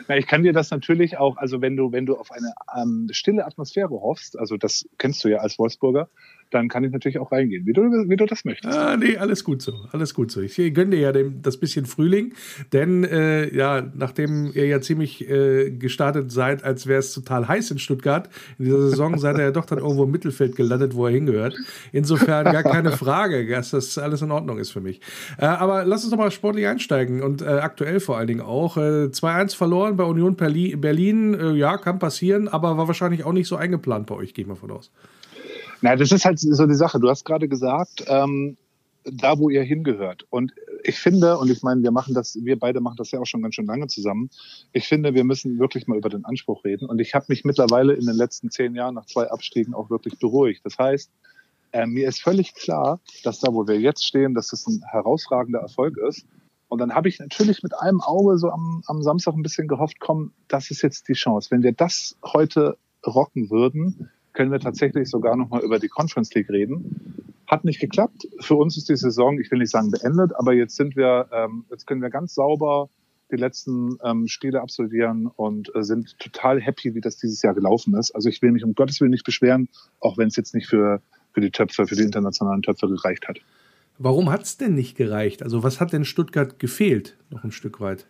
Na, 0.08 0.16
ich 0.16 0.26
kann 0.26 0.42
dir 0.42 0.54
das 0.54 0.70
natürlich 0.70 1.18
auch, 1.18 1.36
also 1.36 1.60
wenn 1.60 1.76
du, 1.76 1.92
wenn 1.92 2.06
du 2.06 2.16
auf 2.16 2.32
eine 2.32 2.54
ähm, 2.74 3.08
stille 3.12 3.44
Atmosphäre 3.44 3.90
hoffst, 3.90 4.38
also 4.38 4.56
das 4.56 4.88
kennst 4.96 5.22
du 5.22 5.28
ja 5.28 5.38
als 5.38 5.58
Wolfsburger, 5.58 6.08
dann 6.50 6.68
kann 6.68 6.84
ich 6.84 6.92
natürlich 6.92 7.18
auch 7.18 7.32
reingehen, 7.32 7.66
wie 7.66 7.72
du, 7.72 7.82
wie 7.82 8.16
du 8.16 8.26
das 8.26 8.44
möchtest. 8.44 8.76
Ah, 8.76 8.96
nee, 8.96 9.16
alles 9.16 9.44
gut 9.44 9.62
so, 9.62 9.74
alles 9.92 10.14
gut 10.14 10.30
so. 10.30 10.40
Ich 10.40 10.56
gönne 10.56 10.90
dir 10.90 11.00
ja 11.00 11.12
dem, 11.12 11.42
das 11.42 11.58
bisschen 11.58 11.86
Frühling, 11.86 12.32
denn 12.72 13.04
äh, 13.04 13.54
ja, 13.54 13.90
nachdem 13.94 14.50
ihr 14.54 14.66
ja 14.66 14.80
ziemlich 14.80 15.28
äh, 15.28 15.70
gestartet 15.70 16.30
seid, 16.32 16.64
als 16.64 16.86
wäre 16.86 17.00
es 17.00 17.12
total 17.12 17.48
heiß 17.48 17.70
in 17.70 17.78
Stuttgart, 17.78 18.28
in 18.58 18.66
dieser 18.66 18.80
Saison 18.80 19.18
seid 19.18 19.36
ihr 19.38 19.44
ja 19.44 19.50
doch 19.50 19.66
dann 19.66 19.78
irgendwo 19.78 20.04
im 20.04 20.10
Mittelfeld 20.10 20.56
gelandet, 20.56 20.94
wo 20.94 21.06
er 21.06 21.12
hingehört. 21.12 21.56
Insofern 21.92 22.44
gar 22.44 22.62
keine 22.62 22.92
Frage, 22.92 23.46
dass 23.46 23.70
das 23.70 23.98
alles 23.98 24.22
in 24.22 24.30
Ordnung 24.30 24.58
ist 24.58 24.70
für 24.70 24.80
mich. 24.80 25.00
Äh, 25.38 25.46
aber 25.46 25.84
lass 25.84 26.04
uns 26.04 26.10
doch 26.10 26.18
mal 26.18 26.30
sportlich 26.30 26.66
einsteigen 26.66 27.22
und 27.22 27.42
äh, 27.42 27.46
aktuell 27.46 28.00
vor 28.00 28.16
allen 28.16 28.28
Dingen 28.28 28.40
auch. 28.40 28.76
2-1 28.76 29.44
äh, 29.44 29.56
verloren 29.56 29.96
bei 29.96 30.04
Union 30.04 30.36
Berlin, 30.36 31.34
äh, 31.34 31.52
ja, 31.52 31.76
kann 31.76 31.98
passieren, 31.98 32.48
aber 32.48 32.76
war 32.76 32.88
wahrscheinlich 32.88 33.24
auch 33.24 33.32
nicht 33.32 33.48
so 33.48 33.56
eingeplant 33.56 34.06
bei 34.06 34.14
euch, 34.14 34.34
gehe 34.34 34.44
ich 34.44 34.48
mal 34.48 34.54
von 34.54 34.70
aus. 34.70 34.90
Na, 35.80 35.96
das 35.96 36.12
ist 36.12 36.24
halt 36.24 36.38
so 36.40 36.66
die 36.66 36.74
Sache. 36.74 36.98
Du 36.98 37.08
hast 37.08 37.24
gerade 37.24 37.48
gesagt, 37.48 38.04
ähm, 38.08 38.56
da, 39.04 39.38
wo 39.38 39.48
ihr 39.48 39.62
hingehört. 39.62 40.26
Und 40.30 40.52
ich 40.82 40.98
finde, 40.98 41.38
und 41.38 41.50
ich 41.50 41.62
meine, 41.62 41.82
wir 41.82 41.90
machen 41.90 42.14
das, 42.14 42.36
wir 42.42 42.58
beide 42.58 42.80
machen 42.80 42.96
das 42.96 43.10
ja 43.10 43.20
auch 43.20 43.26
schon 43.26 43.42
ganz 43.42 43.54
schön 43.54 43.66
lange 43.66 43.86
zusammen. 43.86 44.30
Ich 44.72 44.88
finde, 44.88 45.14
wir 45.14 45.24
müssen 45.24 45.58
wirklich 45.58 45.86
mal 45.86 45.96
über 45.96 46.08
den 46.08 46.24
Anspruch 46.24 46.64
reden. 46.64 46.88
Und 46.88 47.00
ich 47.00 47.14
habe 47.14 47.26
mich 47.28 47.44
mittlerweile 47.44 47.94
in 47.94 48.06
den 48.06 48.16
letzten 48.16 48.50
zehn 48.50 48.74
Jahren 48.74 48.94
nach 48.94 49.06
zwei 49.06 49.30
Abstiegen 49.30 49.74
auch 49.74 49.90
wirklich 49.90 50.18
beruhigt. 50.18 50.60
Das 50.64 50.78
heißt, 50.78 51.10
äh, 51.72 51.86
mir 51.86 52.08
ist 52.08 52.22
völlig 52.22 52.54
klar, 52.54 53.00
dass 53.24 53.40
da, 53.40 53.52
wo 53.52 53.66
wir 53.66 53.78
jetzt 53.78 54.04
stehen, 54.04 54.34
dass 54.34 54.48
das 54.48 54.66
ein 54.66 54.82
herausragender 54.90 55.60
Erfolg 55.60 55.96
ist. 56.08 56.26
Und 56.68 56.78
dann 56.80 56.94
habe 56.94 57.08
ich 57.08 57.18
natürlich 57.18 57.62
mit 57.62 57.78
einem 57.78 58.00
Auge 58.00 58.36
so 58.38 58.50
am, 58.50 58.82
am 58.86 59.02
Samstag 59.02 59.34
ein 59.34 59.42
bisschen 59.42 59.68
gehofft, 59.68 60.00
komm, 60.00 60.32
das 60.48 60.70
ist 60.70 60.82
jetzt 60.82 61.08
die 61.08 61.14
Chance. 61.14 61.50
Wenn 61.50 61.62
wir 61.62 61.72
das 61.72 62.16
heute 62.24 62.76
rocken 63.06 63.48
würden, 63.50 64.10
können 64.38 64.52
wir 64.52 64.60
tatsächlich 64.60 65.10
sogar 65.10 65.34
noch 65.34 65.48
mal 65.48 65.62
über 65.62 65.80
die 65.80 65.88
Conference 65.88 66.32
League 66.32 66.48
reden. 66.48 67.34
Hat 67.48 67.64
nicht 67.64 67.80
geklappt. 67.80 68.28
Für 68.38 68.54
uns 68.54 68.76
ist 68.76 68.88
die 68.88 68.94
Saison, 68.94 69.40
ich 69.40 69.50
will 69.50 69.58
nicht 69.58 69.72
sagen 69.72 69.90
beendet, 69.90 70.30
aber 70.36 70.52
jetzt 70.52 70.76
sind 70.76 70.94
wir, 70.94 71.28
ähm, 71.32 71.64
jetzt 71.72 71.88
können 71.88 72.02
wir 72.02 72.08
ganz 72.08 72.34
sauber 72.34 72.88
die 73.32 73.36
letzten 73.36 73.98
ähm, 74.04 74.28
Spiele 74.28 74.62
absolvieren 74.62 75.26
und 75.26 75.74
äh, 75.74 75.82
sind 75.82 76.16
total 76.20 76.60
happy, 76.60 76.94
wie 76.94 77.00
das 77.00 77.16
dieses 77.16 77.42
Jahr 77.42 77.52
gelaufen 77.52 77.96
ist. 77.96 78.12
Also 78.12 78.28
ich 78.28 78.40
will 78.40 78.52
mich 78.52 78.62
um 78.62 78.76
Gottes 78.76 79.00
Willen 79.00 79.10
nicht 79.10 79.24
beschweren, 79.24 79.68
auch 79.98 80.18
wenn 80.18 80.28
es 80.28 80.36
jetzt 80.36 80.54
nicht 80.54 80.68
für, 80.68 81.02
für 81.32 81.40
die 81.40 81.50
Töpfer, 81.50 81.88
für 81.88 81.96
die 81.96 82.04
internationalen 82.04 82.62
Töpfer 82.62 82.86
gereicht 82.86 83.26
hat. 83.26 83.40
Warum 83.98 84.30
hat 84.30 84.44
es 84.44 84.56
denn 84.56 84.76
nicht 84.76 84.96
gereicht? 84.96 85.42
Also 85.42 85.64
was 85.64 85.80
hat 85.80 85.92
denn 85.92 86.04
Stuttgart 86.04 86.60
gefehlt, 86.60 87.16
noch 87.30 87.42
ein 87.42 87.50
Stück 87.50 87.80
weit? 87.80 88.06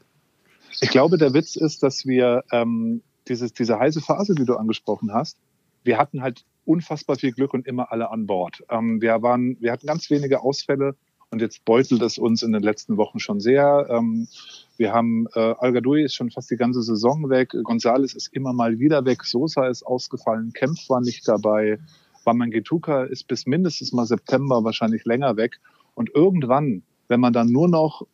Ich 0.82 0.90
glaube, 0.90 1.16
der 1.16 1.32
Witz 1.32 1.56
ist, 1.56 1.82
dass 1.82 2.04
wir 2.04 2.44
ähm, 2.52 3.00
dieses, 3.28 3.54
diese 3.54 3.78
heiße 3.78 4.02
Phase, 4.02 4.34
die 4.34 4.44
du 4.44 4.56
angesprochen 4.56 5.14
hast, 5.14 5.38
wir 5.84 5.98
hatten 5.98 6.22
halt 6.22 6.44
unfassbar 6.64 7.16
viel 7.16 7.32
Glück 7.32 7.54
und 7.54 7.66
immer 7.66 7.90
alle 7.92 8.10
an 8.10 8.26
Bord. 8.26 8.62
Ähm, 8.70 9.00
wir, 9.00 9.22
waren, 9.22 9.56
wir 9.60 9.72
hatten 9.72 9.86
ganz 9.86 10.10
wenige 10.10 10.42
Ausfälle 10.42 10.94
und 11.30 11.40
jetzt 11.40 11.64
beutelt 11.64 12.02
es 12.02 12.18
uns 12.18 12.42
in 12.42 12.52
den 12.52 12.62
letzten 12.62 12.96
Wochen 12.96 13.18
schon 13.18 13.40
sehr. 13.40 13.86
Ähm, 13.90 14.28
wir 14.76 14.92
haben 14.92 15.26
äh, 15.34 15.54
Al 15.58 15.72
Gadoui 15.72 16.04
ist 16.04 16.14
schon 16.14 16.30
fast 16.30 16.50
die 16.50 16.56
ganze 16.56 16.82
Saison 16.82 17.28
weg. 17.28 17.54
Gonzales 17.64 18.14
ist 18.14 18.32
immer 18.32 18.52
mal 18.52 18.78
wieder 18.78 19.04
weg. 19.04 19.24
Sosa 19.24 19.66
ist 19.66 19.82
ausgefallen. 19.82 20.52
Kempf 20.52 20.88
war 20.88 21.00
nicht 21.00 21.26
dabei. 21.26 21.78
Wamangituka 22.24 23.04
ist 23.04 23.26
bis 23.28 23.46
mindestens 23.46 23.92
mal 23.92 24.06
September 24.06 24.64
wahrscheinlich 24.64 25.04
länger 25.04 25.36
weg. 25.36 25.60
Und 25.94 26.10
irgendwann, 26.14 26.82
wenn 27.08 27.20
man 27.20 27.32
dann 27.32 27.50
nur 27.50 27.68
noch 27.68 28.06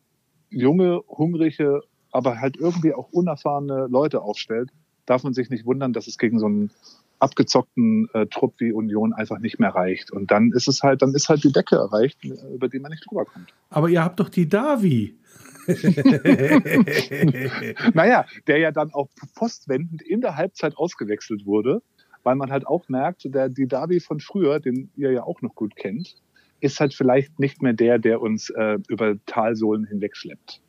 junge, 0.49 1.01
hungrige, 1.07 1.81
aber 2.11 2.39
halt 2.39 2.57
irgendwie 2.57 2.93
auch 2.93 3.09
unerfahrene 3.11 3.87
Leute 3.87 4.21
aufstellt, 4.21 4.71
darf 5.05 5.23
man 5.23 5.33
sich 5.33 5.49
nicht 5.49 5.65
wundern, 5.65 5.93
dass 5.93 6.07
es 6.07 6.17
gegen 6.17 6.39
so 6.39 6.47
einen 6.47 6.71
abgezockten 7.19 8.07
äh, 8.13 8.25
Trupp 8.27 8.55
wie 8.59 8.71
Union 8.71 9.13
einfach 9.13 9.39
nicht 9.39 9.59
mehr 9.59 9.69
reicht. 9.69 10.11
Und 10.11 10.31
dann 10.31 10.51
ist 10.51 10.67
es 10.67 10.83
halt, 10.83 11.01
dann 11.01 11.13
ist 11.13 11.29
halt 11.29 11.43
die 11.43 11.51
Decke 11.51 11.75
erreicht, 11.75 12.23
über 12.23 12.67
die 12.67 12.79
man 12.79 12.91
nicht 12.91 13.05
drüber 13.09 13.25
kommt. 13.25 13.53
Aber 13.69 13.89
ihr 13.89 14.03
habt 14.03 14.19
doch 14.19 14.29
die 14.29 14.47
Davi. 14.47 15.15
naja, 17.93 18.25
der 18.47 18.57
ja 18.59 18.71
dann 18.71 18.93
auch 18.93 19.09
postwendend 19.33 20.01
in 20.03 20.21
der 20.21 20.35
Halbzeit 20.35 20.77
ausgewechselt 20.77 21.45
wurde, 21.45 21.81
weil 22.23 22.35
man 22.35 22.51
halt 22.51 22.67
auch 22.67 22.87
merkt, 22.87 23.23
der, 23.25 23.49
die 23.49 23.67
Davi 23.67 23.99
von 23.99 24.19
früher, 24.19 24.59
den 24.59 24.91
ihr 24.95 25.11
ja 25.11 25.23
auch 25.23 25.41
noch 25.41 25.55
gut 25.55 25.75
kennt, 25.75 26.15
ist 26.59 26.79
halt 26.79 26.93
vielleicht 26.93 27.39
nicht 27.39 27.61
mehr 27.61 27.73
der, 27.73 27.99
der 27.99 28.21
uns 28.21 28.49
äh, 28.51 28.77
über 28.87 29.15
Talsohlen 29.25 29.85
hinwegschleppt. 29.85 30.61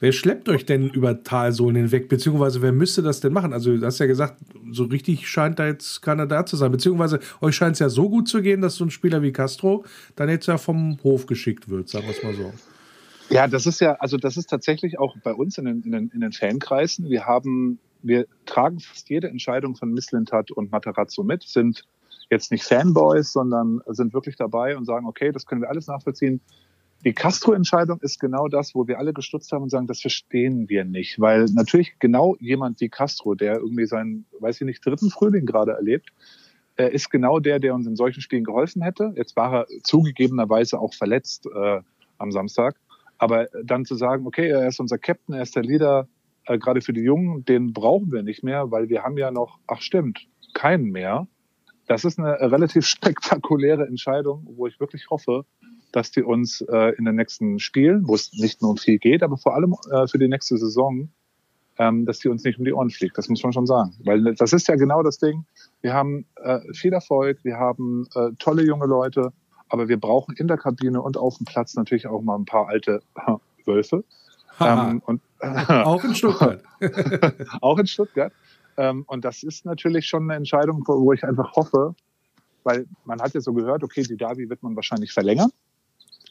Wer 0.00 0.12
schleppt 0.12 0.48
euch 0.48 0.64
denn 0.64 0.90
über 0.90 1.24
Talsohlen 1.24 1.74
hinweg? 1.74 2.08
Beziehungsweise 2.08 2.62
wer 2.62 2.70
müsste 2.72 3.02
das 3.02 3.20
denn 3.20 3.32
machen? 3.32 3.52
Also, 3.52 3.76
du 3.76 3.84
hast 3.84 3.98
ja 3.98 4.06
gesagt, 4.06 4.36
so 4.70 4.84
richtig 4.84 5.28
scheint 5.28 5.58
da 5.58 5.66
jetzt 5.66 6.02
keiner 6.02 6.26
da 6.26 6.46
zu 6.46 6.56
sein. 6.56 6.70
Beziehungsweise 6.70 7.18
euch 7.40 7.56
scheint 7.56 7.74
es 7.74 7.80
ja 7.80 7.88
so 7.88 8.08
gut 8.08 8.28
zu 8.28 8.40
gehen, 8.40 8.60
dass 8.60 8.76
so 8.76 8.84
ein 8.84 8.90
Spieler 8.90 9.22
wie 9.22 9.32
Castro 9.32 9.84
dann 10.14 10.28
jetzt 10.28 10.46
ja 10.46 10.56
vom 10.56 10.98
Hof 11.02 11.26
geschickt 11.26 11.68
wird, 11.68 11.88
sagen 11.88 12.06
wir 12.06 12.12
es 12.12 12.22
mal 12.22 12.34
so. 12.34 12.52
Ja, 13.30 13.46
das 13.48 13.66
ist 13.66 13.80
ja, 13.80 13.94
also 13.94 14.16
das 14.16 14.36
ist 14.36 14.48
tatsächlich 14.48 14.98
auch 14.98 15.16
bei 15.22 15.34
uns 15.34 15.58
in 15.58 15.64
den, 15.64 15.82
in 15.82 15.92
den, 15.92 16.10
in 16.14 16.20
den 16.20 16.32
Fankreisen. 16.32 17.10
Wir 17.10 17.26
haben, 17.26 17.78
wir 18.02 18.26
tragen 18.46 18.80
fast 18.80 19.10
jede 19.10 19.28
Entscheidung 19.28 19.74
von 19.74 19.92
Misslintat 19.92 20.50
und 20.50 20.70
Matarazzo 20.70 21.24
mit, 21.24 21.42
sind 21.42 21.84
jetzt 22.30 22.52
nicht 22.52 22.64
Fanboys, 22.64 23.32
sondern 23.32 23.80
sind 23.88 24.14
wirklich 24.14 24.36
dabei 24.36 24.76
und 24.76 24.84
sagen, 24.84 25.06
okay, 25.06 25.32
das 25.32 25.44
können 25.44 25.60
wir 25.60 25.68
alles 25.68 25.88
nachvollziehen. 25.88 26.40
Die 27.04 27.12
Castro-Entscheidung 27.12 28.00
ist 28.00 28.18
genau 28.18 28.48
das, 28.48 28.74
wo 28.74 28.88
wir 28.88 28.98
alle 28.98 29.12
gestutzt 29.12 29.52
haben 29.52 29.62
und 29.62 29.70
sagen, 29.70 29.86
das 29.86 30.00
verstehen 30.00 30.68
wir 30.68 30.84
nicht. 30.84 31.20
Weil 31.20 31.44
natürlich 31.52 31.98
genau 32.00 32.36
jemand 32.40 32.80
wie 32.80 32.88
Castro, 32.88 33.34
der 33.34 33.58
irgendwie 33.58 33.86
seinen, 33.86 34.26
weiß 34.40 34.60
ich 34.60 34.66
nicht, 34.66 34.84
dritten 34.84 35.10
Frühling 35.10 35.46
gerade 35.46 35.72
erlebt, 35.72 36.10
äh, 36.76 36.92
ist 36.92 37.10
genau 37.10 37.38
der, 37.38 37.60
der 37.60 37.74
uns 37.74 37.86
in 37.86 37.94
solchen 37.94 38.20
Spielen 38.20 38.44
geholfen 38.44 38.82
hätte. 38.82 39.12
Jetzt 39.16 39.36
war 39.36 39.52
er 39.54 39.66
zugegebenerweise 39.84 40.80
auch 40.80 40.92
verletzt 40.92 41.46
äh, 41.46 41.80
am 42.18 42.32
Samstag. 42.32 42.76
Aber 43.18 43.46
dann 43.64 43.84
zu 43.84 43.94
sagen, 43.94 44.26
okay, 44.26 44.48
er 44.48 44.66
ist 44.66 44.80
unser 44.80 44.98
Captain, 44.98 45.34
er 45.34 45.42
ist 45.42 45.54
der 45.54 45.62
Leader, 45.62 46.08
äh, 46.46 46.58
gerade 46.58 46.80
für 46.80 46.92
die 46.92 47.02
Jungen, 47.02 47.44
den 47.44 47.72
brauchen 47.72 48.10
wir 48.10 48.22
nicht 48.22 48.42
mehr, 48.42 48.70
weil 48.70 48.88
wir 48.88 49.04
haben 49.04 49.18
ja 49.18 49.30
noch, 49.30 49.58
ach 49.68 49.82
stimmt, 49.82 50.26
keinen 50.54 50.90
mehr. 50.90 51.28
Das 51.86 52.04
ist 52.04 52.18
eine 52.18 52.40
relativ 52.40 52.86
spektakuläre 52.86 53.86
Entscheidung, 53.86 54.46
wo 54.56 54.66
ich 54.66 54.80
wirklich 54.80 55.10
hoffe, 55.10 55.44
dass 55.92 56.10
die 56.10 56.22
uns 56.22 56.60
äh, 56.60 56.94
in 56.96 57.04
den 57.04 57.16
nächsten 57.16 57.58
Spielen, 57.58 58.06
wo 58.06 58.14
es 58.14 58.32
nicht 58.32 58.60
nur 58.62 58.72
um 58.72 58.76
viel 58.76 58.98
geht, 58.98 59.22
aber 59.22 59.36
vor 59.36 59.54
allem 59.54 59.74
äh, 59.90 60.06
für 60.06 60.18
die 60.18 60.28
nächste 60.28 60.58
Saison, 60.58 61.08
ähm, 61.78 62.04
dass 62.04 62.18
die 62.18 62.28
uns 62.28 62.44
nicht 62.44 62.58
um 62.58 62.64
die 62.64 62.72
Ohren 62.72 62.90
fliegt. 62.90 63.16
Das 63.16 63.28
muss 63.28 63.42
man 63.42 63.52
schon 63.52 63.66
sagen. 63.66 63.94
Weil 64.04 64.34
das 64.34 64.52
ist 64.52 64.68
ja 64.68 64.76
genau 64.76 65.02
das 65.02 65.18
Ding. 65.18 65.44
Wir 65.80 65.94
haben 65.94 66.26
äh, 66.36 66.60
viel 66.74 66.92
Erfolg, 66.92 67.38
wir 67.44 67.56
haben 67.56 68.06
äh, 68.14 68.30
tolle 68.38 68.64
junge 68.64 68.86
Leute, 68.86 69.32
aber 69.68 69.88
wir 69.88 69.98
brauchen 69.98 70.34
in 70.36 70.48
der 70.48 70.56
Kabine 70.56 71.00
und 71.00 71.16
auf 71.16 71.36
dem 71.38 71.46
Platz 71.46 71.74
natürlich 71.74 72.06
auch 72.06 72.20
mal 72.22 72.36
ein 72.36 72.44
paar 72.44 72.68
alte 72.68 73.00
Wölfe. 73.64 74.04
Ähm, 74.60 75.02
und, 75.06 75.22
auch 75.40 76.02
in 76.04 76.14
Stuttgart. 76.14 76.62
auch 77.60 77.78
in 77.78 77.86
Stuttgart. 77.86 78.32
Ähm, 78.76 79.04
und 79.06 79.24
das 79.24 79.42
ist 79.42 79.64
natürlich 79.64 80.06
schon 80.06 80.24
eine 80.24 80.34
Entscheidung, 80.34 80.82
wo 80.86 81.12
ich 81.12 81.24
einfach 81.24 81.54
hoffe, 81.54 81.94
weil 82.64 82.86
man 83.04 83.20
hat 83.20 83.34
ja 83.34 83.40
so 83.40 83.52
gehört, 83.52 83.84
okay, 83.84 84.02
die 84.02 84.16
Davi 84.16 84.48
wird 84.48 84.62
man 84.62 84.74
wahrscheinlich 84.74 85.12
verlängern 85.12 85.50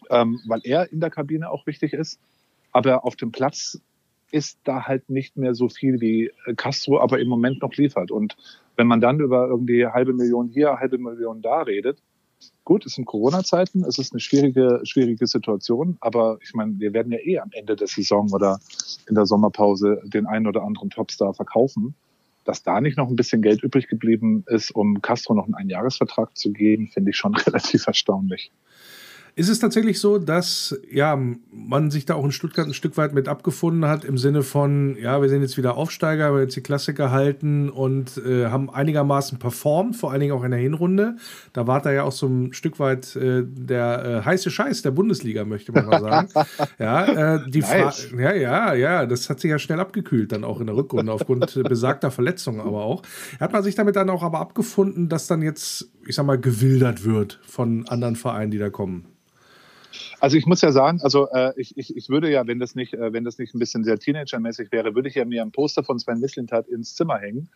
ähm, 0.10 0.40
weil 0.48 0.62
er 0.64 0.92
in 0.92 1.00
der 1.00 1.10
Kabine 1.10 1.50
auch 1.50 1.66
wichtig 1.68 1.94
ist. 1.94 2.20
Aber 2.72 3.06
auf 3.06 3.16
dem 3.16 3.32
Platz 3.32 3.80
ist 4.32 4.60
da 4.64 4.88
halt 4.88 5.10
nicht 5.10 5.38
mehr 5.38 5.56
so 5.56 5.70
viel 5.70 6.02
wie 6.02 6.32
äh, 6.46 6.54
Castro 6.56 7.00
aber 7.00 7.20
im 7.20 7.28
Moment 7.28 7.62
noch 7.62 7.74
liefert. 7.74 8.12
Und 8.12 8.36
wenn 8.76 8.88
man 8.88 9.02
dann 9.02 9.20
über 9.20 9.48
irgendwie 9.48 9.86
halbe 9.86 10.14
Million 10.14 10.50
hier, 10.50 10.78
halbe 10.80 10.98
Million 10.98 11.42
da 11.42 11.62
redet, 11.62 12.00
gut, 12.64 12.86
es 12.86 12.96
sind 12.96 13.06
Corona-Zeiten, 13.06 13.84
es 13.84 13.98
ist 13.98 14.14
eine 14.14 14.20
schwierige, 14.20 14.82
schwierige 14.84 15.26
Situation, 15.26 15.98
aber 16.02 16.38
ich 16.42 16.54
meine, 16.54 16.78
wir 16.80 16.94
werden 16.94 17.12
ja 17.12 17.20
eh 17.20 17.40
am 17.40 17.50
Ende 17.54 17.76
der 17.76 17.88
Saison 17.88 18.32
oder 18.32 18.60
in 19.08 19.16
der 19.16 19.26
Sommerpause 19.26 20.02
den 20.06 20.28
einen 20.28 20.48
oder 20.48 20.64
anderen 20.64 20.90
Topstar 20.90 21.34
verkaufen. 21.34 21.96
Dass 22.44 22.64
da 22.64 22.80
nicht 22.80 22.98
noch 22.98 23.10
ein 23.10 23.18
bisschen 23.18 23.42
Geld 23.42 23.62
übrig 23.62 23.88
geblieben 23.88 24.46
ist, 24.48 24.72
um 24.72 25.02
Castro 25.02 25.34
noch 25.34 25.46
einen 25.46 25.56
Einjahresvertrag 25.56 26.38
zu 26.38 26.54
geben, 26.54 26.88
finde 26.88 27.12
ich 27.12 27.18
schon 27.18 27.36
relativ 27.36 27.88
erstaunlich. 27.88 28.52
Ist 29.38 29.50
es 29.50 29.60
tatsächlich 29.60 30.00
so, 30.00 30.18
dass 30.18 30.76
ja, 30.92 31.16
man 31.52 31.92
sich 31.92 32.08
da 32.08 32.16
auch 32.16 32.26
in 32.26 32.32
Stuttgart 32.32 32.66
ein 32.66 32.74
Stück 32.74 32.98
weit 32.98 33.14
mit 33.14 33.28
abgefunden 33.28 33.86
hat, 33.86 34.04
im 34.04 34.18
Sinne 34.18 34.42
von, 34.42 34.98
ja, 35.00 35.22
wir 35.22 35.30
sind 35.30 35.44
jetzt 35.44 35.60
wieder 35.60 35.78
Aufsteiger, 35.78 36.34
wir 36.34 36.42
jetzt 36.42 36.56
die 36.56 36.62
Klasse 36.62 36.96
gehalten 36.96 37.70
und 37.70 38.18
äh, 38.18 38.48
haben 38.48 38.72
einigermaßen 38.72 39.38
performt, 39.38 39.96
vor 39.96 40.12
allen 40.12 40.22
Dingen 40.22 40.34
auch 40.34 40.44
in 40.44 40.50
der 40.50 40.60
Hinrunde. 40.60 41.18
Da 41.54 41.68
war 41.68 41.84
da 41.84 41.92
ja 41.92 42.02
auch 42.02 42.14
so 42.14 42.26
ein 42.26 42.52
Stück 42.52 42.80
weit 42.80 43.16
äh, 43.16 43.44
der 43.46 44.24
äh, 44.24 44.26
heiße 44.26 44.50
Scheiß 44.50 44.82
der 44.82 44.90
Bundesliga, 44.90 45.46
möchte 45.46 45.72
man 45.72 45.86
mal 45.86 46.02
sagen. 46.02 46.30
ja, 46.80 47.36
äh, 47.36 47.48
die 47.48 47.60
nice. 47.60 48.08
ja, 48.18 48.34
ja, 48.34 48.74
ja, 48.74 49.06
das 49.06 49.30
hat 49.30 49.40
sich 49.40 49.52
ja 49.52 49.60
schnell 49.60 49.80
abgekühlt 49.80 50.32
dann 50.32 50.46
auch 50.46 50.60
in 50.62 50.66
der 50.66 50.76
Rückrunde, 50.76 51.12
aufgrund 51.12 51.62
besagter 51.70 52.10
Verletzungen 52.10 52.60
aber 52.60 52.86
auch. 52.86 53.04
Hat 53.40 53.54
man 53.54 53.62
sich 53.62 53.76
damit 53.76 53.98
dann 53.98 54.10
auch 54.10 54.24
aber 54.24 54.40
abgefunden, 54.40 55.10
dass 55.10 55.28
dann 55.28 55.44
jetzt, 55.44 55.92
ich 56.08 56.16
sag 56.16 56.26
mal, 56.26 56.40
gewildert 56.40 57.06
wird 57.06 57.40
von 57.46 57.88
anderen 57.88 58.16
Vereinen, 58.16 58.50
die 58.50 58.58
da 58.58 58.72
kommen? 58.72 59.06
Also 60.20 60.38
ich 60.38 60.46
muss 60.46 60.62
ja 60.62 60.72
sagen, 60.72 61.00
also 61.02 61.30
äh, 61.30 61.54
ich, 61.58 61.78
ich, 61.78 61.96
ich 61.96 62.10
würde 62.10 62.32
ja, 62.32 62.48
wenn 62.48 62.60
das 62.60 62.76
nicht, 62.76 62.94
äh, 62.94 63.14
wenn 63.14 63.24
das 63.24 63.38
nicht 63.38 63.54
ein 63.54 63.60
bisschen 63.60 63.84
sehr 63.84 64.00
Teenagermäßig 64.00 64.72
wäre, 64.72 64.96
würde 64.96 65.10
ich 65.10 65.16
ja 65.16 65.26
mir 65.26 65.42
ein 65.42 65.52
Poster 65.52 65.84
von 65.84 66.00
Sven 66.00 66.20
Mislintat 66.20 66.68
ins 66.68 66.96
Zimmer 66.96 67.20
hängen, 67.20 67.50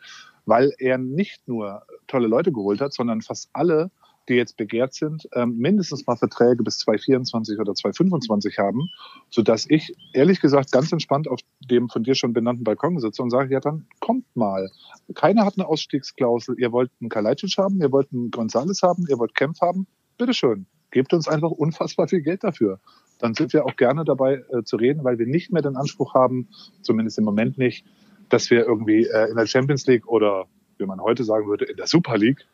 weil 0.46 0.74
er 0.78 0.98
nicht 0.98 1.48
nur 1.48 1.84
tolle 2.08 2.28
Leute 2.28 2.52
geholt 2.52 2.82
hat, 2.82 2.94
sondern 2.94 3.22
fast 3.22 3.50
alle, 3.54 3.92
die 4.30 4.36
jetzt 4.36 4.56
begehrt 4.56 4.94
sind, 4.94 5.28
ähm, 5.34 5.58
mindestens 5.58 6.06
mal 6.06 6.16
Verträge 6.16 6.64
bis 6.64 6.78
2024 6.80 7.60
oder 7.60 7.74
2025 7.74 8.60
haben, 8.60 8.90
sodass 9.30 9.66
ich 9.68 9.96
ehrlich 10.14 10.40
gesagt 10.40 10.72
ganz 10.72 10.92
entspannt 10.92 11.28
auf 11.28 11.40
dem 11.70 11.90
von 11.90 12.04
dir 12.04 12.14
schon 12.14 12.32
benannten 12.32 12.64
Balkon 12.64 13.00
sitze 13.00 13.24
und 13.24 13.32
sage, 13.32 13.54
ja 13.54 13.60
dann 13.60 13.88
kommt 14.00 14.26
mal. 14.36 14.70
Keiner 15.16 15.46
hat 15.46 15.56
eine 15.58 15.68
Ausstiegsklausel. 15.68 16.56
Ihr 16.60 16.72
wollt 16.72 16.92
einen 17.02 17.10
Kalajdzic 17.10 17.58
haben, 17.58 17.82
ihr 17.82 17.92
wollt 17.92 18.14
einen 18.14 18.30
Gonzales 18.30 18.84
haben, 18.84 19.06
ihr 19.10 19.18
wollt 19.18 19.36
Kempf 19.36 19.60
haben, 19.62 19.88
bitteschön 20.18 20.68
gebt 20.92 21.14
uns 21.14 21.28
einfach 21.28 21.52
unfassbar 21.52 22.08
viel 22.08 22.22
Geld 22.22 22.44
dafür. 22.44 22.80
Dann 23.20 23.34
sind 23.34 23.54
wir 23.54 23.66
auch 23.66 23.76
gerne 23.76 24.04
dabei 24.04 24.44
äh, 24.52 24.64
zu 24.64 24.76
reden, 24.76 25.04
weil 25.04 25.18
wir 25.20 25.28
nicht 25.28 25.52
mehr 25.52 25.62
den 25.62 25.76
Anspruch 25.76 26.14
haben, 26.14 26.50
zumindest 26.82 27.18
im 27.18 27.24
Moment 27.24 27.58
nicht, 27.58 27.86
dass 28.30 28.50
wir 28.50 28.66
irgendwie 28.66 29.06
äh, 29.06 29.30
in 29.30 29.36
der 29.36 29.46
Champions 29.46 29.86
League 29.88 30.08
oder, 30.08 30.46
wie 30.78 30.86
man 30.86 31.02
heute 31.02 31.24
sagen 31.24 31.48
würde, 31.48 31.66
in 31.66 31.78
der 31.78 31.88
Super 31.88 32.18
League 32.18 32.46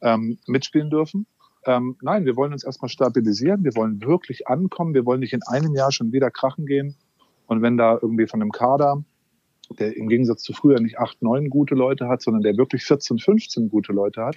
ähm, 0.00 0.38
mitspielen 0.46 0.90
dürfen. 0.90 1.26
Ähm, 1.66 1.96
nein, 2.02 2.24
wir 2.26 2.36
wollen 2.36 2.52
uns 2.52 2.64
erstmal 2.64 2.88
stabilisieren, 2.88 3.64
wir 3.64 3.74
wollen 3.74 4.02
wirklich 4.02 4.48
ankommen, 4.48 4.94
wir 4.94 5.06
wollen 5.06 5.20
nicht 5.20 5.32
in 5.32 5.42
einem 5.42 5.74
Jahr 5.74 5.92
schon 5.92 6.12
wieder 6.12 6.30
krachen 6.30 6.66
gehen. 6.66 6.96
Und 7.46 7.62
wenn 7.62 7.76
da 7.76 7.98
irgendwie 8.00 8.26
von 8.26 8.40
einem 8.40 8.52
Kader, 8.52 9.02
der 9.78 9.96
im 9.96 10.08
Gegensatz 10.08 10.42
zu 10.42 10.52
früher 10.52 10.80
nicht 10.80 10.98
acht, 10.98 11.22
neun 11.22 11.48
gute 11.48 11.74
Leute 11.74 12.08
hat, 12.08 12.22
sondern 12.22 12.42
der 12.42 12.56
wirklich 12.56 12.84
14, 12.84 13.18
15 13.18 13.70
gute 13.70 13.92
Leute 13.92 14.24
hat, 14.24 14.36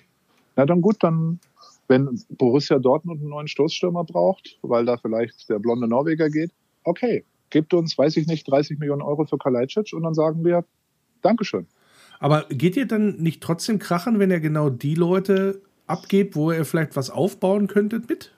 na 0.56 0.66
dann 0.66 0.82
gut, 0.82 0.98
dann 1.02 1.40
wenn 1.88 2.22
Borussia 2.30 2.80
Dortmund 2.80 3.22
einen 3.22 3.30
neuen 3.30 3.48
Stoßstürmer 3.48 4.04
braucht, 4.04 4.60
weil 4.62 4.86
da 4.86 4.98
vielleicht 4.98 5.50
der 5.50 5.60
blonde 5.60 5.88
Norweger 5.88 6.30
geht, 6.30 6.52
okay, 6.84 7.26
gebt 7.50 7.74
uns, 7.74 7.98
weiß 7.98 8.18
ich 8.18 8.28
nicht, 8.28 8.50
30 8.50 8.80
Millionen 8.80 9.02
Euro 9.02 9.26
für 9.26 9.38
Kalajdzic 9.38 9.94
und 9.94 10.04
dann 10.04 10.14
sagen 10.14 10.44
wir, 10.44 10.66
Dankeschön. 11.22 11.68
Aber 12.20 12.46
geht 12.50 12.76
ihr 12.76 12.88
dann 12.88 13.18
nicht 13.18 13.42
trotzdem 13.42 13.80
krachen, 13.80 14.20
wenn 14.20 14.32
ihr 14.32 14.40
genau 14.40 14.70
die 14.70 14.96
Leute 14.96 15.62
abgebt, 15.86 16.36
wo 16.36 16.52
ihr 16.52 16.66
vielleicht 16.66 16.96
was 16.96 17.10
aufbauen 17.10 17.68
könntet 17.68 18.10
mit? 18.10 18.34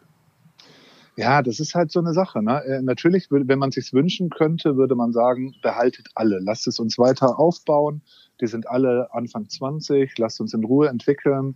Ja, 1.16 1.42
das 1.42 1.60
ist 1.60 1.76
halt 1.76 1.92
so 1.92 2.00
eine 2.00 2.14
Sache. 2.14 2.42
Ne? 2.42 2.64
Äh, 2.64 2.82
natürlich, 2.82 3.28
wenn 3.30 3.60
man 3.60 3.72
sich 3.72 3.92
wünschen 3.92 4.30
könnte, 4.30 4.78
würde 4.78 4.96
man 4.96 5.12
sagen, 5.12 5.54
behaltet 5.62 6.08
alle, 6.16 6.40
lasst 6.40 6.66
es 6.68 6.80
uns 6.80 6.98
weiter 6.98 7.40
aufbauen. 7.40 8.02
Die 8.40 8.48
sind 8.48 8.70
alle 8.70 9.14
Anfang 9.14 9.50
20, 9.50 10.18
lasst 10.18 10.40
uns 10.40 10.54
in 10.54 10.64
Ruhe 10.64 10.88
entwickeln. 10.88 11.56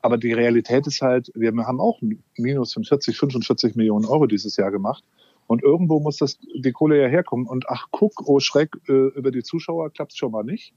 Aber 0.00 0.16
die 0.16 0.32
Realität 0.32 0.86
ist 0.86 1.02
halt, 1.02 1.30
wir 1.34 1.50
haben 1.50 1.80
auch 1.80 2.00
Minus 2.36 2.72
von 2.72 2.84
40, 2.84 3.18
45 3.18 3.74
Millionen 3.74 4.04
Euro 4.04 4.26
dieses 4.26 4.56
Jahr 4.56 4.70
gemacht. 4.70 5.02
Und 5.46 5.62
irgendwo 5.62 5.98
muss 5.98 6.18
das, 6.18 6.38
die 6.54 6.72
Kohle 6.72 7.00
ja 7.00 7.08
herkommen. 7.08 7.46
Und 7.46 7.68
ach, 7.68 7.86
guck, 7.90 8.28
oh 8.28 8.38
Schreck, 8.38 8.76
äh, 8.88 8.92
über 8.92 9.30
die 9.30 9.42
Zuschauer 9.42 9.90
klappt 9.90 10.12
es 10.12 10.18
schon 10.18 10.30
mal 10.30 10.44
nicht. 10.44 10.74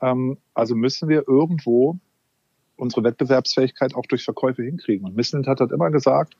Ähm, 0.00 0.38
also 0.54 0.74
müssen 0.74 1.08
wir 1.08 1.26
irgendwo 1.26 1.98
unsere 2.76 3.04
Wettbewerbsfähigkeit 3.04 3.94
auch 3.94 4.06
durch 4.06 4.24
Verkäufe 4.24 4.62
hinkriegen. 4.62 5.06
Und 5.06 5.16
Missland 5.16 5.46
hat 5.46 5.60
halt 5.60 5.72
immer 5.72 5.90
gesagt, 5.90 6.36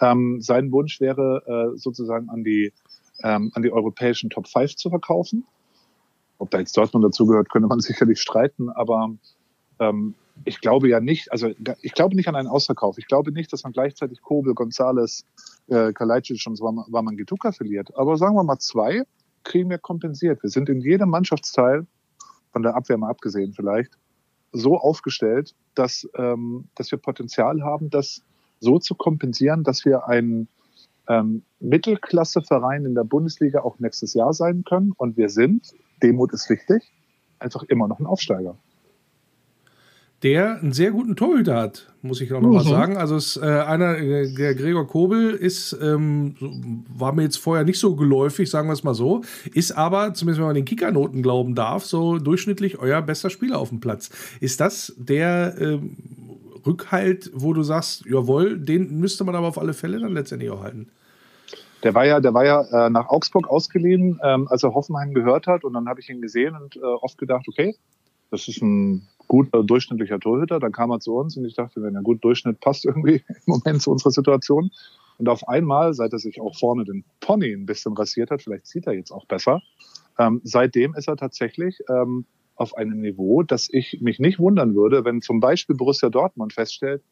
ähm, 0.00 0.40
sein 0.40 0.70
Wunsch 0.72 1.00
wäre 1.00 1.72
äh, 1.74 1.78
sozusagen 1.78 2.28
an 2.28 2.44
die, 2.44 2.72
ähm, 3.22 3.50
an 3.54 3.62
die 3.62 3.72
europäischen 3.72 4.30
Top 4.30 4.48
5 4.48 4.76
zu 4.76 4.90
verkaufen. 4.90 5.44
Ob 6.38 6.50
da 6.50 6.58
jetzt 6.58 6.76
Dortmund 6.76 7.04
dazugehört, 7.04 7.50
könnte 7.50 7.68
man 7.68 7.80
sicherlich 7.80 8.20
streiten, 8.20 8.68
aber 8.70 9.16
ich 10.44 10.60
glaube 10.60 10.88
ja 10.88 11.00
nicht, 11.00 11.32
also 11.32 11.50
ich 11.82 11.92
glaube 11.92 12.16
nicht 12.16 12.28
an 12.28 12.36
einen 12.36 12.48
Ausverkauf. 12.48 12.98
Ich 12.98 13.06
glaube 13.06 13.32
nicht, 13.32 13.52
dass 13.52 13.64
man 13.64 13.72
gleichzeitig 13.72 14.20
Kobel, 14.20 14.54
Gonzales, 14.54 15.24
äh, 15.68 15.92
Kalajdzic 15.92 16.46
und 16.46 16.60
Wamangituka 16.60 17.52
verliert. 17.52 17.96
Aber 17.96 18.16
sagen 18.16 18.36
wir 18.36 18.44
mal 18.44 18.58
zwei, 18.58 19.02
kriegen 19.44 19.70
wir 19.70 19.78
kompensiert. 19.78 20.42
Wir 20.42 20.50
sind 20.50 20.68
in 20.68 20.80
jedem 20.80 21.10
Mannschaftsteil, 21.10 21.86
von 22.52 22.62
der 22.62 22.74
Abwehr 22.74 22.98
mal 22.98 23.10
abgesehen 23.10 23.52
vielleicht, 23.52 23.92
so 24.52 24.78
aufgestellt, 24.78 25.54
dass, 25.74 26.08
ähm, 26.16 26.68
dass 26.74 26.90
wir 26.90 26.98
Potenzial 26.98 27.62
haben, 27.62 27.90
das 27.90 28.22
so 28.60 28.78
zu 28.78 28.94
kompensieren, 28.94 29.64
dass 29.64 29.84
wir 29.84 30.08
ein 30.08 30.48
ähm, 31.08 31.42
Mittelklasseverein 31.60 32.84
in 32.84 32.94
der 32.94 33.04
Bundesliga 33.04 33.60
auch 33.60 33.78
nächstes 33.78 34.14
Jahr 34.14 34.32
sein 34.32 34.64
können. 34.64 34.92
Und 34.96 35.16
wir 35.16 35.28
sind, 35.28 35.72
Demut 36.02 36.32
ist 36.32 36.48
wichtig, 36.48 36.82
einfach 37.38 37.62
immer 37.64 37.86
noch 37.88 38.00
ein 38.00 38.06
Aufsteiger 38.06 38.56
der 40.22 40.60
einen 40.60 40.72
sehr 40.72 40.92
guten 40.92 41.14
Torhüter 41.14 41.56
hat, 41.56 41.92
muss 42.00 42.20
ich 42.20 42.32
auch 42.32 42.40
noch 42.40 42.48
mhm. 42.48 42.54
mal 42.54 42.64
sagen. 42.64 42.96
Also 42.96 43.16
es, 43.16 43.36
äh, 43.36 43.44
einer, 43.44 43.98
äh, 43.98 44.32
der 44.32 44.54
Gregor 44.54 44.86
Kobel 44.86 45.30
ist, 45.32 45.76
ähm, 45.82 46.84
war 46.88 47.12
mir 47.12 47.22
jetzt 47.22 47.36
vorher 47.36 47.64
nicht 47.64 47.78
so 47.78 47.96
geläufig, 47.96 48.48
sagen 48.48 48.68
wir 48.68 48.72
es 48.72 48.82
mal 48.82 48.94
so, 48.94 49.22
ist 49.52 49.72
aber, 49.72 50.14
zumindest 50.14 50.40
wenn 50.40 50.46
man 50.46 50.54
den 50.54 50.64
Kickernoten 50.64 51.22
glauben 51.22 51.54
darf, 51.54 51.84
so 51.84 52.18
durchschnittlich 52.18 52.78
euer 52.78 53.02
bester 53.02 53.28
Spieler 53.28 53.58
auf 53.58 53.68
dem 53.68 53.80
Platz. 53.80 54.10
Ist 54.40 54.60
das 54.60 54.94
der 54.96 55.54
ähm, 55.60 55.96
Rückhalt, 56.66 57.30
wo 57.34 57.52
du 57.52 57.62
sagst, 57.62 58.06
jawohl, 58.06 58.58
den 58.58 58.98
müsste 58.98 59.24
man 59.24 59.34
aber 59.34 59.48
auf 59.48 59.58
alle 59.58 59.74
Fälle 59.74 60.00
dann 60.00 60.14
letztendlich 60.14 60.50
auch 60.50 60.62
halten? 60.62 60.88
Der 61.82 61.94
war 61.94 62.06
ja, 62.06 62.20
der 62.20 62.32
war 62.34 62.44
ja 62.44 62.86
äh, 62.86 62.90
nach 62.90 63.08
Augsburg 63.08 63.48
ausgeliehen, 63.48 64.18
ähm, 64.22 64.48
als 64.48 64.62
er 64.62 64.74
Hoffenheim 64.74 65.12
gehört 65.12 65.46
hat. 65.46 65.62
Und 65.62 65.74
dann 65.74 65.88
habe 65.88 66.00
ich 66.00 66.08
ihn 66.08 66.22
gesehen 66.22 66.56
und 66.56 66.76
äh, 66.76 66.80
oft 66.80 67.18
gedacht, 67.18 67.46
okay, 67.48 67.76
das 68.30 68.48
ist 68.48 68.62
ein 68.62 69.06
guter 69.26 69.62
durchschnittlicher 69.62 70.20
Torhüter. 70.20 70.58
Dann 70.60 70.72
kam 70.72 70.90
er 70.90 71.00
zu 71.00 71.14
uns 71.14 71.36
und 71.36 71.44
ich 71.44 71.54
dachte, 71.54 71.82
wenn 71.82 71.94
er 71.94 72.02
gut 72.02 72.22
Durchschnitt 72.24 72.60
passt 72.60 72.84
irgendwie 72.84 73.22
im 73.28 73.42
Moment 73.46 73.82
zu 73.82 73.90
unserer 73.90 74.10
Situation. 74.10 74.70
Und 75.18 75.28
auf 75.28 75.48
einmal, 75.48 75.94
seit 75.94 76.12
er 76.12 76.18
sich 76.18 76.40
auch 76.40 76.56
vorne 76.56 76.84
den 76.84 77.04
Pony 77.20 77.52
ein 77.52 77.66
bisschen 77.66 77.94
rasiert 77.94 78.30
hat, 78.30 78.42
vielleicht 78.42 78.66
sieht 78.66 78.86
er 78.86 78.92
jetzt 78.92 79.10
auch 79.10 79.26
besser, 79.26 79.62
ähm, 80.18 80.40
seitdem 80.44 80.94
ist 80.94 81.08
er 81.08 81.16
tatsächlich 81.16 81.78
ähm, 81.88 82.26
auf 82.54 82.76
einem 82.76 83.00
Niveau, 83.00 83.42
dass 83.42 83.68
ich 83.70 83.98
mich 84.00 84.18
nicht 84.18 84.38
wundern 84.38 84.74
würde, 84.74 85.04
wenn 85.04 85.20
zum 85.20 85.40
Beispiel 85.40 85.76
Borussia 85.76 86.08
Dortmund 86.08 86.52
feststellt, 86.54 87.02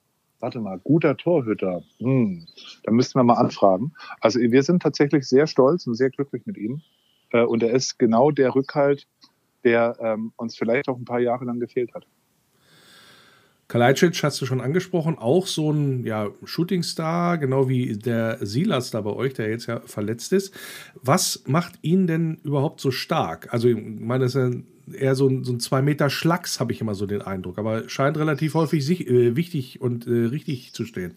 warte 0.40 0.60
mal, 0.60 0.78
guter 0.78 1.16
Torhüter, 1.16 1.82
hm, 1.98 2.46
da 2.82 2.92
müssten 2.92 3.18
wir 3.18 3.24
mal 3.24 3.34
anfragen. 3.34 3.92
Also 4.20 4.40
wir 4.40 4.62
sind 4.62 4.82
tatsächlich 4.82 5.26
sehr 5.26 5.46
stolz 5.46 5.86
und 5.86 5.94
sehr 5.94 6.10
glücklich 6.10 6.44
mit 6.46 6.56
ihm. 6.56 6.82
Äh, 7.30 7.44
und 7.44 7.62
er 7.62 7.70
ist 7.70 7.98
genau 7.98 8.30
der 8.30 8.54
Rückhalt, 8.54 9.06
der 9.64 9.96
ähm, 10.00 10.32
uns 10.36 10.56
vielleicht 10.56 10.88
auch 10.88 10.96
ein 10.96 11.04
paar 11.04 11.20
Jahre 11.20 11.44
lang 11.44 11.60
gefehlt 11.60 11.94
hat. 11.94 12.06
Kalajdzic 13.68 14.22
hast 14.22 14.40
du 14.40 14.46
schon 14.46 14.60
angesprochen, 14.60 15.18
auch 15.18 15.46
so 15.46 15.72
ein 15.72 16.04
ja, 16.04 16.28
Shootingstar, 16.44 17.38
genau 17.38 17.68
wie 17.68 17.96
der 17.96 18.38
Silas 18.44 18.90
da 18.90 19.00
bei 19.00 19.10
euch, 19.10 19.34
der 19.34 19.48
jetzt 19.48 19.66
ja 19.66 19.80
verletzt 19.80 20.32
ist. 20.32 20.54
Was 21.02 21.44
macht 21.46 21.78
ihn 21.82 22.06
denn 22.06 22.38
überhaupt 22.44 22.80
so 22.80 22.90
stark? 22.90 23.52
Also, 23.52 23.68
ich 23.68 23.76
meine, 23.76 24.24
das 24.24 24.34
ist 24.34 24.52
ja 24.52 24.98
eher 24.98 25.14
so 25.14 25.28
ein, 25.28 25.44
so 25.44 25.52
ein 25.52 25.60
zwei 25.60 25.80
Meter 25.80 26.10
Schlacks, 26.10 26.60
habe 26.60 26.72
ich 26.72 26.80
immer 26.82 26.94
so 26.94 27.06
den 27.06 27.22
Eindruck, 27.22 27.58
aber 27.58 27.88
scheint 27.88 28.18
relativ 28.18 28.54
häufig 28.54 28.84
sich, 28.84 29.08
äh, 29.08 29.34
wichtig 29.34 29.80
und 29.80 30.06
äh, 30.06 30.26
richtig 30.26 30.74
zu 30.74 30.84
stehen. 30.84 31.14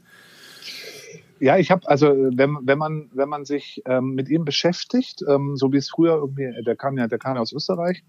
Ja, 1.40 1.58
ich 1.58 1.70
habe, 1.70 1.88
also 1.88 2.08
wenn, 2.08 2.58
wenn 2.64 2.78
man, 2.78 3.10
wenn 3.14 3.30
man 3.30 3.46
sich 3.46 3.84
ähm, 3.86 4.16
mit 4.16 4.30
ihm 4.30 4.46
beschäftigt, 4.46 5.24
ähm, 5.28 5.56
so 5.56 5.72
wie 5.72 5.78
es 5.78 5.90
früher 5.90 6.16
irgendwie, 6.16 6.50
der 6.66 6.76
kam 6.76 6.98
ja, 6.98 7.08
der 7.08 7.20
kam 7.20 7.36
ja 7.36 7.42
aus 7.42 7.54
Österreich, 7.54 8.04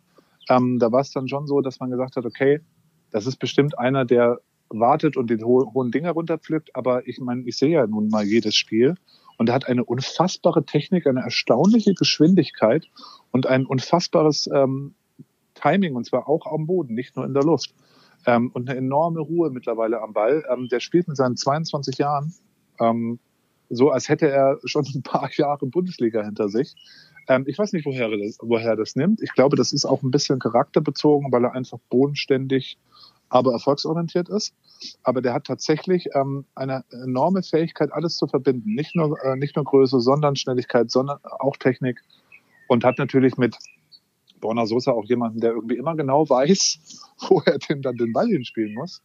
ähm, 0.49 0.78
da 0.78 0.90
war 0.92 1.01
es 1.01 1.11
dann 1.11 1.28
schon 1.28 1.46
so, 1.46 1.61
dass 1.61 1.80
man 1.80 1.90
gesagt 1.90 2.16
hat, 2.16 2.24
okay, 2.24 2.61
das 3.11 3.26
ist 3.26 3.38
bestimmt 3.38 3.78
einer, 3.78 4.05
der 4.05 4.40
wartet 4.70 5.16
und 5.16 5.30
den 5.30 5.44
ho 5.44 5.70
hohen 5.74 5.90
Dinger 5.90 6.11
runterpflückt. 6.11 6.74
Aber 6.74 7.07
ich 7.07 7.18
meine, 7.20 7.42
ich 7.46 7.57
sehe 7.57 7.70
ja 7.70 7.86
nun 7.86 8.09
mal 8.09 8.24
jedes 8.24 8.55
Spiel 8.55 8.96
und 9.38 9.49
er 9.49 9.55
hat 9.55 9.68
eine 9.68 9.84
unfassbare 9.84 10.64
Technik, 10.64 11.07
eine 11.07 11.20
erstaunliche 11.20 11.94
Geschwindigkeit 11.94 12.86
und 13.30 13.46
ein 13.46 13.66
unfassbares 13.66 14.49
ähm, 14.53 14.94
Timing 15.55 15.94
und 15.94 16.05
zwar 16.05 16.28
auch 16.28 16.46
am 16.46 16.66
Boden, 16.66 16.94
nicht 16.94 17.16
nur 17.16 17.24
in 17.24 17.34
der 17.34 17.44
Luft. 17.44 17.74
Ähm, 18.26 18.51
und 18.53 18.68
eine 18.68 18.78
enorme 18.78 19.20
Ruhe 19.20 19.51
mittlerweile 19.51 20.03
am 20.03 20.12
Ball. 20.12 20.44
Ähm, 20.53 20.68
der 20.68 20.80
spielt 20.80 21.09
mit 21.09 21.16
seinen 21.16 21.36
22 21.36 21.99
Jahren 21.99 22.34
ähm, 22.80 23.18
so, 23.70 23.90
als 23.90 24.09
hätte 24.09 24.28
er 24.28 24.59
schon 24.64 24.86
ein 24.94 25.03
paar 25.03 25.30
Jahre 25.32 25.66
Bundesliga 25.66 26.22
hinter 26.24 26.49
sich. 26.49 26.74
Ähm, 27.29 27.45
ich 27.47 27.59
weiß 27.59 27.72
nicht, 27.72 27.87
woher 27.87 28.09
das, 28.09 28.39
woher 28.41 28.74
das 28.74 28.97
nimmt. 28.97 29.22
Ich 29.22 29.33
glaube, 29.33 29.57
das 29.57 29.72
ist 29.72 29.85
auch 29.85 30.03
ein 30.03 30.11
bisschen 30.11 30.39
charakterbezogen, 30.39 31.31
weil 31.31 31.45
er 31.45 31.53
einfach 31.53 31.79
bodenständig, 31.91 32.79
aber 33.29 33.53
erfolgsorientiert 33.53 34.29
ist. 34.31 34.55
Aber 35.03 35.20
der 35.20 35.35
hat 35.35 35.45
tatsächlich 35.45 36.09
ähm, 36.14 36.47
eine 36.55 36.85
enorme 36.91 37.43
Fähigkeit, 37.43 37.93
alles 37.93 38.16
zu 38.16 38.26
verbinden. 38.26 38.74
Nicht 38.74 38.97
nur, 38.97 39.22
äh, 39.22 39.37
nicht 39.37 39.57
nur 39.57 39.64
Größe, 39.64 40.01
sondern 40.01 40.37
Schnelligkeit, 40.37 40.91
sondern 40.91 41.18
auch 41.22 41.57
Technik. 41.57 42.01
Und 42.68 42.85
hat 42.85 42.99
natürlich 42.99 43.37
mit 43.37 43.57
Borna 44.41 44.66
Sosa 44.66 44.93
auch 44.93 45.05
jemanden, 45.05 45.41
der 45.41 45.53
irgendwie 45.53 45.76
immer 45.76 45.97
genau 45.97 46.29
weiß, 46.29 46.79
wo 47.29 47.43
er 47.45 47.59
denn 47.59 47.83
dann 47.83 47.97
den 47.97 48.12
Ball 48.12 48.26
hinspielen 48.26 48.74
muss. 48.74 49.03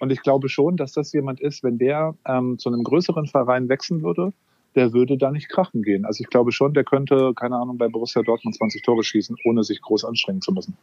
Und 0.00 0.10
ich 0.10 0.22
glaube 0.22 0.48
schon, 0.48 0.76
dass 0.76 0.92
das 0.92 1.12
jemand 1.12 1.40
ist, 1.40 1.62
wenn 1.64 1.76
der 1.76 2.14
ähm, 2.24 2.58
zu 2.58 2.68
einem 2.68 2.84
größeren 2.84 3.26
Verein 3.26 3.68
wechseln 3.68 4.02
würde, 4.02 4.32
der 4.78 4.92
würde 4.92 5.18
da 5.18 5.32
nicht 5.32 5.48
krachen 5.48 5.82
gehen. 5.82 6.04
Also 6.04 6.22
ich 6.22 6.30
glaube 6.30 6.52
schon, 6.52 6.72
der 6.72 6.84
könnte, 6.84 7.32
keine 7.34 7.56
Ahnung, 7.56 7.78
bei 7.78 7.88
Borussia 7.88 8.22
Dortmund 8.22 8.54
20 8.54 8.82
Tore 8.82 9.02
schießen, 9.02 9.36
ohne 9.44 9.64
sich 9.64 9.82
groß 9.82 10.04
anstrengen 10.04 10.40
zu 10.40 10.52
müssen. 10.52 10.76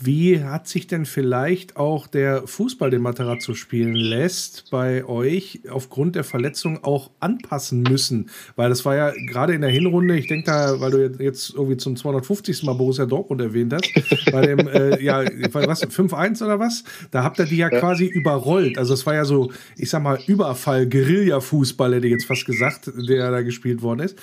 Wie 0.00 0.44
hat 0.44 0.68
sich 0.68 0.86
denn 0.86 1.06
vielleicht 1.06 1.76
auch 1.76 2.06
der 2.06 2.46
Fußball, 2.46 2.90
den 2.90 3.02
Materazzo 3.02 3.54
spielen 3.54 3.94
lässt, 3.94 4.70
bei 4.70 5.04
euch 5.04 5.62
aufgrund 5.68 6.14
der 6.14 6.22
Verletzung 6.22 6.84
auch 6.84 7.10
anpassen 7.18 7.82
müssen? 7.82 8.30
Weil 8.54 8.68
das 8.68 8.84
war 8.84 8.94
ja 8.94 9.10
gerade 9.26 9.54
in 9.54 9.60
der 9.60 9.70
Hinrunde, 9.70 10.16
ich 10.16 10.28
denke 10.28 10.46
da, 10.46 10.80
weil 10.80 10.90
du 10.92 11.22
jetzt 11.22 11.52
irgendwie 11.54 11.76
zum 11.78 11.96
250. 11.96 12.62
Mal 12.62 12.74
Borussia 12.74 13.06
Dortmund 13.06 13.40
erwähnt 13.40 13.72
hast, 13.72 13.92
bei 14.30 14.46
dem, 14.46 14.68
äh, 14.68 15.02
ja, 15.02 15.24
was, 15.52 15.82
5-1 15.82 16.44
oder 16.44 16.60
was? 16.60 16.84
Da 17.10 17.24
habt 17.24 17.40
ihr 17.40 17.46
die 17.46 17.56
ja, 17.56 17.68
ja, 17.70 17.80
quasi 17.80 18.06
überrollt. 18.06 18.78
Also 18.78 18.94
es 18.94 19.04
war 19.04 19.14
ja 19.14 19.24
so, 19.24 19.50
ich 19.76 19.90
sag 19.90 20.02
mal, 20.02 20.18
Überfall, 20.26 20.86
Guerilla-Fußball, 20.86 21.94
hätte 21.94 22.06
ich 22.06 22.12
jetzt 22.12 22.26
fast 22.26 22.46
gesagt, 22.46 22.90
der 22.96 23.32
da 23.32 23.42
gespielt 23.42 23.82
worden 23.82 24.00
ist. 24.00 24.16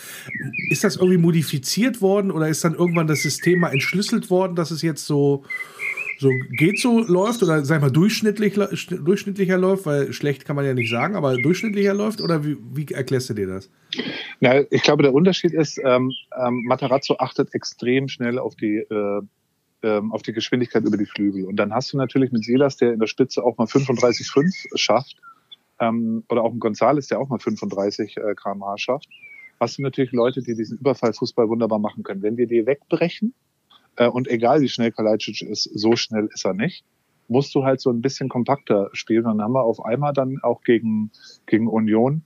Ist 0.70 0.86
das 0.86 0.96
irgendwie 0.96 1.18
modifiziert 1.18 2.02
worden 2.02 2.32
oder 2.32 2.48
ist 2.48 2.64
dann 2.64 2.76
irgendwann 2.76 3.08
das 3.08 3.22
System 3.22 3.60
mal 3.60 3.74
entschlüsselt 3.74 4.30
worden, 4.30 4.56
dass 4.56 4.72
es 4.72 4.82
jetzt 4.82 5.06
so 5.06 5.44
so 6.26 6.32
geht 6.50 6.80
so 6.80 7.00
läuft 7.00 7.44
oder 7.44 7.64
sag 7.64 7.78
ich 7.78 7.82
mal 7.82 7.92
durchschnittlich, 7.92 8.56
durchschnittlicher 8.56 9.58
läuft, 9.58 9.86
weil 9.86 10.12
schlecht 10.12 10.46
kann 10.46 10.56
man 10.56 10.66
ja 10.66 10.74
nicht 10.74 10.90
sagen, 10.90 11.16
aber 11.16 11.38
durchschnittlicher 11.38 11.94
läuft 11.94 12.20
oder 12.20 12.44
wie, 12.44 12.58
wie 12.74 12.92
erklärst 12.92 13.30
du 13.30 13.36
dir 13.36 13.48
das? 13.48 13.70
Na, 14.40 14.62
ich 14.72 14.82
glaube, 14.82 15.04
der 15.04 15.14
Unterschied 15.14 15.54
ist, 15.54 15.80
ähm, 15.84 16.12
ähm, 16.36 16.64
Matarazzo 16.66 17.18
achtet 17.20 17.54
extrem 17.54 18.08
schnell 18.08 18.40
auf 18.40 18.56
die, 18.56 18.78
äh, 18.78 19.22
ähm, 19.84 20.12
auf 20.12 20.24
die 20.24 20.34
Geschwindigkeit 20.34 20.84
über 20.84 20.98
die 20.98 21.06
Flügel. 21.06 21.46
Und 21.46 21.58
dann 21.58 21.72
hast 21.74 21.94
du 21.94 21.98
natürlich 21.98 22.32
mit 22.32 22.44
Silas, 22.44 22.78
der 22.78 22.94
in 22.94 23.00
der 23.00 23.08
Spitze 23.08 23.44
auch 23.44 23.58
mal 23.58 23.68
35,5 23.68 24.68
schafft, 24.76 25.18
ähm, 25.80 26.24
oder 26.30 26.44
auch 26.44 26.52
ein 26.52 26.60
Gonzales, 26.60 27.08
der 27.08 27.20
auch 27.20 27.30
mal 27.30 27.40
35 27.40 28.18
äh, 28.18 28.34
km/h 28.36 28.78
schafft, 28.78 29.10
hast 29.60 29.78
du 29.78 29.84
natürlich 29.84 30.12
Leute, 30.12 30.42
die 30.42 30.56
diesen 30.56 30.80
Überfallfußball 30.80 31.48
wunderbar 31.50 31.80
machen 31.80 32.04
können. 32.04 32.24
Wenn 32.24 32.38
wir 32.38 32.48
die 32.48 32.66
wegbrechen, 32.66 33.34
äh, 33.98 34.08
und 34.08 34.28
egal 34.28 34.62
wie 34.62 34.70
schnell 34.70 34.92
Kalajdzic 34.92 35.42
ist, 35.42 35.64
so 35.64 35.96
schnell 35.96 36.30
ist 36.34 36.46
er 36.46 36.54
nicht, 36.54 36.84
musst 37.28 37.56
du 37.56 37.64
halt 37.64 37.82
so 37.82 37.90
ein 37.90 38.02
bisschen 38.02 38.30
kompakter 38.30 38.90
spielen. 38.94 39.24
Dann 39.24 39.42
haben 39.42 39.54
wir 39.54 39.64
auf 39.64 39.84
einmal 39.84 40.14
dann 40.14 40.40
auch 40.44 40.62
gegen, 40.62 41.12
gegen 41.46 41.68
Union 41.68 42.24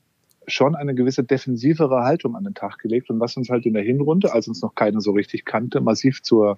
schon 0.48 0.76
eine 0.76 0.96
gewisse 0.96 1.24
defensivere 1.24 2.04
Haltung 2.04 2.36
an 2.36 2.44
den 2.44 2.54
Tag 2.56 2.80
gelegt 2.80 3.10
und 3.10 3.20
was 3.20 3.38
uns 3.38 3.50
halt 3.50 3.66
in 3.66 3.74
der 3.74 3.84
Hinrunde, 3.84 4.34
als 4.34 4.48
uns 4.48 4.62
noch 4.62 4.74
keiner 4.74 5.00
so 5.00 5.12
richtig 5.12 5.46
kannte, 5.46 5.80
massiv 5.80 6.24
zur, 6.24 6.58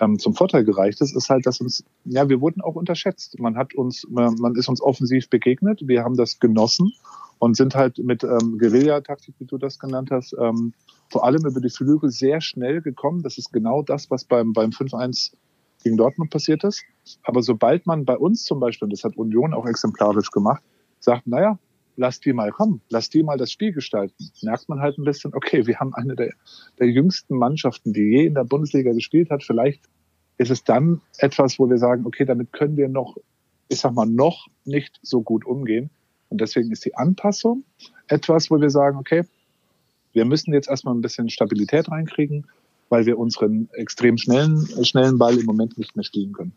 ähm, 0.00 0.18
zum 0.18 0.34
Vorteil 0.34 0.64
gereicht 0.64 1.00
ist, 1.00 1.16
ist 1.16 1.30
halt, 1.30 1.46
dass 1.46 1.60
uns, 1.60 1.84
ja, 2.04 2.28
wir 2.28 2.40
wurden 2.40 2.60
auch 2.60 2.74
unterschätzt. 2.74 3.38
Man 3.38 3.56
hat 3.56 3.74
uns, 3.74 4.06
man, 4.10 4.34
man 4.34 4.54
ist 4.54 4.68
uns 4.68 4.82
offensiv 4.82 5.30
begegnet, 5.30 5.80
wir 5.86 6.04
haben 6.04 6.16
das 6.16 6.40
genossen 6.40 6.92
und 7.42 7.56
sind 7.56 7.74
halt 7.74 7.98
mit 7.98 8.22
ähm, 8.22 8.56
Guerilla-Taktik, 8.56 9.34
wie 9.40 9.46
du 9.46 9.58
das 9.58 9.80
genannt 9.80 10.12
hast, 10.12 10.32
ähm, 10.38 10.74
vor 11.10 11.24
allem 11.24 11.44
über 11.44 11.60
die 11.60 11.70
Flügel 11.70 12.08
sehr 12.08 12.40
schnell 12.40 12.80
gekommen. 12.80 13.24
Das 13.24 13.36
ist 13.36 13.52
genau 13.52 13.82
das, 13.82 14.12
was 14.12 14.22
beim, 14.22 14.52
beim 14.52 14.70
5-1 14.70 15.32
gegen 15.82 15.96
Dortmund 15.96 16.30
passiert 16.30 16.62
ist. 16.62 16.84
Aber 17.24 17.42
sobald 17.42 17.84
man 17.84 18.04
bei 18.04 18.16
uns 18.16 18.44
zum 18.44 18.60
Beispiel, 18.60 18.86
und 18.86 18.92
das 18.92 19.02
hat 19.02 19.16
Union 19.16 19.54
auch 19.54 19.66
exemplarisch 19.66 20.30
gemacht, 20.30 20.62
sagt, 21.00 21.26
naja, 21.26 21.58
lass 21.96 22.20
die 22.20 22.32
mal 22.32 22.52
kommen, 22.52 22.80
lass 22.90 23.10
die 23.10 23.24
mal 23.24 23.38
das 23.38 23.50
Spiel 23.50 23.72
gestalten, 23.72 24.14
merkt 24.42 24.68
man 24.68 24.78
halt 24.78 24.96
ein 24.98 25.04
bisschen, 25.04 25.34
okay, 25.34 25.66
wir 25.66 25.80
haben 25.80 25.94
eine 25.94 26.14
der, 26.14 26.34
der 26.78 26.90
jüngsten 26.90 27.36
Mannschaften, 27.36 27.92
die 27.92 28.02
je 28.02 28.26
in 28.26 28.34
der 28.34 28.44
Bundesliga 28.44 28.92
gespielt 28.92 29.30
hat, 29.30 29.42
vielleicht 29.42 29.82
ist 30.38 30.52
es 30.52 30.62
dann 30.62 31.00
etwas, 31.18 31.58
wo 31.58 31.68
wir 31.68 31.78
sagen, 31.78 32.06
okay, 32.06 32.24
damit 32.24 32.52
können 32.52 32.76
wir 32.76 32.88
noch, 32.88 33.16
ich 33.66 33.80
sag 33.80 33.94
mal, 33.94 34.06
noch 34.06 34.46
nicht 34.64 35.00
so 35.02 35.22
gut 35.22 35.44
umgehen. 35.44 35.90
Und 36.32 36.40
deswegen 36.40 36.72
ist 36.72 36.86
die 36.86 36.94
Anpassung 36.94 37.62
etwas, 38.08 38.50
wo 38.50 38.58
wir 38.58 38.70
sagen, 38.70 38.96
okay, 38.96 39.24
wir 40.14 40.24
müssen 40.24 40.54
jetzt 40.54 40.68
erstmal 40.68 40.94
ein 40.94 41.02
bisschen 41.02 41.28
Stabilität 41.28 41.90
reinkriegen, 41.90 42.46
weil 42.88 43.04
wir 43.04 43.18
unseren 43.18 43.68
extrem 43.74 44.16
schnellen, 44.16 44.66
schnellen 44.82 45.18
Ball 45.18 45.38
im 45.38 45.44
Moment 45.44 45.76
nicht 45.76 45.94
mehr 45.94 46.04
spielen 46.04 46.32
können. 46.32 46.52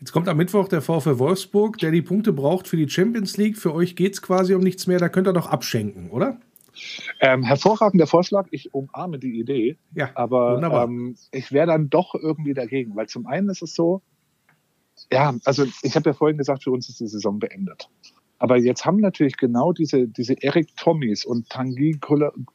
Jetzt 0.00 0.12
kommt 0.12 0.26
am 0.26 0.38
Mittwoch 0.38 0.68
der 0.68 0.80
VfL 0.80 1.18
Wolfsburg, 1.18 1.76
der 1.78 1.90
die 1.90 2.00
Punkte 2.00 2.32
braucht 2.32 2.66
für 2.66 2.78
die 2.78 2.88
Champions 2.88 3.36
League. 3.36 3.58
Für 3.58 3.74
euch 3.74 3.94
geht 3.94 4.14
es 4.14 4.22
quasi 4.22 4.54
um 4.54 4.62
nichts 4.62 4.86
mehr. 4.86 4.98
Da 4.98 5.10
könnt 5.10 5.28
ihr 5.28 5.34
doch 5.34 5.48
abschenken, 5.48 6.10
oder? 6.10 6.40
Ähm, 7.20 7.42
hervorragender 7.42 8.06
Vorschlag. 8.06 8.46
Ich 8.52 8.72
umarme 8.72 9.18
die 9.18 9.38
Idee. 9.38 9.76
Ja, 9.94 10.10
aber 10.14 10.62
ähm, 10.84 11.16
ich 11.30 11.52
wäre 11.52 11.66
dann 11.66 11.90
doch 11.90 12.14
irgendwie 12.14 12.54
dagegen, 12.54 12.96
weil 12.96 13.06
zum 13.08 13.26
einen 13.26 13.50
ist 13.50 13.60
es 13.60 13.74
so, 13.74 14.00
ja, 15.12 15.34
also 15.44 15.66
ich 15.82 15.94
habe 15.94 16.08
ja 16.08 16.14
vorhin 16.14 16.38
gesagt, 16.38 16.64
für 16.64 16.70
uns 16.70 16.88
ist 16.88 17.00
die 17.00 17.06
Saison 17.06 17.38
beendet. 17.38 17.90
Aber 18.38 18.56
jetzt 18.56 18.84
haben 18.84 19.00
natürlich 19.00 19.36
genau 19.36 19.72
diese, 19.72 20.06
diese 20.06 20.40
Eric 20.42 20.76
Tommys 20.76 21.24
und 21.24 21.48
Tanguy 21.48 21.98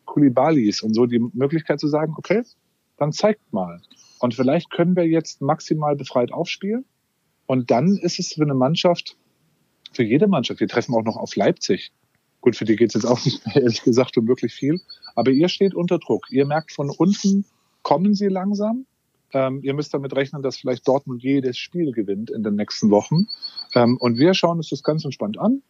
Koulibalis 0.06 0.82
und 0.82 0.94
so 0.94 1.06
die 1.06 1.20
Möglichkeit 1.20 1.80
zu 1.80 1.88
sagen, 1.88 2.14
okay, 2.18 2.44
dann 2.98 3.12
zeigt 3.12 3.52
mal. 3.52 3.82
Und 4.20 4.34
vielleicht 4.34 4.72
können 4.72 4.96
wir 4.96 5.06
jetzt 5.06 5.42
maximal 5.42 5.96
befreit 5.96 6.32
aufspielen. 6.32 6.86
Und 7.46 7.72
dann 7.72 7.98
ist 7.98 8.20
es 8.20 8.34
für 8.34 8.44
eine 8.44 8.54
Mannschaft, 8.54 9.18
für 9.92 10.04
jede 10.04 10.28
Mannschaft, 10.28 10.62
wir 10.62 10.68
treffen 10.68 10.96
auch 10.96 11.04
noch 11.04 11.18
auf 11.18 11.36
Leipzig. 11.36 11.92
Gut, 12.40 12.56
für 12.56 12.66
die 12.66 12.76
geht 12.76 12.90
es 12.90 12.94
jetzt 12.96 13.06
auch 13.06 13.24
nicht 13.26 13.46
mehr, 13.46 13.56
ehrlich 13.64 13.84
gesagt, 13.84 14.18
um 14.18 14.28
wirklich 14.28 14.54
viel. 14.54 14.80
Aber 15.16 15.32
ihr 15.32 15.50
steht 15.50 15.76
unter 15.76 16.00
Druck. 16.00 16.28
Ihr 16.30 16.46
merkt 16.46 16.72
von 16.72 16.90
unten, 16.90 17.46
kommen 17.82 18.16
sie 18.16 18.28
langsam. 18.28 18.86
Ähm, 19.34 19.62
ihr 19.64 19.74
müsst 19.74 19.94
damit 19.94 20.16
rechnen, 20.16 20.42
dass 20.42 20.58
vielleicht 20.58 20.88
Dortmund 20.88 21.24
jedes 21.24 21.58
Spiel 21.58 21.92
gewinnt 21.92 22.30
in 22.30 22.44
den 22.44 22.56
nächsten 22.56 22.90
Wochen. 22.92 23.28
Ähm, 23.76 23.98
und 23.98 24.18
wir 24.18 24.34
schauen 24.34 24.58
uns 24.58 24.70
das 24.70 24.84
ganz 24.84 25.04
entspannt 25.04 25.38
an, 25.40 25.62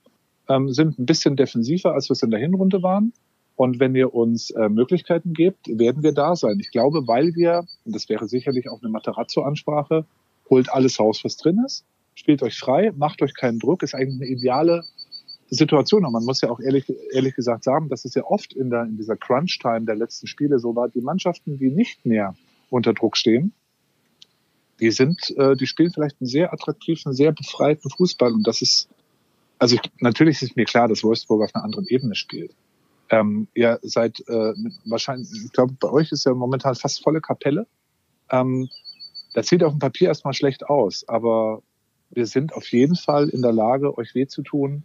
ähm, 0.49 0.71
sind 0.71 0.99
ein 0.99 1.05
bisschen 1.05 1.35
defensiver, 1.35 1.93
als 1.93 2.09
wir 2.09 2.13
es 2.13 2.23
in 2.23 2.31
der 2.31 2.39
Hinrunde 2.39 2.83
waren. 2.83 3.13
Und 3.55 3.79
wenn 3.79 3.95
ihr 3.95 4.13
uns 4.13 4.49
äh, 4.51 4.67
Möglichkeiten 4.67 5.33
gebt, 5.33 5.67
werden 5.67 6.01
wir 6.01 6.11
da 6.11 6.35
sein. 6.35 6.59
Ich 6.59 6.71
glaube, 6.71 7.07
weil 7.07 7.35
wir, 7.35 7.65
und 7.85 7.95
das 7.95 8.09
wäre 8.09 8.27
sicherlich 8.27 8.69
auch 8.69 8.81
eine 8.81 8.91
Materazzo-Ansprache, 8.91 10.05
holt 10.49 10.71
alles 10.71 10.99
raus, 10.99 11.21
was 11.23 11.37
drin 11.37 11.61
ist, 11.65 11.85
spielt 12.15 12.41
euch 12.41 12.57
frei, 12.57 12.91
macht 12.95 13.21
euch 13.21 13.33
keinen 13.35 13.59
Druck, 13.59 13.83
ist 13.83 13.93
eigentlich 13.93 14.21
eine 14.21 14.29
ideale 14.29 14.83
Situation. 15.49 16.05
Und 16.05 16.13
man 16.13 16.25
muss 16.25 16.41
ja 16.41 16.49
auch 16.49 16.59
ehrlich, 16.59 16.91
ehrlich 17.11 17.35
gesagt 17.35 17.63
sagen, 17.63 17.89
dass 17.89 18.05
es 18.05 18.15
ja 18.15 18.23
oft 18.23 18.53
in, 18.53 18.69
der, 18.69 18.83
in 18.83 18.97
dieser 18.97 19.15
Crunch-Time 19.15 19.85
der 19.85 19.95
letzten 19.95 20.27
Spiele 20.27 20.59
so 20.59 20.75
war, 20.75 20.89
die 20.89 21.01
Mannschaften, 21.01 21.57
die 21.57 21.69
nicht 21.69 22.05
mehr 22.05 22.35
unter 22.69 22.93
Druck 22.93 23.17
stehen, 23.17 23.53
die 24.79 24.91
sind, 24.91 25.33
äh, 25.37 25.55
die 25.55 25.67
spielen 25.67 25.91
vielleicht 25.93 26.19
einen 26.19 26.27
sehr 26.27 26.51
attraktiven, 26.51 27.13
sehr 27.13 27.31
befreiten 27.31 27.89
Fußball. 27.89 28.33
Und 28.33 28.47
das 28.47 28.61
ist, 28.61 28.89
also 29.63 29.75
ich, 29.75 29.91
natürlich 30.01 30.41
ist 30.41 30.57
mir 30.57 30.65
klar, 30.65 30.89
dass 30.89 31.05
Wolfsburg 31.05 31.41
auf 31.41 31.55
einer 31.55 31.63
anderen 31.63 31.87
Ebene 31.87 32.15
spielt. 32.15 32.53
Ähm, 33.09 33.47
ihr 33.53 33.79
seid 33.81 34.19
äh, 34.27 34.53
wahrscheinlich, 34.83 35.29
ich 35.45 35.53
glaube, 35.53 35.73
bei 35.79 35.89
euch 35.89 36.11
ist 36.11 36.25
ja 36.25 36.33
momentan 36.33 36.75
fast 36.75 37.01
volle 37.01 37.21
Kapelle. 37.21 37.65
Ähm, 38.29 38.67
das 39.33 39.47
sieht 39.47 39.63
auf 39.63 39.71
dem 39.71 39.79
Papier 39.79 40.09
erstmal 40.09 40.33
schlecht 40.33 40.65
aus, 40.65 41.07
aber 41.07 41.63
wir 42.09 42.25
sind 42.25 42.53
auf 42.53 42.67
jeden 42.73 42.97
Fall 42.97 43.29
in 43.29 43.41
der 43.41 43.53
Lage, 43.53 43.97
euch 43.97 44.13
weh 44.15 44.27
zu 44.27 44.41
tun, 44.41 44.83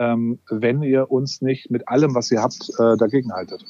ähm, 0.00 0.40
wenn 0.50 0.82
ihr 0.82 1.08
uns 1.08 1.40
nicht 1.40 1.70
mit 1.70 1.86
allem, 1.86 2.16
was 2.16 2.32
ihr 2.32 2.42
habt, 2.42 2.68
äh, 2.80 2.96
dagegen 2.96 3.32
haltet. 3.32 3.64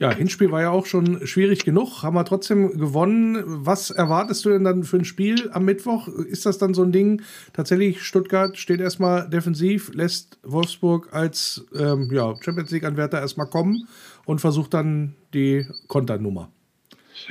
Ja, 0.00 0.12
Hinspiel 0.12 0.50
war 0.50 0.60
ja 0.60 0.70
auch 0.70 0.86
schon 0.86 1.24
schwierig 1.24 1.64
genug, 1.64 2.02
haben 2.02 2.16
wir 2.16 2.24
trotzdem 2.24 2.78
gewonnen. 2.78 3.44
Was 3.46 3.90
erwartest 3.90 4.44
du 4.44 4.48
denn 4.48 4.64
dann 4.64 4.82
für 4.82 4.96
ein 4.96 5.04
Spiel 5.04 5.50
am 5.52 5.64
Mittwoch? 5.64 6.08
Ist 6.08 6.46
das 6.46 6.58
dann 6.58 6.74
so 6.74 6.82
ein 6.82 6.90
Ding? 6.90 7.22
Tatsächlich, 7.52 8.02
Stuttgart 8.02 8.58
steht 8.58 8.80
erstmal 8.80 9.28
defensiv, 9.30 9.94
lässt 9.94 10.38
Wolfsburg 10.42 11.12
als 11.12 11.64
ähm, 11.78 12.10
ja, 12.12 12.34
Champions 12.40 12.72
League-Anwärter 12.72 13.20
erstmal 13.20 13.46
kommen 13.46 13.86
und 14.24 14.40
versucht 14.40 14.74
dann 14.74 15.14
die 15.32 15.64
Konternummer. 15.86 16.50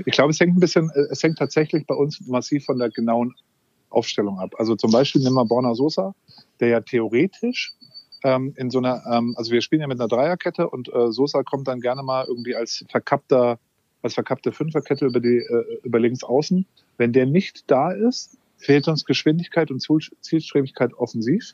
Ich 0.05 0.14
glaube, 0.14 0.32
es 0.32 0.39
hängt 0.39 0.55
ein 0.55 0.61
bisschen, 0.61 0.89
äh, 0.95 1.07
es 1.11 1.22
hängt 1.22 1.38
tatsächlich 1.38 1.86
bei 1.86 1.95
uns 1.95 2.22
massiv 2.28 2.64
von 2.64 2.80
der 2.80 2.89
genauen 2.89 3.34
Aufstellung 3.89 4.39
ab. 4.39 4.55
Also 4.57 4.76
zum 4.76 4.91
Beispiel 4.91 5.22
nehmen 5.22 5.36
wir 5.36 5.45
Borna 5.45 5.76
Sosa, 5.76 6.16
der 6.61 6.70
ja 6.70 6.82
theoretisch 6.82 7.74
ähm, 8.24 8.53
in 8.55 8.69
so 8.69 8.80
einer, 8.80 9.03
ähm, 9.11 9.36
also 9.38 9.51
wir 9.51 9.61
spielen 9.61 9.82
ja 9.82 9.88
mit 9.88 9.99
einer 9.99 10.07
Dreierkette 10.07 10.69
und 10.69 10.88
äh, 10.93 11.11
Sosa 11.11 11.43
kommt 11.43 11.67
dann 11.67 11.82
gerne 11.82 12.03
mal 12.03 12.26
irgendwie 12.28 12.55
als 12.55 12.86
verkappter, 12.89 13.59
als 14.01 14.13
verkappte 14.13 14.51
Fünferkette 14.51 15.05
über 15.05 15.19
die, 15.19 15.38
äh, 15.38 15.80
über 15.84 15.99
links 15.99 16.24
außen. 16.24 16.65
Wenn 16.97 17.13
der 17.13 17.26
nicht 17.26 17.69
da 17.69 17.91
ist, 17.91 18.38
fehlt 18.57 18.88
uns 18.88 19.05
Geschwindigkeit 19.05 19.71
und 19.71 19.86
Zielstrebigkeit 20.21 20.93
offensiv. 20.93 21.53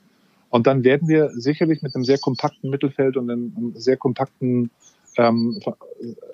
Und 0.50 0.68
dann 0.68 0.84
werden 0.84 1.08
wir 1.08 1.32
sicherlich 1.32 1.82
mit 1.82 1.96
einem 1.96 2.04
sehr 2.04 2.18
kompakten 2.18 2.70
Mittelfeld 2.70 3.18
und 3.18 3.30
einem 3.30 3.74
sehr 3.76 3.98
kompakten, 3.98 4.72
ähm, 5.18 5.60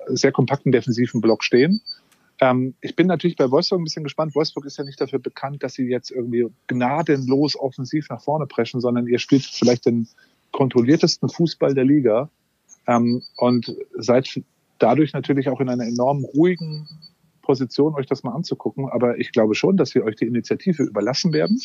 sehr 0.07 0.31
kompakten 0.31 0.71
defensiven 0.71 1.21
Block 1.21 1.43
stehen. 1.43 1.81
Ähm, 2.41 2.75
ich 2.81 2.95
bin 2.95 3.07
natürlich 3.07 3.37
bei 3.37 3.49
Wolfsburg 3.49 3.79
ein 3.79 3.85
bisschen 3.85 4.03
gespannt. 4.03 4.35
Wolfsburg 4.35 4.65
ist 4.65 4.77
ja 4.77 4.83
nicht 4.83 4.99
dafür 4.99 5.19
bekannt, 5.19 5.63
dass 5.63 5.73
sie 5.73 5.87
jetzt 5.87 6.11
irgendwie 6.11 6.47
gnadenlos 6.67 7.57
offensiv 7.57 8.09
nach 8.09 8.21
vorne 8.21 8.45
preschen, 8.45 8.81
sondern 8.81 9.07
ihr 9.07 9.19
spielt 9.19 9.43
vielleicht 9.45 9.85
den 9.85 10.07
kontrolliertesten 10.51 11.29
Fußball 11.29 11.73
der 11.73 11.85
Liga 11.85 12.29
ähm, 12.87 13.21
und 13.37 13.75
seid 13.97 14.41
dadurch 14.79 15.13
natürlich 15.13 15.49
auch 15.49 15.61
in 15.61 15.69
einer 15.69 15.85
enorm 15.85 16.25
ruhigen 16.25 16.87
Position, 17.41 17.95
euch 17.95 18.07
das 18.07 18.23
mal 18.23 18.33
anzugucken. 18.33 18.89
Aber 18.89 19.17
ich 19.17 19.31
glaube 19.31 19.55
schon, 19.55 19.77
dass 19.77 19.95
wir 19.95 20.03
euch 20.03 20.15
die 20.15 20.25
Initiative 20.25 20.83
überlassen 20.83 21.31
werden. 21.31 21.61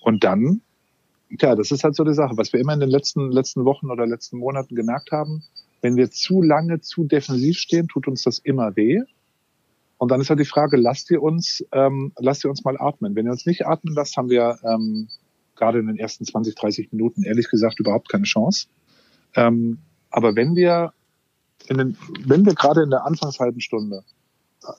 Und 0.00 0.24
dann, 0.24 0.62
ja, 1.38 1.54
das 1.54 1.70
ist 1.70 1.84
halt 1.84 1.94
so 1.94 2.04
die 2.04 2.14
Sache, 2.14 2.36
was 2.36 2.52
wir 2.52 2.60
immer 2.60 2.72
in 2.72 2.80
den 2.80 2.88
letzten, 2.88 3.30
letzten 3.30 3.64
Wochen 3.64 3.90
oder 3.90 4.06
letzten 4.06 4.38
Monaten 4.38 4.74
gemerkt 4.74 5.12
haben. 5.12 5.42
Wenn 5.82 5.96
wir 5.96 6.10
zu 6.10 6.42
lange 6.42 6.80
zu 6.80 7.04
defensiv 7.04 7.58
stehen, 7.58 7.88
tut 7.88 8.06
uns 8.08 8.22
das 8.22 8.38
immer 8.38 8.76
weh. 8.76 9.02
Und 10.00 10.10
dann 10.10 10.22
ist 10.22 10.30
halt 10.30 10.40
die 10.40 10.46
Frage, 10.46 10.78
lasst 10.78 11.10
ihr 11.10 11.22
uns, 11.22 11.62
ähm, 11.72 12.12
lasst 12.18 12.42
ihr 12.42 12.48
uns 12.48 12.64
mal 12.64 12.80
atmen. 12.80 13.14
Wenn 13.14 13.26
ihr 13.26 13.32
uns 13.32 13.44
nicht 13.44 13.66
atmen 13.66 13.92
lasst, 13.94 14.16
haben 14.16 14.30
wir 14.30 14.58
ähm, 14.64 15.08
gerade 15.56 15.78
in 15.78 15.88
den 15.88 15.98
ersten 15.98 16.24
20, 16.24 16.54
30 16.54 16.90
Minuten 16.90 17.22
ehrlich 17.22 17.50
gesagt 17.50 17.78
überhaupt 17.80 18.08
keine 18.08 18.24
Chance. 18.24 18.68
Ähm, 19.34 19.76
aber 20.08 20.36
wenn 20.36 20.56
wir 20.56 20.94
in 21.68 21.76
den, 21.76 21.98
wenn 22.24 22.46
wir 22.46 22.54
gerade 22.54 22.82
in 22.82 22.88
der 22.88 23.04
Anfangshalben 23.04 23.60
Stunde 23.60 24.02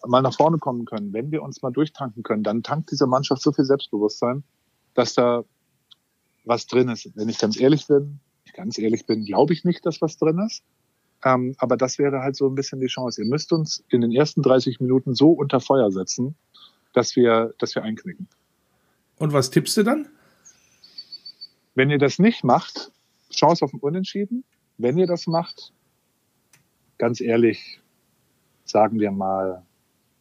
mal 0.08 0.24
nach 0.24 0.34
vorne 0.34 0.58
kommen 0.58 0.86
können, 0.86 1.14
wenn 1.14 1.30
wir 1.30 1.44
uns 1.44 1.62
mal 1.62 1.72
durchtanken 1.72 2.24
können, 2.24 2.42
dann 2.42 2.64
tankt 2.64 2.90
diese 2.90 3.06
Mannschaft 3.06 3.44
so 3.44 3.52
viel 3.52 3.66
Selbstbewusstsein, 3.66 4.44
dass 4.96 5.14
da 5.14 5.44
was 6.46 6.66
drin 6.66 6.90
ist. 6.90 7.16
Wenn 7.16 7.30
ich 7.30 7.38
ganz 7.38 7.60
ehrlich 7.60 7.86
bin, 7.86 8.20
ganz 8.56 8.80
ehrlich 8.80 9.06
bin, 9.06 9.26
glaube 9.26 9.54
ich 9.54 9.66
nicht, 9.66 9.86
dass 9.86 10.02
was 10.02 10.18
drin 10.18 10.40
ist. 10.40 10.64
Ähm, 11.24 11.56
aber 11.58 11.78
das 11.78 12.00
wäre 12.00 12.22
halt 12.22 12.36
so 12.36 12.48
ein 12.48 12.56
bisschen 12.56 12.80
die 12.80 12.88
Chance. 12.88 13.22
Ihr 13.22 13.28
müsst 13.28 13.54
uns 13.54 13.84
in 13.90 14.02
den 14.02 14.12
ersten 14.12 14.42
30 14.42 14.80
Minuten 14.80 15.14
so 15.14 15.32
unter 15.32 15.60
Feuer 15.60 15.92
setzen, 15.92 16.36
dass 16.94 17.16
wir, 17.16 17.54
dass 17.60 17.76
wir 17.76 17.84
einknicken. 17.84 18.28
Und 19.18 19.34
was 19.34 19.52
tippst 19.52 19.78
du 19.78 19.84
dann? 19.84 20.10
Wenn 21.76 21.90
ihr 21.90 22.00
das 22.00 22.20
nicht 22.20 22.44
macht, 22.44 22.92
Chance 23.32 23.64
auf 23.64 23.74
ein 23.74 23.80
Unentschieden. 23.80 24.44
Wenn 24.78 24.98
ihr 24.98 25.08
das 25.08 25.28
macht, 25.28 25.74
ganz 26.98 27.22
ehrlich, 27.22 27.80
sagen 28.66 29.00
wir 29.00 29.12
mal, 29.12 29.64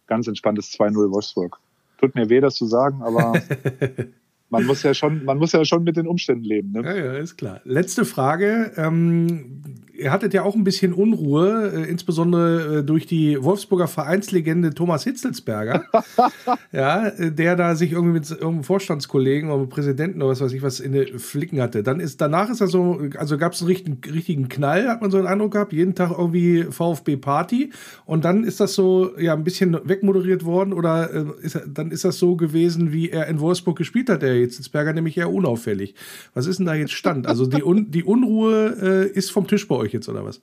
ganz 0.07 0.27
entspanntes 0.27 0.71
2-0 0.73 1.11
Wolfsburg. 1.11 1.59
Tut 1.99 2.15
mir 2.15 2.29
weh, 2.29 2.41
das 2.41 2.55
zu 2.55 2.67
sagen, 2.67 3.03
aber 3.03 3.41
man 4.51 4.67
muss 4.67 4.83
ja 4.83 4.95
schon, 4.95 5.25
man 5.25 5.39
muss 5.39 5.53
ja 5.53 5.65
schon 5.65 5.85
mit 5.85 5.97
den 5.97 6.07
Umständen 6.07 6.45
leben. 6.45 6.73
Ne? 6.73 6.83
Ja, 6.85 6.97
ja, 6.97 7.13
ist 7.15 7.37
klar. 7.37 7.61
Letzte 7.65 8.05
Frage. 8.05 8.73
Ähm, 8.77 9.63
ihr 10.01 10.11
hattet 10.11 10.35
ja 10.35 10.43
auch 10.43 10.55
ein 10.55 10.65
bisschen 10.65 10.93
Unruhe, 10.93 11.73
äh, 11.75 11.91
insbesondere 11.91 12.79
äh, 12.79 12.83
durch 12.83 13.07
die 13.07 13.43
Wolfsburger 13.43 13.87
Vereinslegende 13.87 14.75
Thomas 14.75 15.05
Hitzelsberger, 15.05 15.85
ja, 16.73 17.09
äh, 17.09 17.31
der 17.31 17.55
da 17.57 17.75
sich 17.75 17.93
irgendwie 17.93 18.15
mit 18.15 18.31
irgendeinem 18.31 18.65
Vorstandskollegen 18.65 19.51
oder 19.51 19.67
Präsidenten 19.67 20.23
oder 20.23 20.33
was 20.33 20.41
weiß 20.41 20.53
ich 20.53 20.63
was 20.63 20.81
in 20.81 20.93
den 20.93 21.19
Flicken 21.19 21.61
hatte. 21.61 21.83
Dann 21.83 22.01
ist 22.01 22.21
danach 22.21 22.51
ist 22.51 22.61
er 22.61 22.69
so, 22.69 23.01
also 23.17 23.37
gab 23.37 23.53
es 23.53 23.61
einen 23.61 23.69
richtigen, 23.69 24.01
richtigen 24.13 24.49
Knall, 24.49 24.89
hat 24.89 25.03
man 25.03 25.11
so 25.11 25.19
einen 25.19 25.27
Eindruck 25.27 25.53
gehabt, 25.53 25.73
jeden 25.73 25.95
Tag 25.95 26.11
irgendwie 26.17 26.65
VfB 26.65 27.17
Party 27.17 27.71
und 28.07 28.25
dann 28.25 28.45
ist 28.45 28.61
das 28.61 28.75
so 28.75 29.17
ja 29.19 29.35
ein 29.35 29.45
bisschen 29.45 29.77
wegmoderiert 29.85 30.45
worden 30.45 30.73
oder 30.73 31.13
äh, 31.13 31.25
ist, 31.43 31.61
dann 31.67 31.91
ist 31.91 32.05
das 32.05 32.19
so 32.19 32.37
gewesen, 32.37 32.93
wie 32.93 33.11
er 33.11 33.27
in 33.27 33.41
Wolfsburg 33.41 33.77
gespielt 33.77 34.09
hat, 34.09 34.23
der 34.23 34.40
Hitzelsberger, 34.41 34.93
nämlich 34.93 35.17
eher 35.17 35.33
unauffällig. 35.33 35.95
Was 36.35 36.47
ist 36.47 36.59
denn 36.59 36.67
da 36.67 36.75
jetzt 36.75 36.93
Stand? 36.93 37.27
Also 37.27 37.47
die, 37.47 37.63
Un 37.63 37.91
die 37.91 38.05
Unruhe 38.05 38.77
äh, 38.81 39.11
ist 39.11 39.31
vom 39.31 39.47
Tisch 39.47 39.67
bei 39.69 39.77
euch 39.77 39.93
jetzt, 39.93 40.09
oder 40.09 40.25
was? 40.25 40.41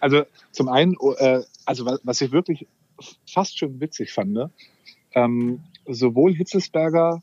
Also 0.00 0.24
zum 0.52 0.68
einen, 0.68 0.96
äh, 1.18 1.40
also 1.64 1.86
was 2.02 2.20
ich 2.20 2.32
wirklich 2.32 2.66
fast 3.26 3.58
schon 3.58 3.80
witzig 3.80 4.12
fand, 4.12 4.32
ne? 4.32 4.50
ähm, 5.14 5.60
sowohl 5.86 6.34
Hitzelsberger 6.34 7.22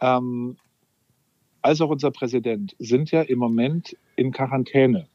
ähm, 0.00 0.56
als 1.60 1.80
auch 1.80 1.90
unser 1.90 2.10
Präsident 2.10 2.74
sind 2.78 3.10
ja 3.10 3.22
im 3.22 3.38
Moment 3.38 3.96
in 4.16 4.32
Quarantäne. 4.32 5.06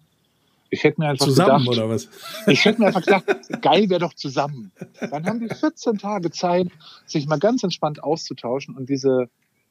Ich 0.70 0.84
hätte 0.84 0.99
mir 0.99 1.09
einfach 1.09 1.26
Zusammen 1.26 1.65
gedacht, 1.65 1.78
oder 1.78 1.89
was? 1.89 2.09
ich 2.47 2.65
hätte 2.65 2.82
mir 2.82 2.88
einfach 2.88 3.03
gedacht, 3.03 3.26
geil 3.61 3.89
wäre 3.89 4.01
doch 4.01 4.13
zusammen. 4.13 4.72
Dann 4.99 5.26
haben 5.26 5.39
die 5.39 5.53
14 5.53 5.97
Tage 5.97 6.32
Zeit, 6.32 6.68
sich 7.05 7.28
mal 7.28 7.39
ganz 7.39 7.63
entspannt 7.63 8.03
auszutauschen 8.03 8.76
und 8.76 8.89
diese, 8.89 9.30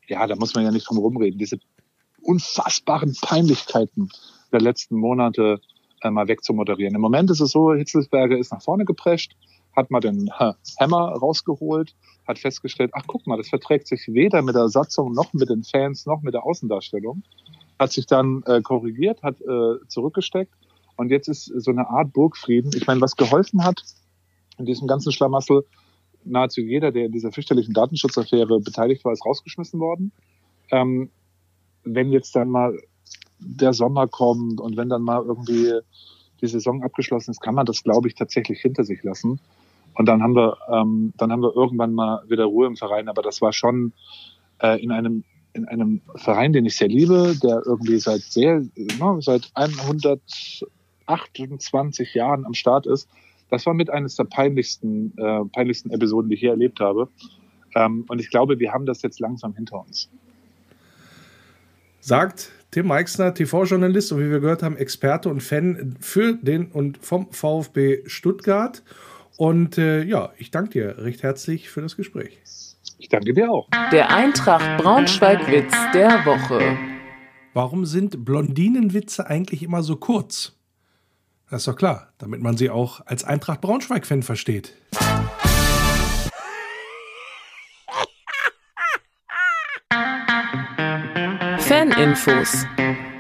ja, 0.09 0.27
da 0.27 0.37
muss 0.37 0.55
man 0.55 0.65
ja 0.65 0.71
nicht 0.71 0.89
drum 0.89 0.99
rumreden, 0.99 1.39
diese 1.39 1.59
unfassbaren 2.23 3.17
Peinlichkeiten 3.21 4.11
der 4.53 4.61
letzten 4.61 4.97
Monate 4.97 5.61
äh, 6.03 6.11
mal 6.11 6.29
wegzumoderieren. 6.29 6.95
Im 6.95 7.01
Moment 7.01 7.31
ist 7.31 7.41
es 7.41 7.51
so, 7.51 7.73
Hitzelsberger 7.73 8.37
ist 8.37 8.53
nach 8.53 8.63
vorne 8.63 8.85
geprescht, 8.85 9.37
hat 9.75 9.91
mal 9.91 10.01
den 10.01 10.31
Hammer 10.81 11.13
rausgeholt, 11.13 11.95
hat 12.27 12.39
festgestellt, 12.39 12.93
ach 12.95 13.05
guck 13.07 13.27
mal, 13.27 13.37
das 13.37 13.49
verträgt 13.49 13.87
sich 13.87 14.09
weder 14.09 14.43
mit 14.43 14.55
der 14.55 14.69
Satzung 14.69 15.13
noch 15.13 15.33
mit 15.33 15.51
den 15.51 15.65
Fans 15.65 16.07
noch 16.07 16.23
mit 16.23 16.35
der 16.35 16.45
Außendarstellung. 16.45 17.23
Hat 17.79 17.93
sich 17.93 18.07
dann 18.07 18.43
äh, 18.47 18.63
korrigiert, 18.63 19.23
hat 19.23 19.41
äh, 19.43 19.87
zurückgesteckt 19.87 20.55
und 20.97 21.11
jetzt 21.11 21.29
ist 21.29 21.45
so 21.45 21.71
eine 21.71 21.89
Art 21.89 22.13
Burgfrieden. 22.13 22.73
Ich 22.75 22.87
meine, 22.87 23.03
was 23.03 23.17
geholfen 23.17 23.65
hat 23.65 23.83
in 24.59 24.65
diesem 24.65 24.89
ganzen 24.89 25.13
Schlamassel, 25.13 25.65
nahezu 26.27 26.61
jeder, 26.61 26.93
der 26.93 27.07
in 27.07 27.13
dieser 27.13 27.33
fürchterlichen 27.33 27.75
Datenschutzaffäre 27.75 28.61
beteiligt 28.61 29.05
war, 29.05 29.13
ist 29.13 29.25
rausgeschmissen 29.25 29.81
worden. 29.81 30.13
Ähm, 30.71 31.11
wenn 31.85 32.11
jetzt 32.11 32.35
dann 32.35 32.51
mal 32.51 32.77
der 33.39 33.73
Sommer 33.73 34.09
kommt 34.09 34.61
und 34.61 34.77
wenn 34.77 34.89
dann 34.89 35.03
mal 35.03 35.25
irgendwie 35.25 35.73
die 36.41 36.47
Saison 36.47 36.83
abgeschlossen 36.83 37.31
ist, 37.31 37.41
kann 37.41 37.55
man 37.55 37.67
das, 37.67 37.83
glaube 37.83 38.09
ich, 38.09 38.15
tatsächlich 38.15 38.61
hinter 38.61 38.85
sich 38.85 39.03
lassen. 39.03 39.41
Und 39.95 40.07
dann 40.07 40.23
haben 40.23 40.35
wir, 40.35 40.59
ähm, 40.71 41.15
dann 41.17 41.33
haben 41.33 41.43
wir 41.43 41.57
irgendwann 41.57 41.95
mal 41.95 42.23
wieder 42.29 42.45
Ruhe 42.45 42.67
im 42.67 42.77
Verein. 42.77 43.09
Aber 43.09 43.23
das 43.23 43.41
war 43.41 43.53
schon 43.53 43.93
äh, 44.61 44.83
in 44.83 44.91
einem 44.91 45.25
in 45.57 45.67
einem 45.67 46.03
Verein, 46.17 46.53
den 46.53 46.67
ich 46.67 46.77
sehr 46.77 46.89
liebe, 46.89 47.35
der 47.43 47.63
irgendwie 47.65 47.99
seit 47.99 48.21
sehr, 48.21 48.61
ne, 48.61 49.19
seit 49.21 49.51
128 49.55 52.15
Jahren 52.15 52.45
am 52.45 52.53
Start 52.55 52.87
ist. 52.87 53.09
Das 53.51 53.67
war 53.67 53.75
mit 53.75 53.91
eines 53.91 54.17
der 54.17 54.25
peinlichsten, 54.25 55.17
äh, 55.17 55.45
peinlichsten 55.53 55.91
Episoden, 55.91 56.29
die 56.29 56.35
ich 56.35 56.41
hier 56.41 56.51
erlebt 56.51 56.81
habe. 56.81 57.09
Ähm, 57.75 58.05
und 58.09 58.21
ich 58.21 58.31
glaube, 58.31 58.59
wir 58.59 58.73
haben 58.73 58.87
das 58.87 59.03
jetzt 59.03 59.21
langsam 59.21 59.55
hinter 59.55 59.81
uns. 59.81 60.11
Sagt 62.01 62.51
Tim 62.71 62.89
Meixner, 62.89 63.35
TV-Journalist 63.35 64.13
und 64.13 64.21
wie 64.21 64.31
wir 64.31 64.41
gehört 64.41 64.63
haben, 64.63 64.77
Experte 64.77 65.29
und 65.29 65.43
Fan 65.43 65.97
für 66.01 66.35
den 66.35 66.67
und 66.67 66.99
vom 66.99 67.31
VfB 67.31 68.03
Stuttgart. 68.07 68.83
Und 69.37 69.79
äh, 69.79 70.03
ja, 70.03 70.33
ich 70.39 70.51
danke 70.51 70.71
dir 70.71 70.99
recht 70.99 71.23
herzlich 71.23 71.69
für 71.69 71.83
das 71.83 71.97
Gespräch. 71.97 72.39
Ich 72.99 73.09
danke 73.09 73.35
dir 73.35 73.51
auch. 73.51 73.69
Der 73.93 74.11
Eintracht 74.11 74.83
Braunschweig-Witz 74.83 75.75
der 75.93 76.25
Woche. 76.25 76.77
Warum 77.53 77.85
sind 77.85 78.25
Blondinenwitze 78.25 79.27
eigentlich 79.27 79.63
immer 79.63 79.83
so 79.83 79.97
kurz? 79.97 80.56
Das 81.49 81.61
ist 81.61 81.69
doch 81.69 81.77
klar, 81.77 82.09
damit 82.19 82.41
man 82.41 82.57
sie 82.57 82.71
auch 82.71 83.07
als 83.07 83.23
Eintracht 83.23 83.61
Braunschweig-Fan 83.61 84.25
versteht. 84.25 84.75
Faninfos. 91.59 92.67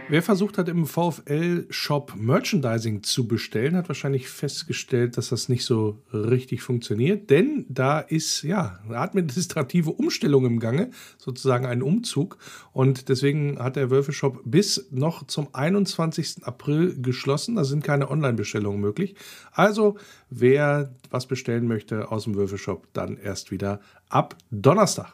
Wer 0.09 0.23
versucht 0.23 0.57
hat, 0.57 0.69
im 0.69 0.87
VfL-Shop 0.87 2.15
Merchandising 2.15 3.03
zu 3.03 3.27
bestellen, 3.27 3.75
hat 3.75 3.89
wahrscheinlich 3.89 4.29
festgestellt, 4.29 5.17
dass 5.17 5.31
das 5.31 5.49
nicht 5.49 5.65
so 5.65 6.01
richtig 6.13 6.63
funktioniert. 6.63 7.29
Denn 7.29 7.67
da 7.69 7.99
ist 7.99 8.43
ja 8.43 8.79
eine 8.85 8.99
administrative 8.99 9.91
Umstellung 9.91 10.47
im 10.47 10.61
Gange, 10.61 10.91
sozusagen 11.19 11.67
ein 11.67 11.83
Umzug. 11.83 12.39
Und 12.73 13.09
deswegen 13.09 13.59
hat 13.59 13.75
der 13.75 13.91
Wölfe-Shop 13.91 14.43
bis 14.45 14.87
noch 14.93 15.27
zum 15.27 15.49
21. 15.53 16.45
April 16.47 17.03
geschlossen. 17.03 17.57
Da 17.57 17.65
sind 17.65 17.83
keine 17.83 18.09
Online-Bestellungen 18.09 18.81
möglich. 18.81 19.17
Also, 19.51 19.97
wer 20.31 20.95
was 21.11 21.27
bestellen 21.27 21.67
möchte 21.67 22.13
aus 22.13 22.25
dem 22.25 22.37
Wölfe-Shop, 22.37 22.87
dann 22.93 23.17
erst 23.17 23.51
wieder 23.51 23.81
ab 24.09 24.37
Donnerstag. 24.53 25.13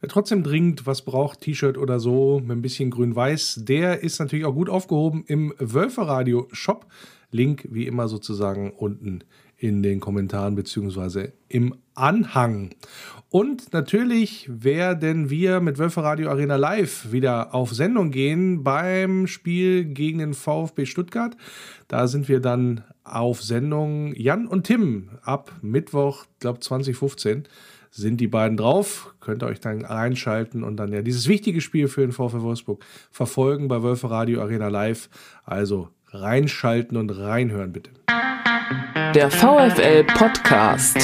Wer 0.00 0.08
trotzdem 0.08 0.42
dringend 0.42 0.86
was 0.86 1.02
braucht, 1.02 1.42
T-Shirt 1.42 1.76
oder 1.76 2.00
so, 2.00 2.40
mit 2.40 2.52
ein 2.52 2.62
bisschen 2.62 2.90
grün-weiß, 2.90 3.60
der 3.64 4.02
ist 4.02 4.18
natürlich 4.18 4.46
auch 4.46 4.54
gut 4.54 4.70
aufgehoben 4.70 5.24
im 5.26 5.52
Wölferadio-Shop. 5.58 6.86
Link 7.32 7.68
wie 7.70 7.86
immer 7.86 8.08
sozusagen 8.08 8.72
unten 8.72 9.20
in 9.56 9.82
den 9.82 10.00
Kommentaren 10.00 10.54
beziehungsweise 10.54 11.34
im 11.48 11.74
Anhang. 11.94 12.70
Und 13.28 13.74
natürlich 13.74 14.48
werden 14.50 15.28
wir 15.28 15.60
mit 15.60 15.78
Wölferadio 15.78 16.30
Arena 16.30 16.56
Live 16.56 17.12
wieder 17.12 17.54
auf 17.54 17.72
Sendung 17.74 18.10
gehen 18.10 18.64
beim 18.64 19.26
Spiel 19.26 19.84
gegen 19.84 20.18
den 20.18 20.32
VfB 20.32 20.86
Stuttgart. 20.86 21.36
Da 21.88 22.08
sind 22.08 22.26
wir 22.28 22.40
dann 22.40 22.84
auf 23.04 23.42
Sendung 23.42 24.14
Jan 24.16 24.46
und 24.46 24.64
Tim 24.64 25.10
ab 25.22 25.52
Mittwoch, 25.60 26.24
glaube 26.40 26.60
2015 26.60 27.44
sind 27.90 28.20
die 28.20 28.28
beiden 28.28 28.56
drauf. 28.56 29.14
Könnt 29.20 29.42
ihr 29.42 29.46
euch 29.46 29.60
dann 29.60 29.84
einschalten 29.84 30.62
und 30.62 30.76
dann 30.76 30.92
ja 30.92 31.02
dieses 31.02 31.28
wichtige 31.28 31.60
Spiel 31.60 31.88
für 31.88 32.02
den 32.02 32.12
VfL 32.12 32.42
Wolfsburg 32.42 32.84
verfolgen 33.10 33.68
bei 33.68 33.82
Wölfe 33.82 34.10
Radio 34.10 34.40
Arena 34.40 34.68
Live. 34.68 35.08
Also 35.44 35.88
reinschalten 36.08 36.96
und 36.96 37.10
reinhören 37.10 37.72
bitte. 37.72 37.90
Der 39.14 39.30
VfL 39.30 40.04
Podcast. 40.04 40.98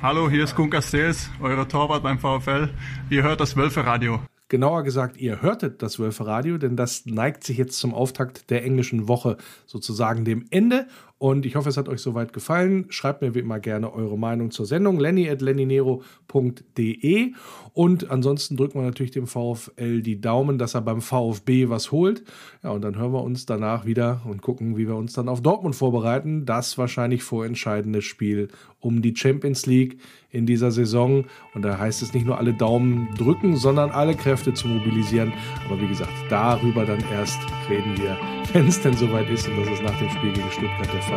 Hallo, 0.00 0.28
hier 0.28 0.44
ist 0.44 0.54
Kun 0.54 0.70
Castells, 0.70 1.30
euer 1.40 1.68
Torwart 1.68 2.02
beim 2.02 2.18
VfL. 2.18 2.70
Ihr 3.10 3.22
hört 3.22 3.40
das 3.40 3.56
Wölfe 3.56 3.84
Radio. 3.84 4.20
Genauer 4.48 4.82
gesagt, 4.82 5.16
ihr 5.16 5.40
hörtet 5.40 5.80
das 5.80 5.98
Wölfe 5.98 6.26
Radio, 6.26 6.58
denn 6.58 6.76
das 6.76 7.06
neigt 7.06 7.44
sich 7.44 7.56
jetzt 7.56 7.78
zum 7.78 7.94
Auftakt 7.94 8.50
der 8.50 8.64
englischen 8.64 9.08
Woche 9.08 9.38
sozusagen 9.64 10.26
dem 10.26 10.44
Ende. 10.50 10.88
Und 11.22 11.46
ich 11.46 11.54
hoffe, 11.54 11.68
es 11.68 11.76
hat 11.76 11.88
euch 11.88 12.00
soweit 12.00 12.32
gefallen. 12.32 12.86
Schreibt 12.88 13.22
mir 13.22 13.32
wie 13.32 13.38
immer 13.38 13.60
gerne 13.60 13.94
eure 13.94 14.18
Meinung 14.18 14.50
zur 14.50 14.66
Sendung. 14.66 14.98
lenny 14.98 15.30
at 15.30 15.40
lennynero.de 15.40 17.32
Und 17.74 18.10
ansonsten 18.10 18.56
drücken 18.56 18.80
wir 18.80 18.82
natürlich 18.82 19.12
dem 19.12 19.28
VfL 19.28 20.02
die 20.02 20.20
Daumen, 20.20 20.58
dass 20.58 20.74
er 20.74 20.80
beim 20.80 21.00
VfB 21.00 21.68
was 21.68 21.92
holt. 21.92 22.24
Ja, 22.64 22.70
und 22.70 22.82
dann 22.82 22.98
hören 22.98 23.12
wir 23.12 23.22
uns 23.22 23.46
danach 23.46 23.86
wieder 23.86 24.22
und 24.24 24.42
gucken, 24.42 24.76
wie 24.76 24.88
wir 24.88 24.96
uns 24.96 25.12
dann 25.12 25.28
auf 25.28 25.40
Dortmund 25.40 25.76
vorbereiten. 25.76 26.44
Das 26.44 26.76
wahrscheinlich 26.76 27.22
vorentscheidende 27.22 28.02
Spiel 28.02 28.48
um 28.80 29.00
die 29.00 29.14
Champions 29.14 29.66
League 29.66 29.98
in 30.30 30.44
dieser 30.44 30.72
Saison. 30.72 31.26
Und 31.54 31.62
da 31.62 31.78
heißt 31.78 32.02
es 32.02 32.12
nicht 32.12 32.26
nur 32.26 32.38
alle 32.38 32.52
Daumen 32.52 33.08
drücken, 33.16 33.56
sondern 33.56 33.90
alle 33.90 34.14
Kräfte 34.14 34.54
zu 34.54 34.66
mobilisieren. 34.66 35.32
Aber 35.66 35.80
wie 35.80 35.86
gesagt, 35.86 36.12
darüber 36.28 36.84
dann 36.84 37.02
erst 37.12 37.38
reden 37.70 37.96
wir, 37.96 38.18
wenn 38.52 38.66
es 38.66 38.80
denn 38.80 38.94
soweit 38.94 39.30
ist. 39.30 39.46
Und 39.46 39.58
das 39.58 39.68
ist 39.68 39.82
nach 39.82 39.96
dem 39.98 40.10
Spiel 40.10 40.32
gegen 40.32 40.50
Stuttgart 40.50 40.92
der 40.92 41.02
Fall. 41.02 41.11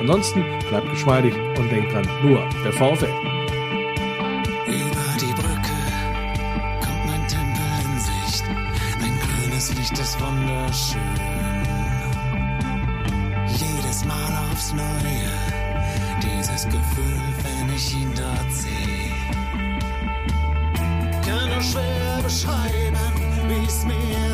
Ansonsten 0.00 0.44
bleibt 0.68 0.90
geschmeidig 0.90 1.34
und 1.58 1.70
denkt 1.70 1.92
dran, 1.92 2.06
nur 2.22 2.40
der 2.64 2.72
VfL. 2.72 3.08
Über 4.66 5.04
die 5.20 5.32
Brücke 5.34 5.78
kommt 6.80 7.06
mein 7.06 7.26
Tempel 7.28 7.62
in 7.84 8.00
Sicht. 8.00 8.44
Ein 9.02 9.18
grünes 9.20 9.74
Licht 9.74 9.98
ist 9.98 10.20
wunderschön. 10.20 11.00
Jedes 13.46 14.04
Mal 14.04 14.32
aufs 14.50 14.72
Neue, 14.72 15.30
dieses 16.22 16.64
Gefühl, 16.64 17.22
wenn 17.42 17.74
ich 17.74 17.94
ihn 17.94 18.12
dort 18.14 18.52
sehe. 18.52 19.14
Kann 21.26 21.48
nur 21.48 21.62
schwer 21.62 22.20
beschreiben, 22.22 22.96
wie 23.48 23.66
es 23.66 23.84
mir 23.84 24.33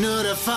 Nur 0.00 0.22
der 0.22 0.34
VfL. 0.34 0.50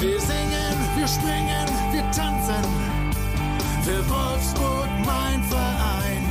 Wir 0.00 0.20
singen, 0.20 0.76
wir 0.96 1.06
springen, 1.06 1.68
wir 1.92 2.02
tanzen. 2.10 2.64
Für 3.84 4.10
Wolfsburg 4.10 4.88
mein 5.04 5.40
Verein. 5.44 6.24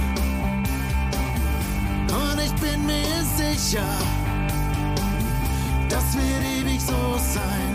Und 2.09 2.41
ich 2.41 2.53
bin 2.55 2.85
mir 2.85 3.23
sicher, 3.37 3.87
wird 6.15 6.43
ewig 6.59 6.81
so 6.81 7.17
sein. 7.17 7.74